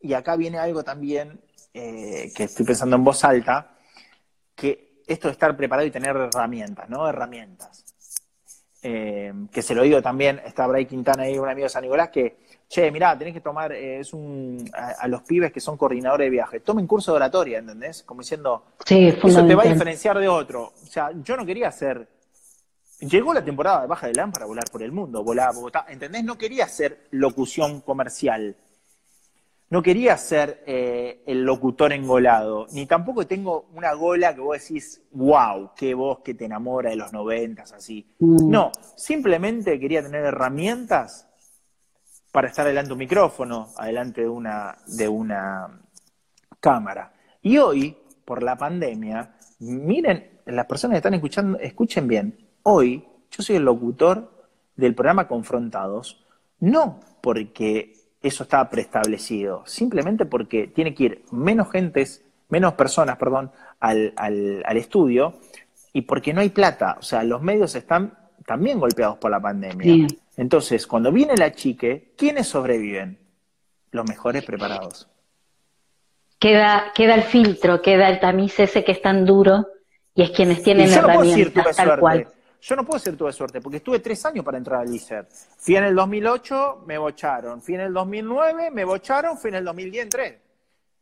Y 0.01 0.15
acá 0.15 0.37
viene 0.37 0.59
algo 0.59 0.83
también 0.83 1.39
eh, 1.75 2.33
que 2.35 2.45
estoy 2.45 2.65
pensando 2.65 2.97
en 2.97 3.05
voz 3.05 3.23
alta, 3.23 3.77
que 4.55 5.03
esto 5.07 5.29
de 5.29 5.33
estar 5.33 5.55
preparado 5.59 5.87
y 5.87 5.91
tener 5.91 6.17
herramientas, 6.17 6.89
¿no? 6.89 7.07
Herramientas. 7.07 7.85
Eh, 8.83 9.35
que 9.53 9.61
se 9.61 9.75
lo 9.75 9.83
digo 9.83 10.01
también, 10.01 10.41
está 10.43 10.67
Bray 10.67 10.87
Quintana 10.87 11.25
ahí, 11.25 11.39
un 11.39 11.51
amigo 11.51 11.67
de 11.67 11.69
San 11.69 11.83
Nicolás, 11.83 12.09
que, 12.09 12.39
che, 12.71 12.93
mirá, 12.93 13.19
tenés 13.19 13.35
que 13.35 13.41
tomar, 13.41 13.73
eh, 13.73 13.99
es 13.99 14.13
un, 14.13 14.71
a, 14.73 14.91
a 15.01 15.09
los 15.09 15.23
pibes 15.23 15.51
que 15.53 15.59
son 15.61 15.77
coordinadores 15.77 16.27
de 16.27 16.31
viaje, 16.31 16.61
tomen 16.61 16.87
curso 16.87 17.11
de 17.11 17.17
oratoria, 17.17 17.59
¿entendés? 17.59 18.05
Como 18.05 18.21
diciendo, 18.21 18.63
Sí, 18.87 19.09
eso 19.09 19.45
te 19.45 19.57
va 19.57 19.65
a 19.65 19.67
diferenciar 19.67 20.19
de 20.21 20.29
otro. 20.29 20.73
O 20.81 20.87
sea, 20.87 21.11
yo 21.23 21.37
no 21.37 21.45
quería 21.45 21.73
ser. 21.73 22.09
Llegó 23.01 23.35
la 23.35 23.45
temporada 23.45 23.81
de 23.81 23.87
Baja 23.89 24.07
de 24.07 24.15
LAN 24.15 24.31
para 24.31 24.47
volar 24.47 24.65
por 24.71 24.83
el 24.83 24.93
mundo, 24.93 25.25
volar 25.25 25.49
a 25.49 25.53
Bogotá. 25.53 25.87
¿Entendés? 25.89 26.23
No 26.23 26.39
quería 26.39 26.69
ser 26.69 27.09
locución 27.11 27.81
comercial. 27.81 28.57
No 29.71 29.83
quería 29.83 30.17
ser 30.17 30.63
eh, 30.67 31.23
el 31.27 31.45
locutor 31.45 31.93
engolado. 31.93 32.67
Ni 32.73 32.87
tampoco 32.87 33.27
tengo 33.27 33.67
una 33.75 33.95
gola 33.95 34.35
que 34.35 34.41
vos 34.41 34.61
decís, 34.61 35.03
wow, 35.13 35.71
qué 35.75 35.95
voz 35.95 36.21
que 36.21 36.35
te 36.35 36.45
enamora 36.45 36.91
de 36.91 36.97
los 36.97 37.13
noventas, 37.13 37.73
así. 37.73 38.07
Mm. 38.19 38.51
No, 38.51 38.71
simplemente 38.97 39.81
quería 39.81 40.03
tener 40.03 40.25
herramientas 40.25 41.30
para 42.33 42.49
estar 42.49 42.67
delante 42.67 42.89
de 42.89 42.93
un 42.95 42.99
micrófono, 42.99 43.69
adelante 43.77 44.23
de 44.23 44.29
una, 44.29 44.77
de 44.87 45.09
una 45.09 45.81
cámara. 46.61 47.13
Y 47.43 47.59
hoy, 47.59 47.97
por 48.25 48.43
la 48.43 48.57
pandemia, 48.57 49.37
miren, 49.61 50.41
las 50.47 50.67
personas 50.67 50.95
que 50.95 50.99
están 50.99 51.15
escuchando, 51.15 51.59
escuchen 51.59 52.07
bien, 52.07 52.39
hoy 52.63 53.05
yo 53.31 53.43
soy 53.43 53.57
el 53.57 53.65
locutor 53.65 54.31
del 54.77 54.95
programa 54.95 55.29
Confrontados, 55.29 56.25
no 56.61 57.01
porque 57.21 57.95
eso 58.23 58.43
está 58.45 58.69
preestablecido, 58.69 59.63
simplemente 59.67 60.27
porque 60.27 60.67
tiene 60.67 60.95
que 60.95 61.05
ir 61.05 61.25
menos 61.33 61.71
gentes, 61.71 62.25
menos 62.49 62.75
personas, 62.75 63.17
perdón, 63.17 63.51
al, 63.79 64.13
al, 64.17 64.63
al 64.67 64.77
estudio 64.77 65.35
y 65.93 66.03
porque 66.03 66.35
no 66.35 66.41
hay 66.41 66.51
plata. 66.51 66.97
O 66.99 67.03
sea, 67.03 67.23
los 67.23 67.43
medios 67.43 67.75
están 67.75 68.15
también 68.47 68.79
golpeados 68.79 69.19
por 69.19 69.31
la 69.31 69.41
pandemia. 69.41 70.07
Entonces, 70.41 70.87
cuando 70.87 71.13
viene 71.13 71.37
la 71.37 71.53
chique, 71.53 72.15
¿quiénes 72.17 72.49
sobreviven? 72.49 73.19
Los 73.91 74.09
mejores 74.09 74.43
preparados. 74.43 75.07
Queda, 76.39 76.93
queda 76.95 77.15
el 77.15 77.25
filtro, 77.25 77.83
queda 77.83 78.09
el 78.09 78.21
tamiz 78.21 78.59
ese 78.59 78.83
que 78.83 78.93
es 78.93 79.03
tan 79.03 79.27
duro 79.27 79.67
y 80.15 80.23
es 80.23 80.31
quienes 80.31 80.63
tienen 80.63 80.89
Y 80.89 80.93
yo 80.93 81.03
no 81.03 81.09
puedo 81.09 81.21
decir 81.21 81.49
herramientas, 81.49 81.65
tuve 81.65 81.75
tal 81.75 81.87
suerte. 81.87 82.01
cual. 82.01 82.29
Yo 82.59 82.77
no 82.77 82.87
puedo 82.87 82.99
decir 82.99 83.19
tuve 83.19 83.33
suerte, 83.35 83.61
porque 83.61 83.77
estuve 83.77 83.99
tres 83.99 84.25
años 84.25 84.43
para 84.43 84.57
entrar 84.57 84.81
al 84.81 84.95
ICER. 84.95 85.29
Fui 85.59 85.77
en 85.77 85.85
el 85.85 85.95
2008, 85.95 86.85
me 86.87 86.97
bocharon. 86.97 87.61
Fui 87.61 87.75
en 87.75 87.83
el 87.83 87.93
2009, 87.93 88.71
me 88.71 88.85
bocharon. 88.87 89.37
Fui 89.37 89.51
en 89.51 89.57
el 89.57 89.65
2010, 89.67 90.05
entré. 90.05 90.41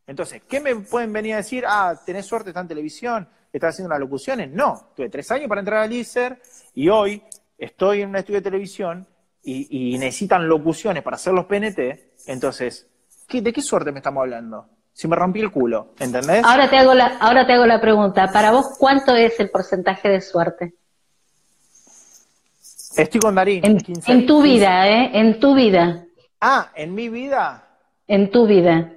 Entonces, 0.04 0.42
¿qué 0.48 0.58
me 0.58 0.74
pueden 0.74 1.12
venir 1.12 1.34
a 1.34 1.36
decir? 1.36 1.62
Ah, 1.64 1.96
tenés 2.04 2.26
suerte, 2.26 2.50
está 2.50 2.62
en 2.62 2.66
televisión, 2.66 3.28
estás 3.52 3.76
haciendo 3.76 3.94
unas 3.94 4.00
locuciones. 4.00 4.50
No, 4.50 4.90
tuve 4.96 5.08
tres 5.08 5.30
años 5.30 5.48
para 5.48 5.60
entrar 5.60 5.84
al 5.84 5.92
ICER 5.92 6.42
y 6.74 6.88
hoy 6.88 7.22
estoy 7.56 8.02
en 8.02 8.08
un 8.08 8.16
estudio 8.16 8.40
de 8.40 8.42
televisión 8.42 9.06
y, 9.42 9.94
y 9.94 9.98
necesitan 9.98 10.48
locuciones 10.48 11.02
para 11.02 11.16
hacer 11.16 11.32
los 11.32 11.46
PNT. 11.46 12.12
Entonces, 12.26 12.86
¿qué- 13.26 13.40
¿de 13.42 13.52
qué 13.52 13.62
suerte 13.62 13.92
me 13.92 13.98
estamos 13.98 14.22
hablando? 14.22 14.66
Si 14.92 15.06
me 15.06 15.14
rompí 15.16 15.40
el 15.40 15.50
culo, 15.52 15.94
¿entendés? 16.00 16.44
Ahora 16.44 16.68
te 16.68 16.76
hago 16.76 16.92
la, 16.92 17.18
ahora 17.18 17.46
te 17.46 17.52
hago 17.52 17.66
la 17.66 17.80
pregunta. 17.80 18.30
Para 18.32 18.50
vos, 18.50 18.66
¿cuánto 18.78 19.14
es 19.14 19.38
el 19.38 19.50
porcentaje 19.50 20.08
de 20.08 20.20
suerte? 20.20 20.74
Estoy 22.96 23.20
con 23.20 23.34
Darín. 23.36 23.64
En, 23.64 23.78
en 24.06 24.26
tu 24.26 24.42
vida, 24.42 24.88
¿eh? 24.88 25.10
En 25.14 25.38
tu 25.38 25.54
vida. 25.54 26.04
Ah, 26.40 26.72
en 26.74 26.94
mi 26.94 27.08
vida. 27.08 27.64
En 28.08 28.30
tu 28.30 28.46
vida. 28.46 28.92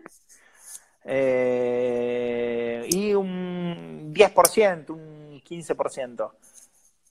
Eh, 1.04 2.88
y 2.90 3.14
un 3.14 4.12
10%, 4.14 4.90
un 4.90 5.42
15%. 5.48 6.32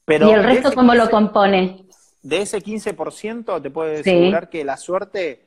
Pero 0.04 0.28
¿Y 0.28 0.32
el 0.32 0.42
resto 0.42 0.72
cómo 0.72 0.94
lo 0.94 1.08
compone? 1.10 1.84
De 2.22 2.42
ese 2.42 2.58
15% 2.58 3.62
te 3.62 3.70
puedo 3.70 3.98
asegurar 3.98 4.50
que 4.50 4.64
la 4.64 4.76
suerte 4.76 5.40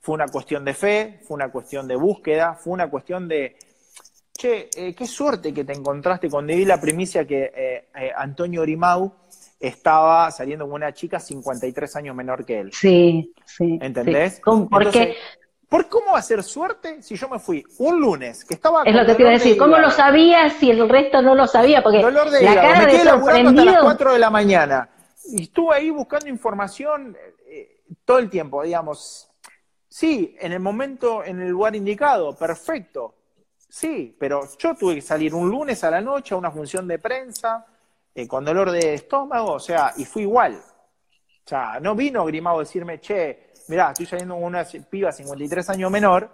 fue 0.00 0.14
una 0.14 0.26
cuestión 0.28 0.64
de 0.64 0.74
fe, 0.74 1.20
fue 1.26 1.34
una 1.34 1.50
cuestión 1.50 1.86
de 1.88 1.96
búsqueda, 1.96 2.54
fue 2.54 2.72
una 2.72 2.88
cuestión 2.88 3.28
de, 3.28 3.56
che, 4.32 4.68
eh, 4.76 4.94
qué 4.94 5.06
suerte 5.06 5.52
que 5.52 5.64
te 5.64 5.72
encontraste 5.72 6.28
cuando 6.28 6.52
di 6.52 6.64
la 6.64 6.80
primicia 6.80 7.26
que 7.26 7.52
eh, 7.54 7.88
eh, 7.94 8.12
Antonio 8.16 8.62
Orimau 8.62 9.12
estaba 9.60 10.30
saliendo 10.30 10.66
con 10.66 10.74
una 10.74 10.92
chica 10.92 11.18
53 11.18 11.96
años 11.96 12.16
menor 12.16 12.44
que 12.44 12.60
él. 12.60 12.70
Sí, 12.72 13.32
sí. 13.44 13.78
¿Entendés? 13.80 14.34
Sí. 14.34 14.40
¿Por 14.42 14.90
qué? 14.90 15.16
¿Por 15.68 15.88
cómo 15.88 16.12
va 16.12 16.18
a 16.18 16.22
ser 16.22 16.42
suerte 16.42 17.02
si 17.02 17.16
yo 17.16 17.28
me 17.28 17.38
fui 17.38 17.64
un 17.78 17.98
lunes 17.98 18.44
que 18.44 18.54
estaba 18.54 18.82
Es 18.84 18.94
lo 18.94 19.04
que 19.06 19.14
te 19.14 19.22
iba 19.22 19.30
a 19.30 19.34
decir, 19.34 19.56
¿cómo 19.56 19.78
lo 19.78 19.90
sabías 19.90 20.52
si 20.54 20.70
el 20.70 20.88
resto 20.88 21.22
no 21.22 21.34
lo 21.34 21.46
sabía? 21.46 21.82
Porque 21.82 22.00
dolor 22.00 22.30
de 22.30 22.42
la 22.42 22.54
cara 22.54 22.86
me 22.86 22.92
de 22.92 22.98
sorprendido... 23.00 23.60
hasta 23.62 23.72
las 23.72 23.82
4 23.82 24.12
de 24.12 24.18
la 24.18 24.30
mañana. 24.30 24.88
Y 25.26 25.44
estuve 25.44 25.74
ahí 25.74 25.90
buscando 25.90 26.28
información 26.28 27.16
eh, 27.46 27.82
todo 28.04 28.18
el 28.18 28.30
tiempo, 28.30 28.62
digamos. 28.62 29.30
Sí, 29.88 30.36
en 30.40 30.52
el 30.52 30.60
momento, 30.60 31.24
en 31.24 31.40
el 31.40 31.48
lugar 31.48 31.76
indicado, 31.76 32.36
perfecto. 32.36 33.14
Sí, 33.68 34.16
pero 34.18 34.48
yo 34.58 34.74
tuve 34.74 34.96
que 34.96 35.00
salir 35.00 35.34
un 35.34 35.48
lunes 35.48 35.82
a 35.84 35.90
la 35.90 36.00
noche 36.00 36.34
a 36.34 36.38
una 36.38 36.50
función 36.50 36.86
de 36.86 36.98
prensa 36.98 37.66
eh, 38.14 38.28
con 38.28 38.44
dolor 38.44 38.70
de 38.70 38.94
estómago, 38.94 39.52
o 39.52 39.60
sea, 39.60 39.92
y 39.96 40.04
fui 40.04 40.22
igual. 40.22 40.54
O 40.54 41.48
sea, 41.48 41.80
no 41.80 41.94
vino 41.94 42.24
Grimado 42.24 42.58
a 42.58 42.60
decirme, 42.60 43.00
che, 43.00 43.52
mirá, 43.68 43.90
estoy 43.90 44.06
saliendo 44.06 44.34
con 44.34 44.44
una 44.44 44.64
piba 44.64 45.10
53 45.10 45.70
años 45.70 45.90
menor, 45.90 46.30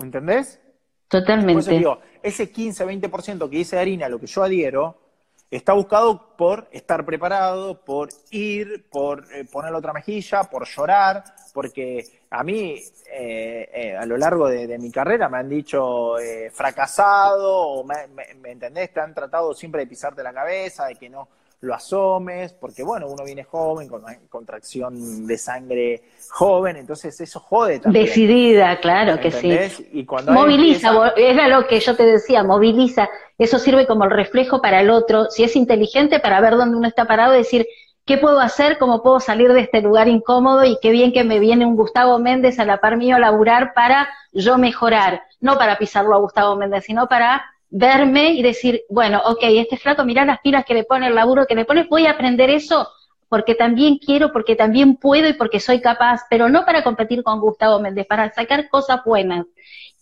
¿entendés? 0.00 0.60
Totalmente. 1.08 1.70
digo, 1.70 2.00
ese 2.22 2.52
15-20% 2.52 3.48
que 3.48 3.56
dice 3.56 3.78
Harina, 3.78 4.08
lo 4.08 4.18
que 4.18 4.26
yo 4.26 4.42
adhiero, 4.42 5.07
está 5.50 5.72
buscado 5.72 6.36
por 6.36 6.68
estar 6.72 7.04
preparado, 7.04 7.82
por 7.82 8.08
ir, 8.30 8.88
por 8.90 9.24
eh, 9.32 9.44
poner 9.50 9.72
otra 9.74 9.92
mejilla, 9.92 10.44
por 10.44 10.66
llorar, 10.66 11.24
porque 11.54 12.04
a 12.30 12.44
mí 12.44 12.74
eh, 13.10 13.70
eh, 13.72 13.96
a 13.96 14.04
lo 14.04 14.16
largo 14.16 14.48
de, 14.48 14.78
mi 14.78 14.90
carrera 14.90 15.28
me 15.28 15.38
han 15.38 15.48
dicho 15.48 16.16
fracasado, 16.52 17.68
o 17.68 17.84
me, 17.84 18.06
me, 18.08 18.50
entendés, 18.50 18.92
te 18.92 19.00
han 19.00 19.14
tratado 19.14 19.54
siempre 19.54 19.82
de 19.82 19.86
pisarte 19.86 20.22
la 20.22 20.32
cabeza, 20.32 20.86
de 20.86 20.96
que 20.96 21.08
no 21.08 21.28
lo 21.60 21.74
asomes, 21.74 22.52
porque 22.52 22.84
bueno, 22.84 23.06
uno 23.08 23.24
viene 23.24 23.42
joven, 23.42 23.88
con 23.88 24.02
contracción 24.28 25.26
de 25.26 25.36
sangre 25.36 26.02
joven, 26.30 26.76
entonces 26.76 27.20
eso 27.20 27.40
jode 27.40 27.80
también. 27.80 28.04
Decidida, 28.04 28.78
claro 28.80 29.20
que 29.20 29.30
sí. 29.30 29.88
Y 29.92 30.04
cuando 30.04 30.32
moviliza, 30.32 31.12
era 31.16 31.48
lo 31.48 31.66
que 31.66 31.80
yo 31.80 31.96
te 31.96 32.04
decía, 32.04 32.44
moviliza, 32.44 33.08
eso 33.38 33.58
sirve 33.58 33.86
como 33.86 34.04
el 34.04 34.10
reflejo 34.10 34.62
para 34.62 34.80
el 34.80 34.90
otro, 34.90 35.30
si 35.30 35.42
es 35.42 35.56
inteligente 35.56 36.20
para 36.20 36.40
ver 36.40 36.56
dónde 36.56 36.76
uno 36.76 36.86
está 36.86 37.06
parado 37.06 37.34
y 37.34 37.38
decir, 37.38 37.66
¿qué 38.04 38.18
puedo 38.18 38.38
hacer? 38.40 38.78
¿Cómo 38.78 39.02
puedo 39.02 39.18
salir 39.18 39.52
de 39.52 39.60
este 39.60 39.82
lugar 39.82 40.06
incómodo? 40.06 40.64
Y 40.64 40.78
qué 40.80 40.90
bien 40.90 41.12
que 41.12 41.24
me 41.24 41.40
viene 41.40 41.66
un 41.66 41.76
Gustavo 41.76 42.18
Méndez 42.20 42.60
a 42.60 42.64
la 42.64 42.78
par 42.78 42.96
mío 42.96 43.16
a 43.16 43.18
laburar 43.18 43.74
para 43.74 44.08
yo 44.32 44.58
mejorar, 44.58 45.22
no 45.40 45.58
para 45.58 45.76
pisarlo 45.76 46.14
a 46.14 46.18
Gustavo 46.18 46.54
Méndez, 46.54 46.84
sino 46.84 47.08
para 47.08 47.44
verme 47.70 48.32
y 48.32 48.42
decir, 48.42 48.82
bueno, 48.88 49.20
ok, 49.24 49.40
este 49.42 49.76
flaco, 49.76 50.04
mirá 50.04 50.24
las 50.24 50.40
pilas 50.40 50.64
que 50.64 50.74
le 50.74 50.84
pone, 50.84 51.08
el 51.08 51.14
laburo 51.14 51.46
que 51.46 51.54
le 51.54 51.64
pone, 51.64 51.86
voy 51.88 52.06
a 52.06 52.12
aprender 52.12 52.50
eso 52.50 52.88
porque 53.28 53.54
también 53.54 53.98
quiero, 53.98 54.32
porque 54.32 54.56
también 54.56 54.96
puedo 54.96 55.28
y 55.28 55.34
porque 55.34 55.60
soy 55.60 55.80
capaz, 55.80 56.22
pero 56.30 56.48
no 56.48 56.64
para 56.64 56.82
competir 56.82 57.22
con 57.22 57.40
Gustavo 57.40 57.78
Méndez, 57.78 58.06
para 58.06 58.32
sacar 58.32 58.68
cosas 58.68 59.02
buenas. 59.04 59.46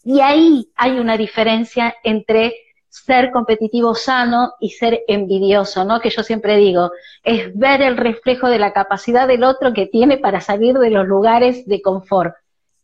Y 0.04 0.20
ahí 0.20 0.70
hay 0.76 0.98
una 1.00 1.16
diferencia 1.16 1.94
entre 2.04 2.54
ser 2.88 3.30
competitivo 3.30 3.94
sano 3.94 4.52
y 4.60 4.70
ser 4.70 5.00
envidioso, 5.08 5.84
¿no? 5.84 6.00
Que 6.00 6.10
yo 6.10 6.22
siempre 6.22 6.56
digo, 6.56 6.92
es 7.24 7.54
ver 7.54 7.82
el 7.82 7.96
reflejo 7.96 8.48
de 8.48 8.58
la 8.58 8.72
capacidad 8.72 9.26
del 9.26 9.44
otro 9.44 9.74
que 9.74 9.86
tiene 9.86 10.18
para 10.18 10.40
salir 10.40 10.78
de 10.78 10.90
los 10.90 11.06
lugares 11.06 11.66
de 11.66 11.82
confort. 11.82 12.34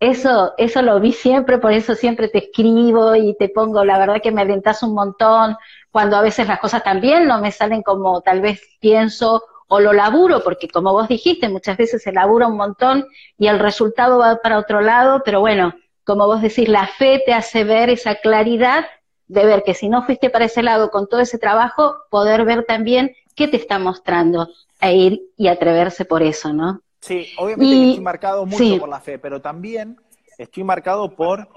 Eso, 0.02 0.52
eso 0.58 0.82
lo 0.82 0.98
vi 0.98 1.12
siempre, 1.12 1.58
por 1.58 1.72
eso 1.72 1.94
siempre 1.94 2.26
te 2.26 2.38
escribo 2.38 3.14
y 3.14 3.36
te 3.36 3.48
pongo, 3.48 3.84
la 3.84 4.00
verdad 4.00 4.20
que 4.20 4.32
me 4.32 4.40
alentas 4.40 4.82
un 4.82 4.94
montón, 4.94 5.56
cuando 5.92 6.16
a 6.16 6.22
veces 6.22 6.48
las 6.48 6.58
cosas 6.58 6.82
también 6.82 7.28
no 7.28 7.40
me 7.40 7.52
salen 7.52 7.84
como 7.84 8.20
tal 8.20 8.40
vez 8.40 8.60
pienso 8.80 9.44
o 9.68 9.78
lo 9.78 9.92
laburo, 9.92 10.42
porque 10.42 10.66
como 10.66 10.90
vos 10.90 11.06
dijiste, 11.06 11.48
muchas 11.48 11.76
veces 11.76 12.02
se 12.02 12.10
labura 12.10 12.48
un 12.48 12.56
montón 12.56 13.06
y 13.38 13.46
el 13.46 13.60
resultado 13.60 14.18
va 14.18 14.40
para 14.42 14.58
otro 14.58 14.80
lado, 14.80 15.22
pero 15.24 15.38
bueno, 15.38 15.72
como 16.02 16.26
vos 16.26 16.42
decís, 16.42 16.68
la 16.68 16.88
fe 16.88 17.22
te 17.24 17.32
hace 17.32 17.62
ver 17.62 17.88
esa 17.88 18.16
claridad 18.16 18.86
de 19.28 19.46
ver 19.46 19.62
que 19.62 19.74
si 19.74 19.88
no 19.88 20.02
fuiste 20.02 20.30
para 20.30 20.46
ese 20.46 20.64
lado 20.64 20.90
con 20.90 21.08
todo 21.08 21.20
ese 21.20 21.38
trabajo, 21.38 21.94
poder 22.10 22.44
ver 22.44 22.64
también 22.64 23.14
qué 23.36 23.46
te 23.46 23.56
está 23.56 23.78
mostrando 23.78 24.48
e 24.80 24.96
ir 24.96 25.22
y 25.36 25.46
atreverse 25.46 26.04
por 26.04 26.24
eso, 26.24 26.52
¿no? 26.52 26.80
Sí, 27.02 27.26
obviamente 27.36 27.88
estoy 27.90 28.00
marcado 28.00 28.46
mucho 28.46 28.78
por 28.78 28.88
la 28.88 29.00
fe, 29.00 29.18
pero 29.18 29.42
también 29.42 30.00
estoy 30.38 30.62
marcado 30.62 31.16
por 31.16 31.48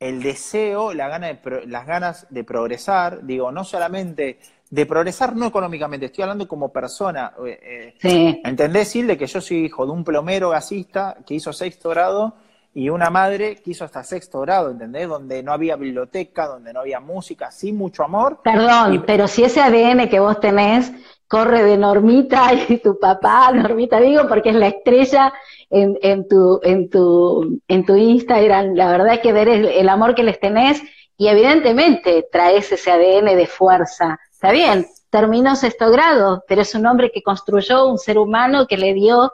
el 0.00 0.22
deseo, 0.22 0.94
la 0.94 1.08
gana 1.08 1.26
de, 1.28 1.66
las 1.66 1.86
ganas 1.86 2.26
de 2.30 2.44
progresar, 2.44 3.24
digo, 3.26 3.52
no 3.52 3.62
solamente 3.62 4.38
de 4.70 4.86
progresar 4.86 5.36
no 5.36 5.46
económicamente, 5.46 6.06
estoy 6.06 6.22
hablando 6.22 6.48
como 6.48 6.72
persona. 6.72 7.34
Eh, 7.46 7.94
eh 8.02 8.40
¿Entendés, 8.42 8.88
Silde, 8.88 9.18
que 9.18 9.26
yo 9.26 9.40
soy 9.42 9.66
hijo 9.66 9.84
de 9.84 9.92
un 9.92 10.02
plomero 10.02 10.50
gasista 10.50 11.18
que 11.26 11.34
hizo 11.34 11.52
sexto 11.52 11.90
grado 11.90 12.34
y 12.72 12.88
una 12.88 13.10
madre 13.10 13.56
que 13.56 13.72
hizo 13.72 13.84
hasta 13.84 14.02
sexto 14.02 14.40
grado, 14.40 14.70
¿entendés? 14.70 15.08
Donde 15.08 15.42
no 15.42 15.52
había 15.52 15.76
biblioteca, 15.76 16.46
donde 16.46 16.72
no 16.72 16.80
había 16.80 17.00
música, 17.00 17.50
sin 17.50 17.76
mucho 17.76 18.02
amor. 18.02 18.40
Perdón, 18.42 19.04
pero 19.06 19.28
si 19.28 19.44
ese 19.44 19.60
ADN 19.60 20.08
que 20.08 20.20
vos 20.20 20.40
tenés 20.40 20.92
corre 21.28 21.62
de 21.62 21.76
Normita 21.76 22.52
y 22.68 22.78
tu 22.78 22.98
papá, 22.98 23.50
Normita 23.52 24.00
digo, 24.00 24.28
porque 24.28 24.50
es 24.50 24.56
la 24.56 24.68
estrella 24.68 25.32
en, 25.70 25.98
en, 26.02 26.28
tu, 26.28 26.60
en, 26.62 26.88
tu, 26.90 27.60
en 27.68 27.84
tu 27.84 27.96
Instagram. 27.96 28.74
La 28.74 28.90
verdad 28.90 29.14
es 29.14 29.20
que 29.20 29.32
ver 29.32 29.48
el, 29.48 29.88
amor 29.88 30.14
que 30.14 30.22
les 30.22 30.40
tenés 30.40 30.82
y 31.16 31.28
evidentemente 31.28 32.26
traes 32.30 32.70
ese 32.72 32.90
ADN 32.90 33.36
de 33.36 33.46
fuerza. 33.46 34.18
Está 34.30 34.52
bien, 34.52 34.86
terminó 35.10 35.56
sexto 35.56 35.90
grado, 35.90 36.44
pero 36.46 36.62
es 36.62 36.74
un 36.74 36.86
hombre 36.86 37.10
que 37.12 37.22
construyó 37.22 37.86
un 37.86 37.98
ser 37.98 38.18
humano 38.18 38.66
que 38.66 38.76
le 38.76 38.92
dio 38.92 39.32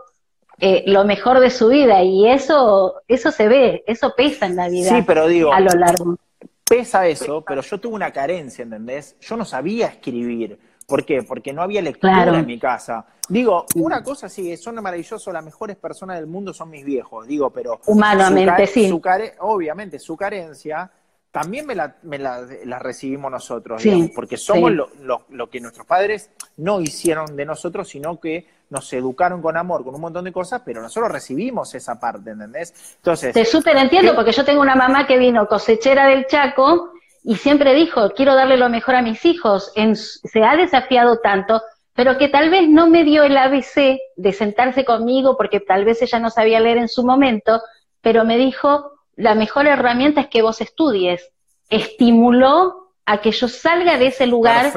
eh, 0.59 0.85
lo 0.87 1.05
mejor 1.05 1.41
de 1.41 1.51
su 1.51 1.69
vida 1.69 2.03
y 2.03 2.29
eso, 2.29 2.95
eso 3.09 3.33
se 3.33 3.49
ve, 3.49 3.83
eso 3.87 4.15
pesa 4.17 4.47
en 4.47 4.57
la 4.57 4.69
vida. 4.69 4.91
Sí, 4.91 5.03
pero 5.05 5.27
digo, 5.27 5.53
a 5.53 5.61
lo 5.61 5.71
largo. 5.71 6.17
Pesa 6.65 7.07
eso, 7.07 7.45
pero 7.47 7.61
yo 7.61 7.79
tuve 7.79 7.97
una 7.97 8.13
carencia, 8.13 8.63
¿entendés? 8.63 9.17
Yo 9.21 9.37
no 9.37 9.45
sabía 9.45 9.89
escribir 9.89 10.59
¿Por 10.93 11.07
qué? 11.07 11.23
Porque 11.23 11.55
no 11.55 11.63
había 11.63 11.81
lectura 11.81 12.39
en 12.39 12.45
mi 12.45 12.59
casa. 12.59 13.07
Digo, 13.27 13.65
una 13.77 14.03
cosa 14.03 14.29
sí, 14.29 14.55
son 14.59 14.75
maravillosos, 14.75 15.33
las 15.33 15.43
mejores 15.43 15.77
personas 15.77 16.19
del 16.19 16.27
mundo 16.27 16.53
son 16.53 16.69
mis 16.69 16.85
viejos, 16.85 17.27
digo, 17.27 17.49
pero... 17.49 17.81
Humanamente, 17.87 18.67
sí. 18.67 18.93
obviamente, 19.39 19.99
su 19.99 20.19
carencia 20.19 20.91
también 21.31 21.65
me 21.65 21.75
la, 21.75 21.97
me 22.03 22.19
la, 22.19 22.79
recibimos 22.79 23.31
nosotros, 23.31 23.83
digamos, 23.83 24.11
porque 24.15 24.37
somos 24.37 24.71
lo, 24.71 24.91
lo, 25.31 25.49
que 25.49 25.61
nuestros 25.61 25.87
padres 25.87 26.29
no 26.59 26.79
hicieron 26.83 27.37
de 27.37 27.47
nosotros, 27.47 27.89
sino 27.89 28.21
que 28.21 28.47
nos 28.69 28.93
educaron 28.93 29.41
con 29.41 29.57
amor, 29.57 29.85
con 29.85 29.95
un 29.95 30.01
montón 30.03 30.27
de 30.27 30.33
cosas, 30.33 30.61
pero 30.63 30.83
nosotros 30.83 31.11
recibimos 31.11 31.75
esa 31.75 31.99
parte, 31.99 32.33
¿entendés? 32.33 32.97
Entonces... 32.97 33.33
Te 33.33 33.47
súper 33.47 33.79
entiendo, 33.79 34.15
porque 34.15 34.33
yo 34.33 34.45
tengo 34.45 34.61
una 34.61 34.75
mamá 34.75 35.07
que 35.07 35.17
vino 35.17 35.49
cosechera 35.49 36.09
del 36.09 36.27
Chaco 36.27 36.93
y 37.25 37.37
siempre 37.37 37.75
dijo, 37.75 38.11
quiero 38.11 38.35
darle 38.35 38.57
lo 38.57 38.69
mejor 38.69 38.97
a 38.97 39.03
mis 39.03 39.25
hijos, 39.25 39.73
se 39.75 40.43
ha 40.43 40.57
desafiado 40.57 41.19
tanto, 41.19 41.63
pero 41.95 42.19
que 42.19 42.29
tal 42.29 42.51
vez 42.51 42.69
no 42.69 42.89
me 42.89 43.05
dio 43.05 43.23
el 43.23 43.37
ABC 43.37 43.99
de 44.17 44.33
sentarse 44.33 44.85
conmigo 44.85 45.37
porque 45.37 45.61
tal 45.61 45.85
vez 45.85 46.03
ella 46.03 46.19
no 46.19 46.31
sabía 46.31 46.61
leer 46.61 46.79
en 46.79 46.89
su 46.89 47.05
momento, 47.05 47.61
pero 48.01 48.25
me 48.25 48.39
dijo, 48.39 48.93
la 49.15 49.35
mejor 49.35 49.67
herramienta 49.67 50.23
es 50.23 50.29
que 50.29 50.43
vos 50.43 50.61
estudies. 50.61 51.31
Estimuló 51.69 52.93
a 53.07 53.21
que 53.21 53.31
yo 53.31 53.47
salga 53.49 53.99
de 53.99 54.09
ese 54.09 54.27
lugar 54.27 54.73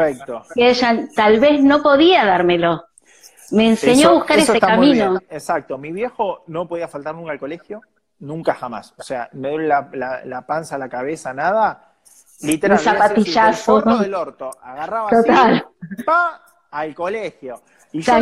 que 0.54 0.70
ella 0.70 1.08
tal 1.16 1.40
vez 1.40 1.64
no 1.64 1.82
podía 1.82 2.26
dármelo. 2.26 2.86
Me 3.52 3.70
enseñó 3.70 4.10
a 4.10 4.14
buscar 4.14 4.40
ese 4.40 4.60
camino. 4.60 5.20
Exacto, 5.30 5.78
mi 5.78 5.92
viejo 5.92 6.44
no 6.48 6.68
podía 6.68 6.88
faltar 6.88 7.16
nunca 7.16 7.32
al 7.32 7.40
colegio, 7.40 7.82
nunca 8.20 8.54
jamás. 8.54 8.94
O 8.98 9.04
sea, 9.04 9.30
me 9.34 9.50
duele 9.50 9.68
la, 9.68 9.90
la, 9.94 10.26
la 10.26 10.46
panza, 10.46 10.78
la 10.78 10.90
cabeza, 10.90 11.34
nada, 11.34 11.95
Literal, 12.42 12.78
un 12.78 12.84
zapatillazo. 12.84 13.84
El 13.92 14.00
del 14.00 14.14
orto, 14.14 14.52
agarraba 14.62 15.10
así, 15.10 15.30
pa, 16.06 16.42
al 16.72 16.94
colegio. 16.94 17.62
Y 17.92 18.02
yo 18.02 18.14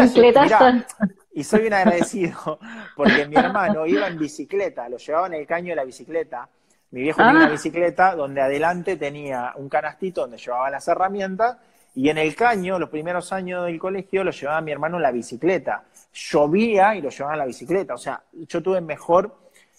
y 1.36 1.44
soy 1.44 1.66
un 1.66 1.74
agradecido, 1.74 2.60
porque 2.96 3.26
mi 3.28 3.36
hermano 3.36 3.86
iba 3.88 4.08
en 4.08 4.20
bicicleta, 4.20 4.88
lo 4.88 4.98
llevaba 4.98 5.28
en 5.28 5.34
el 5.34 5.48
caño 5.48 5.70
de 5.72 5.76
la 5.76 5.84
bicicleta, 5.84 6.48
Mi 6.92 7.02
viejo 7.02 7.18
tenía 7.18 7.32
una 7.32 7.46
Ah. 7.48 7.50
bicicleta 7.50 8.16
donde 8.16 8.40
adelante 8.40 8.98
tenía 8.98 9.54
un 9.56 9.68
canastito 9.68 10.22
donde 10.22 10.38
llevaba 10.38 10.70
las 10.70 10.88
herramientas 10.88 11.58
y 11.96 12.10
en 12.10 12.20
el 12.20 12.36
caño, 12.36 12.78
los 12.78 12.90
primeros 12.90 13.34
años 13.34 13.66
del 13.66 13.80
colegio, 13.80 14.24
lo 14.24 14.30
llevaba 14.30 14.62
mi 14.62 14.72
hermano 14.72 14.98
en 14.98 15.04
la 15.04 15.12
bicicleta. 15.12 15.86
Llovía 16.14 16.96
y 16.96 17.02
lo 17.02 17.10
llevaba 17.10 17.34
en 17.34 17.40
la 17.40 17.46
bicicleta. 17.46 17.96
O 17.96 17.98
sea, 17.98 18.22
yo 18.32 18.62
tuve 18.62 18.80
mejor, 18.82 19.36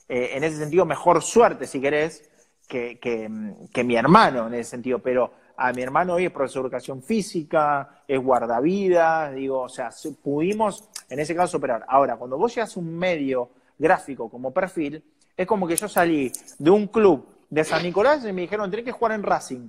eh, 0.09 0.31
en 0.35 0.43
ese 0.43 0.57
sentido, 0.57 0.85
mejor 0.85 1.23
suerte, 1.23 1.67
si 1.69 1.81
querés, 1.81 2.29
que, 2.69 2.99
que, 2.99 3.31
que 3.73 3.85
mi 3.85 3.97
hermano 3.97 4.47
en 4.47 4.55
ese 4.55 4.71
sentido. 4.71 4.99
Pero 4.99 5.33
a 5.57 5.73
mi 5.73 5.83
hermano 5.83 6.15
hoy 6.15 6.27
es 6.27 6.33
profesor 6.33 6.63
de 6.63 6.69
educación 6.69 7.03
física, 7.03 8.03
es 8.09 8.21
guardavidas, 8.21 9.35
digo, 9.35 9.63
o 9.63 9.69
sea, 9.69 9.91
pudimos 10.23 10.89
en 11.09 11.21
ese 11.21 11.35
caso 11.35 11.53
superar. 11.53 11.85
Ahora, 11.89 12.17
cuando 12.17 12.37
vos 12.39 12.55
llegas 12.55 12.77
a 12.77 12.81
un 12.81 12.97
medio 12.97 13.51
gráfico 13.79 14.29
como 14.29 14.53
perfil, 14.53 15.03
es 15.37 15.47
como 15.47 15.67
que 15.67 15.77
yo 15.77 15.89
salí 15.89 16.33
de 16.59 16.71
un 16.71 16.87
club 16.89 17.27
de 17.51 17.65
San 17.65 17.83
Nicolás 17.83 18.25
y 18.25 18.33
me 18.33 18.43
dijeron, 18.43 18.71
tenés 18.71 18.85
que 18.87 18.93
jugar 18.93 19.13
en 19.13 19.23
Racing. 19.23 19.69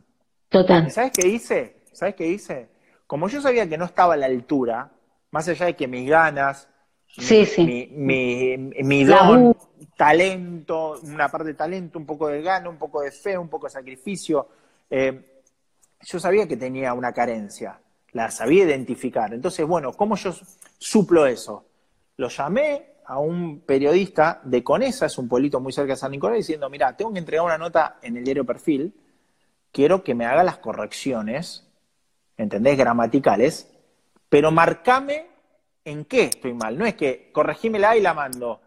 Total. 0.50 0.88
¿Y 0.88 0.90
¿Sabes 0.92 1.12
qué 1.12 1.28
hice? 1.28 1.78
¿Sabes 1.92 2.16
qué 2.16 2.28
hice? 2.28 2.70
Como 3.08 3.28
yo 3.28 3.42
sabía 3.42 3.68
que 3.70 3.78
no 3.78 3.86
estaba 3.86 4.16
a 4.16 4.18
la 4.18 4.26
altura, 4.26 4.92
más 5.32 5.48
allá 5.48 5.68
de 5.68 5.76
que 5.76 5.88
mis 5.88 6.10
ganas, 6.10 6.68
Sí, 7.08 7.40
mi, 7.40 7.46
sí. 7.46 7.66
mi, 7.66 7.88
mi, 7.92 8.58
mi 8.84 9.04
don. 9.06 9.56
Talento, 9.96 11.00
una 11.04 11.30
parte 11.30 11.50
de 11.50 11.54
talento, 11.54 12.00
un 12.00 12.06
poco 12.06 12.28
de 12.28 12.42
gana, 12.42 12.70
un 12.70 12.78
poco 12.78 13.02
de 13.02 13.12
fe, 13.12 13.38
un 13.38 13.50
poco 13.50 13.68
de 13.68 13.72
sacrificio, 13.72 14.48
eh, 14.90 15.42
yo 16.02 16.20
sabía 16.20 16.48
que 16.48 16.58
tenía 16.58 16.94
una 16.94 17.14
carencia, 17.14 17.80
la 18.12 18.30
sabía 18.32 18.66
identificar. 18.66 19.34
Entonces, 19.34 19.66
bueno, 19.66 19.94
¿cómo 19.94 20.16
yo 20.16 20.34
suplo 20.78 21.26
eso? 21.26 21.66
Lo 22.18 22.30
llamé 22.30 22.96
a 23.06 23.20
un 23.20 23.62
periodista 23.62 24.42
de 24.44 24.64
Conesa, 24.64 25.06
es 25.06 25.18
un 25.18 25.28
pueblito 25.28 25.60
muy 25.60 25.74
cerca 25.74 25.94
de 25.94 25.98
San 25.98 26.12
Nicolás, 26.12 26.38
diciendo, 26.38 26.70
mira, 26.70 26.96
tengo 26.96 27.14
que 27.14 27.20
entregar 27.20 27.46
una 27.46 27.58
nota 27.58 27.98
en 28.02 28.18
el 28.18 28.24
diario 28.24 28.46
Perfil, 28.46 28.94
quiero 29.72 30.04
que 30.04 30.16
me 30.16 30.26
haga 30.26 30.44
las 30.44 30.58
correcciones, 30.58 31.68
¿entendés? 32.38 32.78
Gramaticales, 32.78 33.70
pero 34.30 34.52
marcame 34.52 35.28
en 35.84 36.06
qué 36.06 36.24
estoy 36.24 36.54
mal. 36.54 36.78
No 36.78 36.86
es 36.86 36.96
que 36.96 37.32
corregímela 37.32 37.96
y 37.96 38.02
la 38.02 38.14
mando, 38.14 38.62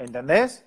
¿entendés? 0.00 0.64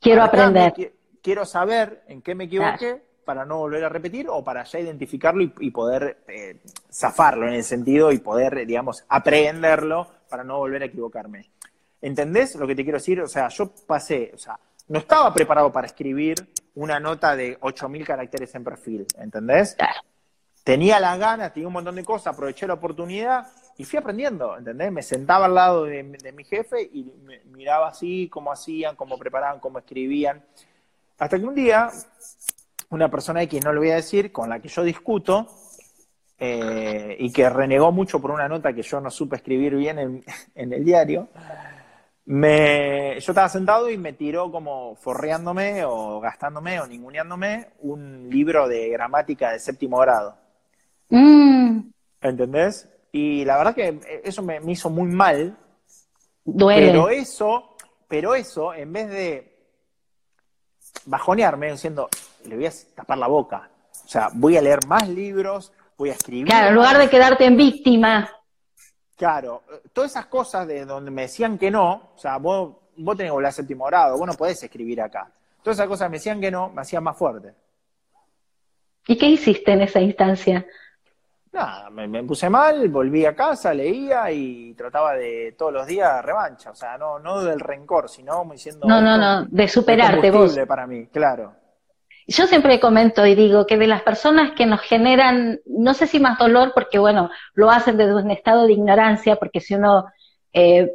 Quiero 0.00 0.22
aprender. 0.22 0.72
qui- 0.74 0.92
Quiero 1.22 1.44
saber 1.46 2.02
en 2.08 2.20
qué 2.20 2.34
me 2.34 2.44
equivoqué 2.44 3.00
para 3.24 3.44
no 3.44 3.58
volver 3.58 3.84
a 3.84 3.88
repetir 3.88 4.26
o 4.28 4.42
para 4.42 4.64
ya 4.64 4.80
identificarlo 4.80 5.40
y, 5.42 5.54
y 5.60 5.70
poder 5.70 6.24
eh, 6.26 6.60
zafarlo 6.92 7.46
en 7.46 7.54
el 7.54 7.62
sentido 7.62 8.10
y 8.10 8.18
poder, 8.18 8.66
digamos, 8.66 9.04
aprenderlo 9.08 10.08
para 10.28 10.42
no 10.42 10.58
volver 10.58 10.82
a 10.82 10.86
equivocarme. 10.86 11.48
¿Entendés 12.00 12.56
lo 12.56 12.66
que 12.66 12.74
te 12.74 12.82
quiero 12.82 12.98
decir? 12.98 13.20
O 13.20 13.28
sea, 13.28 13.46
yo 13.48 13.70
pasé, 13.86 14.32
o 14.34 14.38
sea, 14.38 14.58
no 14.88 14.98
estaba 14.98 15.32
preparado 15.32 15.70
para 15.70 15.86
escribir 15.86 16.34
una 16.74 16.98
nota 16.98 17.36
de 17.36 17.56
8.000 17.60 18.04
caracteres 18.04 18.52
en 18.56 18.64
perfil, 18.64 19.06
¿entendés? 19.18 19.76
Claro. 19.76 20.00
tenía 20.64 20.98
las 20.98 21.18
ganas, 21.20 21.52
tenía 21.52 21.68
un 21.68 21.72
montón 21.74 21.94
de 21.94 22.04
cosas, 22.04 22.34
aproveché 22.34 22.66
la 22.66 22.74
oportunidad 22.74 23.46
y 23.82 23.84
fui 23.84 23.98
aprendiendo, 23.98 24.56
¿entendés? 24.56 24.92
Me 24.92 25.02
sentaba 25.02 25.46
al 25.46 25.54
lado 25.54 25.84
de, 25.84 26.04
de 26.04 26.32
mi 26.32 26.44
jefe 26.44 26.82
y 26.92 27.04
me- 27.24 27.40
miraba 27.46 27.88
así 27.88 28.28
cómo 28.30 28.52
hacían, 28.52 28.96
cómo 28.96 29.18
preparaban, 29.18 29.60
cómo 29.60 29.78
escribían. 29.80 30.44
Hasta 31.18 31.38
que 31.38 31.44
un 31.46 31.54
día, 31.54 31.90
una 32.90 33.10
persona 33.10 33.42
X, 33.42 33.64
no 33.64 33.72
lo 33.72 33.80
voy 33.80 33.90
a 33.90 33.96
decir, 33.96 34.30
con 34.32 34.48
la 34.48 34.60
que 34.60 34.68
yo 34.68 34.82
discuto, 34.84 35.48
eh, 36.38 37.16
y 37.20 37.32
que 37.32 37.48
renegó 37.50 37.92
mucho 37.92 38.20
por 38.20 38.30
una 38.32 38.48
nota 38.48 38.72
que 38.74 38.82
yo 38.82 39.00
no 39.00 39.10
supe 39.10 39.36
escribir 39.36 39.76
bien 39.76 39.98
en, 39.98 40.24
en 40.54 40.72
el 40.72 40.84
diario, 40.84 41.28
me, 42.26 43.18
yo 43.20 43.32
estaba 43.32 43.48
sentado 43.48 43.90
y 43.90 43.98
me 43.98 44.12
tiró 44.12 44.50
como 44.52 44.94
forreándome 44.96 45.84
o 45.84 46.20
gastándome 46.20 46.80
o 46.80 46.86
ninguneándome 46.86 47.68
un 47.80 48.28
libro 48.30 48.68
de 48.68 48.88
gramática 48.90 49.52
de 49.52 49.58
séptimo 49.58 49.98
grado. 49.98 50.36
Mm, 51.12 51.92
¿Entendés? 52.22 52.88
Y 53.12 53.44
la 53.44 53.58
verdad 53.58 53.74
que 53.74 54.00
eso 54.24 54.42
me, 54.42 54.58
me 54.60 54.72
hizo 54.72 54.88
muy 54.88 55.08
mal, 55.08 55.56
duele. 56.44 56.86
pero 56.88 57.08
eso, 57.10 57.76
pero 58.08 58.34
eso, 58.34 58.72
en 58.72 58.92
vez 58.92 59.10
de 59.10 59.52
bajonearme 61.04 61.72
diciendo, 61.72 62.08
le 62.44 62.56
voy 62.56 62.66
a 62.66 62.72
tapar 62.94 63.18
la 63.18 63.26
boca. 63.26 63.70
O 64.04 64.08
sea, 64.08 64.30
voy 64.32 64.56
a 64.56 64.62
leer 64.62 64.86
más 64.86 65.08
libros, 65.08 65.72
voy 65.96 66.10
a 66.10 66.12
escribir. 66.12 66.46
Claro, 66.46 66.68
en 66.68 66.74
lugar 66.74 66.98
de 66.98 67.08
quedarte 67.08 67.44
en 67.44 67.56
víctima. 67.56 68.30
Claro, 69.16 69.62
eh, 69.70 69.88
todas 69.92 70.10
esas 70.10 70.26
cosas 70.26 70.66
de 70.66 70.84
donde 70.84 71.10
me 71.10 71.22
decían 71.22 71.58
que 71.58 71.70
no, 71.70 72.12
o 72.14 72.18
sea, 72.18 72.38
vos, 72.38 72.74
vos 72.96 73.16
tenés 73.16 73.32
que 73.32 73.52
séptimo 73.52 73.84
grado, 73.86 74.18
vos 74.18 74.26
no 74.26 74.34
podés 74.34 74.62
escribir 74.62 75.00
acá. 75.00 75.30
Todas 75.62 75.76
esas 75.76 75.88
cosas 75.88 76.10
me 76.10 76.16
decían 76.16 76.40
que 76.40 76.50
no, 76.50 76.70
me 76.70 76.82
hacían 76.82 77.04
más 77.04 77.16
fuerte. 77.16 77.54
¿Y 79.06 79.16
qué 79.16 79.26
hiciste 79.26 79.72
en 79.72 79.82
esa 79.82 80.00
instancia? 80.00 80.66
Nada, 81.52 81.90
me, 81.90 82.08
me 82.08 82.22
puse 82.24 82.48
mal, 82.48 82.88
volví 82.88 83.26
a 83.26 83.36
casa, 83.36 83.74
leía 83.74 84.30
y 84.30 84.72
trataba 84.72 85.12
de 85.14 85.54
todos 85.58 85.72
los 85.72 85.86
días 85.86 86.24
revancha. 86.24 86.70
O 86.70 86.74
sea, 86.74 86.96
no, 86.96 87.18
no 87.18 87.42
del 87.42 87.60
rencor, 87.60 88.08
sino 88.08 88.38
como 88.38 88.54
diciendo. 88.54 88.86
No, 88.88 89.02
no, 89.02 89.18
no, 89.18 89.44
de 89.44 89.68
superarte 89.68 90.30
vos. 90.30 90.58
para 90.66 90.86
mí, 90.86 91.06
claro. 91.08 91.54
Yo 92.26 92.46
siempre 92.46 92.80
comento 92.80 93.26
y 93.26 93.34
digo 93.34 93.66
que 93.66 93.76
de 93.76 93.86
las 93.86 94.00
personas 94.00 94.52
que 94.52 94.64
nos 94.64 94.80
generan, 94.80 95.60
no 95.66 95.92
sé 95.92 96.06
si 96.06 96.20
más 96.20 96.38
dolor, 96.38 96.72
porque 96.74 96.98
bueno, 96.98 97.30
lo 97.52 97.70
hacen 97.70 97.98
desde 97.98 98.14
un 98.14 98.30
estado 98.30 98.66
de 98.66 98.72
ignorancia, 98.72 99.36
porque 99.36 99.60
si 99.60 99.74
uno 99.74 100.06
eh, 100.54 100.92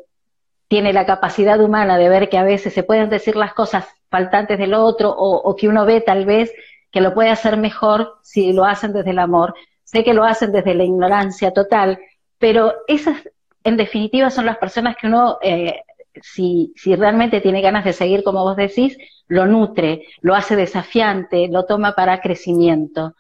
tiene 0.68 0.92
la 0.92 1.06
capacidad 1.06 1.60
humana 1.62 1.98
de 1.98 2.10
ver 2.10 2.30
que 2.30 2.38
a 2.38 2.44
veces 2.44 2.74
se 2.74 2.82
pueden 2.84 3.10
decir 3.10 3.36
las 3.36 3.54
cosas 3.54 3.88
faltantes 4.10 4.58
del 4.58 4.74
otro, 4.74 5.12
o, 5.12 5.36
o 5.38 5.56
que 5.56 5.68
uno 5.68 5.86
ve 5.86 6.02
tal 6.02 6.26
vez 6.26 6.52
que 6.92 7.02
lo 7.02 7.14
puede 7.14 7.30
hacer 7.30 7.58
mejor 7.58 8.16
si 8.24 8.54
lo 8.54 8.66
hacen 8.66 8.94
desde 8.94 9.12
el 9.12 9.20
amor. 9.20 9.54
Sé 9.88 10.04
que 10.04 10.14
lo 10.14 10.26
hacen 10.26 10.52
desde 10.52 10.76
la 10.76 10.84
ignorancia 10.84 11.52
total, 11.52 11.98
pero 12.38 12.74
esas 12.88 13.18
en 13.64 13.78
definitiva 13.78 14.30
son 14.30 14.46
las 14.46 14.58
personas 14.58 14.98
que 15.00 15.08
uno, 15.08 15.38
eh, 15.42 15.82
si, 16.22 16.74
si 16.76 16.94
realmente 16.94 17.40
tiene 17.40 17.62
ganas 17.62 17.86
de 17.86 17.94
seguir, 17.94 18.22
como 18.22 18.44
vos 18.44 18.58
decís, 18.58 18.98
lo 19.28 19.46
nutre, 19.46 20.06
lo 20.20 20.36
hace 20.36 20.58
desafiante, 20.58 21.48
lo 21.48 21.64
toma 21.66 21.96
para 21.96 22.20
crecimiento. 22.20 23.16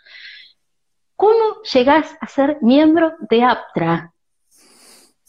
¿Cómo 1.15 1.61
llegás 1.73 2.17
a 2.19 2.27
ser 2.27 2.57
miembro 2.61 3.13
de 3.29 3.43
APTRA? 3.43 4.11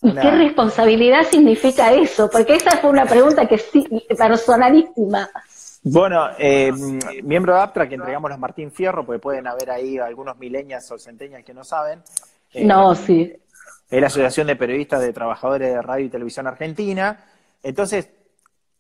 ¿Y 0.03 0.12
qué 0.14 0.30
responsabilidad 0.32 1.22
significa 1.22 1.93
eso? 1.93 2.28
Porque 2.30 2.57
esa 2.57 2.78
fue 2.78 2.91
una 2.91 3.07
pregunta 3.07 3.47
que 3.47 3.59
sí, 3.59 3.86
personalísima. 4.09 5.30
Bueno, 5.83 6.29
eh, 6.39 6.72
miembro 7.22 7.55
de 7.55 7.61
APTRA 7.61 7.89
que 7.89 7.95
entregamos 7.95 8.31
los 8.31 8.39
Martín 8.39 8.70
Fierro, 8.72 9.07
porque 9.07 9.20
pueden 9.20 9.47
haber 9.47 9.70
ahí 9.70 9.99
algunos 9.99 10.37
milenias 10.39 10.91
o 10.91 10.99
centenias 10.99 11.45
que 11.45 11.55
no 11.55 11.64
saben. 11.64 12.03
Eh, 12.53 12.64
No, 12.64 12.95
sí. 12.95 13.33
es 13.91 14.01
la 14.01 14.09
Asociación 14.09 14.47
de 14.49 14.57
Periodistas 14.57 15.01
de 15.01 15.12
Trabajadores 15.12 15.72
de 15.72 15.81
Radio 15.81 16.07
y 16.07 16.11
Televisión 16.11 16.47
Argentina. 16.47 17.24
Entonces, 17.62 18.07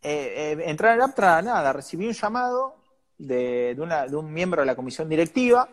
eh, 0.02 0.56
eh, 0.58 0.64
entrar 0.66 0.94
en 0.96 1.02
APTRA, 1.02 1.40
nada, 1.42 1.72
recibí 1.72 2.06
un 2.06 2.12
llamado 2.12 2.76
de, 3.16 3.74
de 3.74 3.80
una- 3.82 4.06
de 4.06 4.16
un 4.16 4.32
miembro 4.32 4.62
de 4.62 4.66
la 4.66 4.76
comisión 4.76 5.08
directiva, 5.08 5.68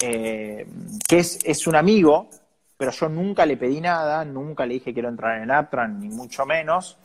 eh, 0.00 0.66
que 1.08 1.18
es, 1.18 1.38
es 1.44 1.66
un 1.66 1.76
amigo, 1.76 2.28
pero 2.76 2.90
yo 2.92 3.08
nunca 3.08 3.44
le 3.46 3.56
pedí 3.56 3.80
nada, 3.80 4.24
nunca 4.24 4.64
le 4.66 4.74
dije 4.74 4.92
quiero 4.92 5.08
entrar 5.08 5.40
en 5.42 5.50
APTRA, 5.50 5.88
ni 5.88 6.08
mucho 6.08 6.44
menos. 6.46 6.98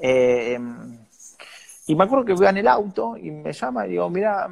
Eh, 0.00 0.58
y 1.86 1.94
me 1.94 2.04
acuerdo 2.04 2.24
que 2.24 2.32
voy 2.34 2.46
en 2.46 2.58
el 2.58 2.68
auto 2.68 3.16
y 3.16 3.30
me 3.30 3.52
llama 3.52 3.86
y 3.86 3.90
digo, 3.90 4.08
mira, 4.10 4.48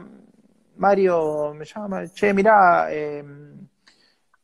Mario 0.76 1.54
me 1.54 1.64
llama, 1.64 2.06
che, 2.08 2.32
mira, 2.32 2.88
eh, 2.90 3.22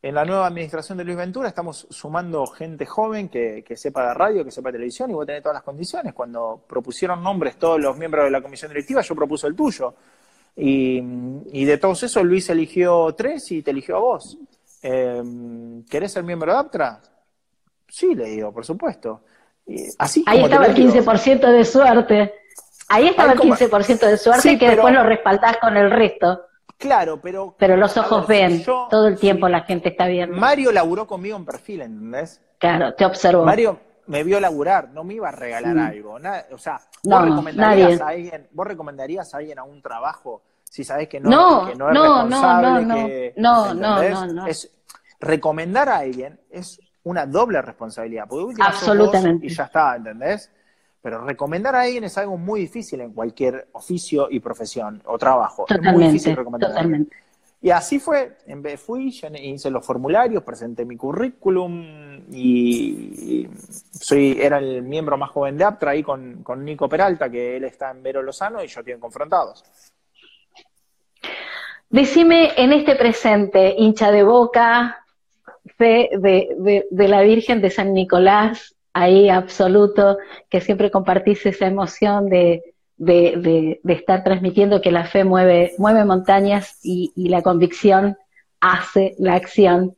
en 0.01 0.15
la 0.15 0.23
nueva 0.23 0.47
administración 0.47 0.97
de 0.97 1.03
Luis 1.03 1.17
Ventura 1.17 1.49
estamos 1.49 1.87
sumando 1.89 2.45
gente 2.47 2.85
joven 2.85 3.29
que, 3.29 3.63
que 3.65 3.75
sepa 3.75 4.07
de 4.09 4.13
radio, 4.13 4.45
que 4.45 4.51
sepa 4.51 4.69
de 4.69 4.73
televisión 4.73 5.09
y 5.09 5.13
vos 5.13 5.25
tenés 5.25 5.41
todas 5.41 5.55
las 5.55 5.63
condiciones. 5.63 6.13
Cuando 6.13 6.63
propusieron 6.67 7.21
nombres 7.21 7.57
todos 7.57 7.79
los 7.79 7.97
miembros 7.97 8.25
de 8.25 8.31
la 8.31 8.41
comisión 8.41 8.69
directiva, 8.69 9.01
yo 9.01 9.15
propuse 9.15 9.47
el 9.47 9.55
tuyo. 9.55 9.95
Y, 10.55 11.01
y 11.51 11.65
de 11.65 11.77
todos 11.77 12.01
esos, 12.03 12.23
Luis 12.23 12.49
eligió 12.49 13.13
tres 13.15 13.51
y 13.51 13.61
te 13.63 13.71
eligió 13.71 13.97
a 13.97 13.99
vos. 13.99 14.37
Eh, 14.81 15.23
¿Querés 15.89 16.13
ser 16.13 16.23
miembro 16.23 16.53
de 16.53 16.59
APTRA? 16.59 17.01
Sí, 17.87 18.15
le 18.15 18.25
digo, 18.25 18.53
por 18.53 18.65
supuesto. 18.65 19.23
Y 19.65 19.83
así 19.97 20.23
Ahí 20.25 20.37
como 20.37 20.47
estaba 20.47 20.67
el 20.67 20.75
digo. 20.75 20.93
15% 20.93 21.51
de 21.51 21.65
suerte. 21.65 22.33
Ahí 22.89 23.07
estaba 23.07 23.33
el 23.33 23.37
como- 23.39 23.53
15% 23.55 24.05
de 24.07 24.17
suerte 24.17 24.41
Sí, 24.41 24.57
que 24.57 24.65
pero- 24.65 24.71
después 24.77 24.93
lo 24.93 25.03
respaldás 25.03 25.57
con 25.57 25.75
el 25.77 25.91
resto. 25.91 26.43
Claro, 26.77 27.19
pero. 27.21 27.55
Pero 27.57 27.75
los 27.75 27.97
ojos 27.97 28.27
ver, 28.27 28.49
ven, 28.49 28.57
si 28.59 28.63
yo- 28.65 28.87
todo 28.89 29.07
el 29.07 29.17
tiempo 29.17 29.47
si 29.47 29.51
la 29.51 29.61
gente 29.61 29.89
está 29.89 30.05
viendo. 30.07 30.37
Mario 30.37 30.71
laburó 30.71 31.07
conmigo 31.07 31.35
en 31.35 31.43
perfil, 31.45 31.81
¿entendés? 31.81 32.41
Claro, 32.59 32.93
te 32.93 33.03
observó. 33.05 33.43
Mario 33.43 33.79
me 34.05 34.23
vio 34.23 34.39
laburar, 34.39 34.89
no 34.91 35.03
me 35.03 35.15
iba 35.15 35.27
a 35.29 35.31
regalar 35.31 35.75
Mm. 35.75 35.79
algo. 35.79 36.17
o 36.53 36.57
sea, 36.57 36.79
No, 37.03 37.17
¿vos, 37.19 37.29
recomendarías 37.29 37.89
nadie. 37.99 38.03
a 38.03 38.07
alguien, 38.07 38.47
¿vos 38.51 38.67
recomendarías 38.67 39.33
a 39.33 39.37
alguien 39.37 39.59
a 39.59 39.63
un 39.63 39.81
trabajo 39.81 40.43
si 40.63 40.83
sabés 40.83 41.09
que 41.09 41.19
no, 41.19 41.29
No, 41.29 41.65
que 41.67 41.75
no 41.75 41.89
es 41.89 41.93
no, 41.93 42.05
no, 42.05 42.21
responsable? 42.29 42.85
no, 42.85 42.95
que, 42.95 43.33
no, 43.37 43.73
no, 43.73 44.03
no, 44.03 44.27
no. 44.27 44.47
Es, 44.47 44.71
recomendar 45.19 45.89
a 45.89 45.97
alguien 45.97 46.39
es 46.51 46.79
una 47.03 47.25
doble 47.25 47.61
responsabilidad. 47.61 48.25
Porque 48.29 48.55
sos 48.55 48.57
vos 48.57 48.67
Absolutamente. 48.67 49.47
Y 49.47 49.49
ya 49.49 49.63
está, 49.63 49.95
¿entendés? 49.95 50.51
Pero 51.01 51.23
recomendar 51.23 51.75
a 51.75 51.81
alguien 51.81 52.03
es 52.03 52.17
algo 52.17 52.37
muy 52.37 52.61
difícil 52.61 53.01
en 53.01 53.13
cualquier 53.13 53.67
oficio 53.73 54.27
y 54.29 54.39
profesión 54.39 55.01
o 55.05 55.17
trabajo. 55.17 55.65
Totalmente, 55.65 55.89
es 55.89 55.95
muy 55.95 56.05
difícil 56.05 56.35
recomendar 56.35 56.71
totalmente. 56.71 57.15
Y 57.59 57.71
así 57.71 57.99
fue, 57.99 58.37
en 58.45 58.63
fui, 58.77 59.07
hice 59.07 59.71
los 59.71 59.85
formularios, 59.85 60.43
presenté 60.43 60.85
mi 60.85 60.95
currículum 60.95 62.21
y 62.31 63.47
soy, 63.91 64.37
era 64.39 64.59
el 64.59 64.83
miembro 64.83 65.17
más 65.17 65.31
joven 65.31 65.57
de 65.57 65.63
APTRA 65.63 65.91
ahí 65.91 66.03
con, 66.03 66.43
con 66.43 66.63
Nico 66.63 66.87
Peralta, 66.87 67.29
que 67.29 67.57
él 67.57 67.63
está 67.63 67.89
en 67.91 68.03
Vero 68.03 68.21
Lozano 68.21 68.63
y 68.63 68.67
yo 68.67 68.79
estoy 68.79 68.99
confrontados. 68.99 69.63
Decime 71.89 72.51
en 72.57 72.73
este 72.73 72.95
presente, 72.95 73.73
hincha 73.77 74.11
de 74.11 74.21
boca, 74.21 75.03
fe 75.77 76.09
de, 76.19 76.85
de, 76.89 77.07
la 77.07 77.21
Virgen 77.21 77.61
de 77.61 77.71
San 77.71 77.93
Nicolás, 77.93 78.75
ahí 78.93 79.29
absoluto, 79.29 80.17
que 80.49 80.61
siempre 80.61 80.91
compartís 80.91 81.45
esa 81.45 81.67
emoción 81.67 82.29
de, 82.29 82.63
de, 82.97 83.79
estar 83.87 84.23
transmitiendo 84.23 84.81
que 84.81 84.91
la 84.91 85.05
fe 85.05 85.23
mueve, 85.23 85.73
mueve 85.77 86.05
montañas 86.05 86.79
y, 86.83 87.11
la 87.29 87.41
convicción 87.41 88.17
hace 88.59 89.15
la 89.19 89.35
acción. 89.35 89.95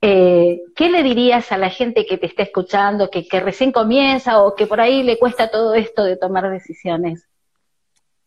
Eh, 0.00 0.60
¿Qué 0.76 0.90
le 0.90 1.02
dirías 1.02 1.50
a 1.50 1.58
la 1.58 1.70
gente 1.70 2.06
que 2.06 2.18
te 2.18 2.26
está 2.26 2.44
escuchando, 2.44 3.10
que, 3.10 3.26
que 3.26 3.40
recién 3.40 3.72
comienza 3.72 4.42
o 4.42 4.54
que 4.54 4.66
por 4.66 4.80
ahí 4.80 5.02
le 5.02 5.18
cuesta 5.18 5.50
todo 5.50 5.74
esto 5.74 6.04
de 6.04 6.16
tomar 6.16 6.48
decisiones? 6.50 7.26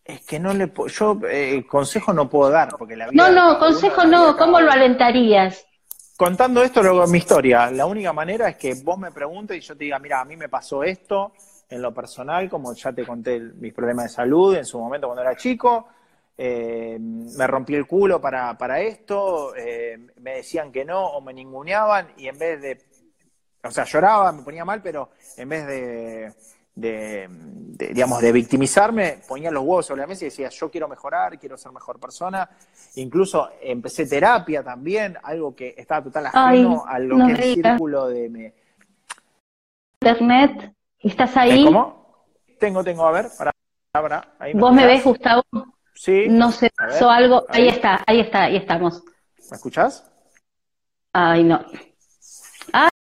Es 0.03 0.25
que 0.25 0.39
no 0.39 0.53
le 0.53 0.67
puedo, 0.67 0.89
yo 0.89 1.19
eh, 1.29 1.65
consejo 1.65 2.11
no 2.11 2.29
puedo 2.29 2.51
dar, 2.51 2.75
porque 2.77 2.97
la 2.97 3.07
vida 3.09 3.23
No, 3.23 3.31
no, 3.31 3.59
consejo 3.59 4.03
no, 4.03 4.35
¿cómo 4.35 4.59
lo 4.59 4.71
alentarías? 4.71 5.65
Contando 6.21 6.61
esto, 6.61 6.83
luego 6.83 7.07
mi 7.07 7.17
historia, 7.17 7.71
la 7.71 7.87
única 7.87 8.13
manera 8.13 8.47
es 8.49 8.55
que 8.55 8.75
vos 8.75 8.95
me 8.95 9.11
preguntes 9.11 9.57
y 9.57 9.61
yo 9.61 9.75
te 9.75 9.85
diga, 9.85 9.97
mira, 9.97 10.21
a 10.21 10.23
mí 10.23 10.37
me 10.37 10.49
pasó 10.49 10.83
esto 10.83 11.31
en 11.67 11.81
lo 11.81 11.91
personal, 11.91 12.47
como 12.47 12.75
ya 12.75 12.93
te 12.93 13.03
conté 13.03 13.39
mis 13.39 13.73
problemas 13.73 14.05
de 14.05 14.09
salud 14.09 14.55
en 14.55 14.63
su 14.63 14.77
momento 14.77 15.07
cuando 15.07 15.23
era 15.23 15.35
chico, 15.35 15.87
eh, 16.37 16.95
me 16.99 17.47
rompí 17.47 17.73
el 17.73 17.87
culo 17.87 18.21
para, 18.21 18.55
para 18.55 18.79
esto, 18.79 19.55
eh, 19.55 19.97
me 20.17 20.35
decían 20.35 20.71
que 20.71 20.85
no 20.85 21.03
o 21.03 21.21
me 21.21 21.33
ninguneaban 21.33 22.09
y 22.15 22.27
en 22.27 22.37
vez 22.37 22.61
de, 22.61 22.77
o 23.63 23.71
sea, 23.71 23.85
lloraba, 23.85 24.31
me 24.31 24.43
ponía 24.43 24.63
mal, 24.63 24.79
pero 24.83 25.09
en 25.37 25.49
vez 25.49 25.65
de 25.65 26.33
de, 26.75 27.27
digamos, 27.89 28.21
de 28.21 28.31
victimizarme, 28.31 29.19
ponía 29.27 29.51
los 29.51 29.63
huevos 29.63 29.85
sobre 29.85 30.01
la 30.01 30.07
mesa 30.07 30.25
y 30.25 30.29
decía, 30.29 30.49
yo 30.49 30.69
quiero 30.69 30.87
mejorar, 30.87 31.37
quiero 31.39 31.57
ser 31.57 31.71
mejor 31.71 31.99
persona. 31.99 32.49
Incluso 32.95 33.49
empecé 33.61 34.05
terapia 34.05 34.63
también, 34.63 35.17
algo 35.23 35.55
que 35.55 35.75
estaba 35.77 36.03
total 36.03 36.27
ajeno 36.27 36.85
a 36.87 36.99
lo 36.99 37.25
que 37.25 37.33
es 37.33 37.39
el 37.39 37.53
círculo 37.55 38.07
de... 38.07 38.29
Me... 38.29 38.53
Internet, 40.01 40.73
¿estás 40.99 41.37
ahí? 41.37 41.65
¿Cómo? 41.65 42.25
Tengo, 42.59 42.83
tengo, 42.83 43.05
a 43.05 43.11
ver, 43.11 43.27
para, 43.37 43.51
para 43.91 44.33
ahí 44.39 44.53
¿Vos 44.53 44.73
me 44.73 44.85
ves, 44.85 45.03
Gustavo? 45.03 45.43
Sí. 45.93 46.25
No 46.29 46.51
sé, 46.51 46.71
pasó 46.75 47.09
algo. 47.09 47.45
Ahí. 47.49 47.63
ahí 47.63 47.67
está, 47.69 48.03
ahí 48.07 48.19
está, 48.19 48.43
ahí 48.43 48.55
estamos. 48.55 49.03
¿Me 49.49 49.55
escuchás? 49.55 50.11
Ay, 51.13 51.43
no. 51.43 51.63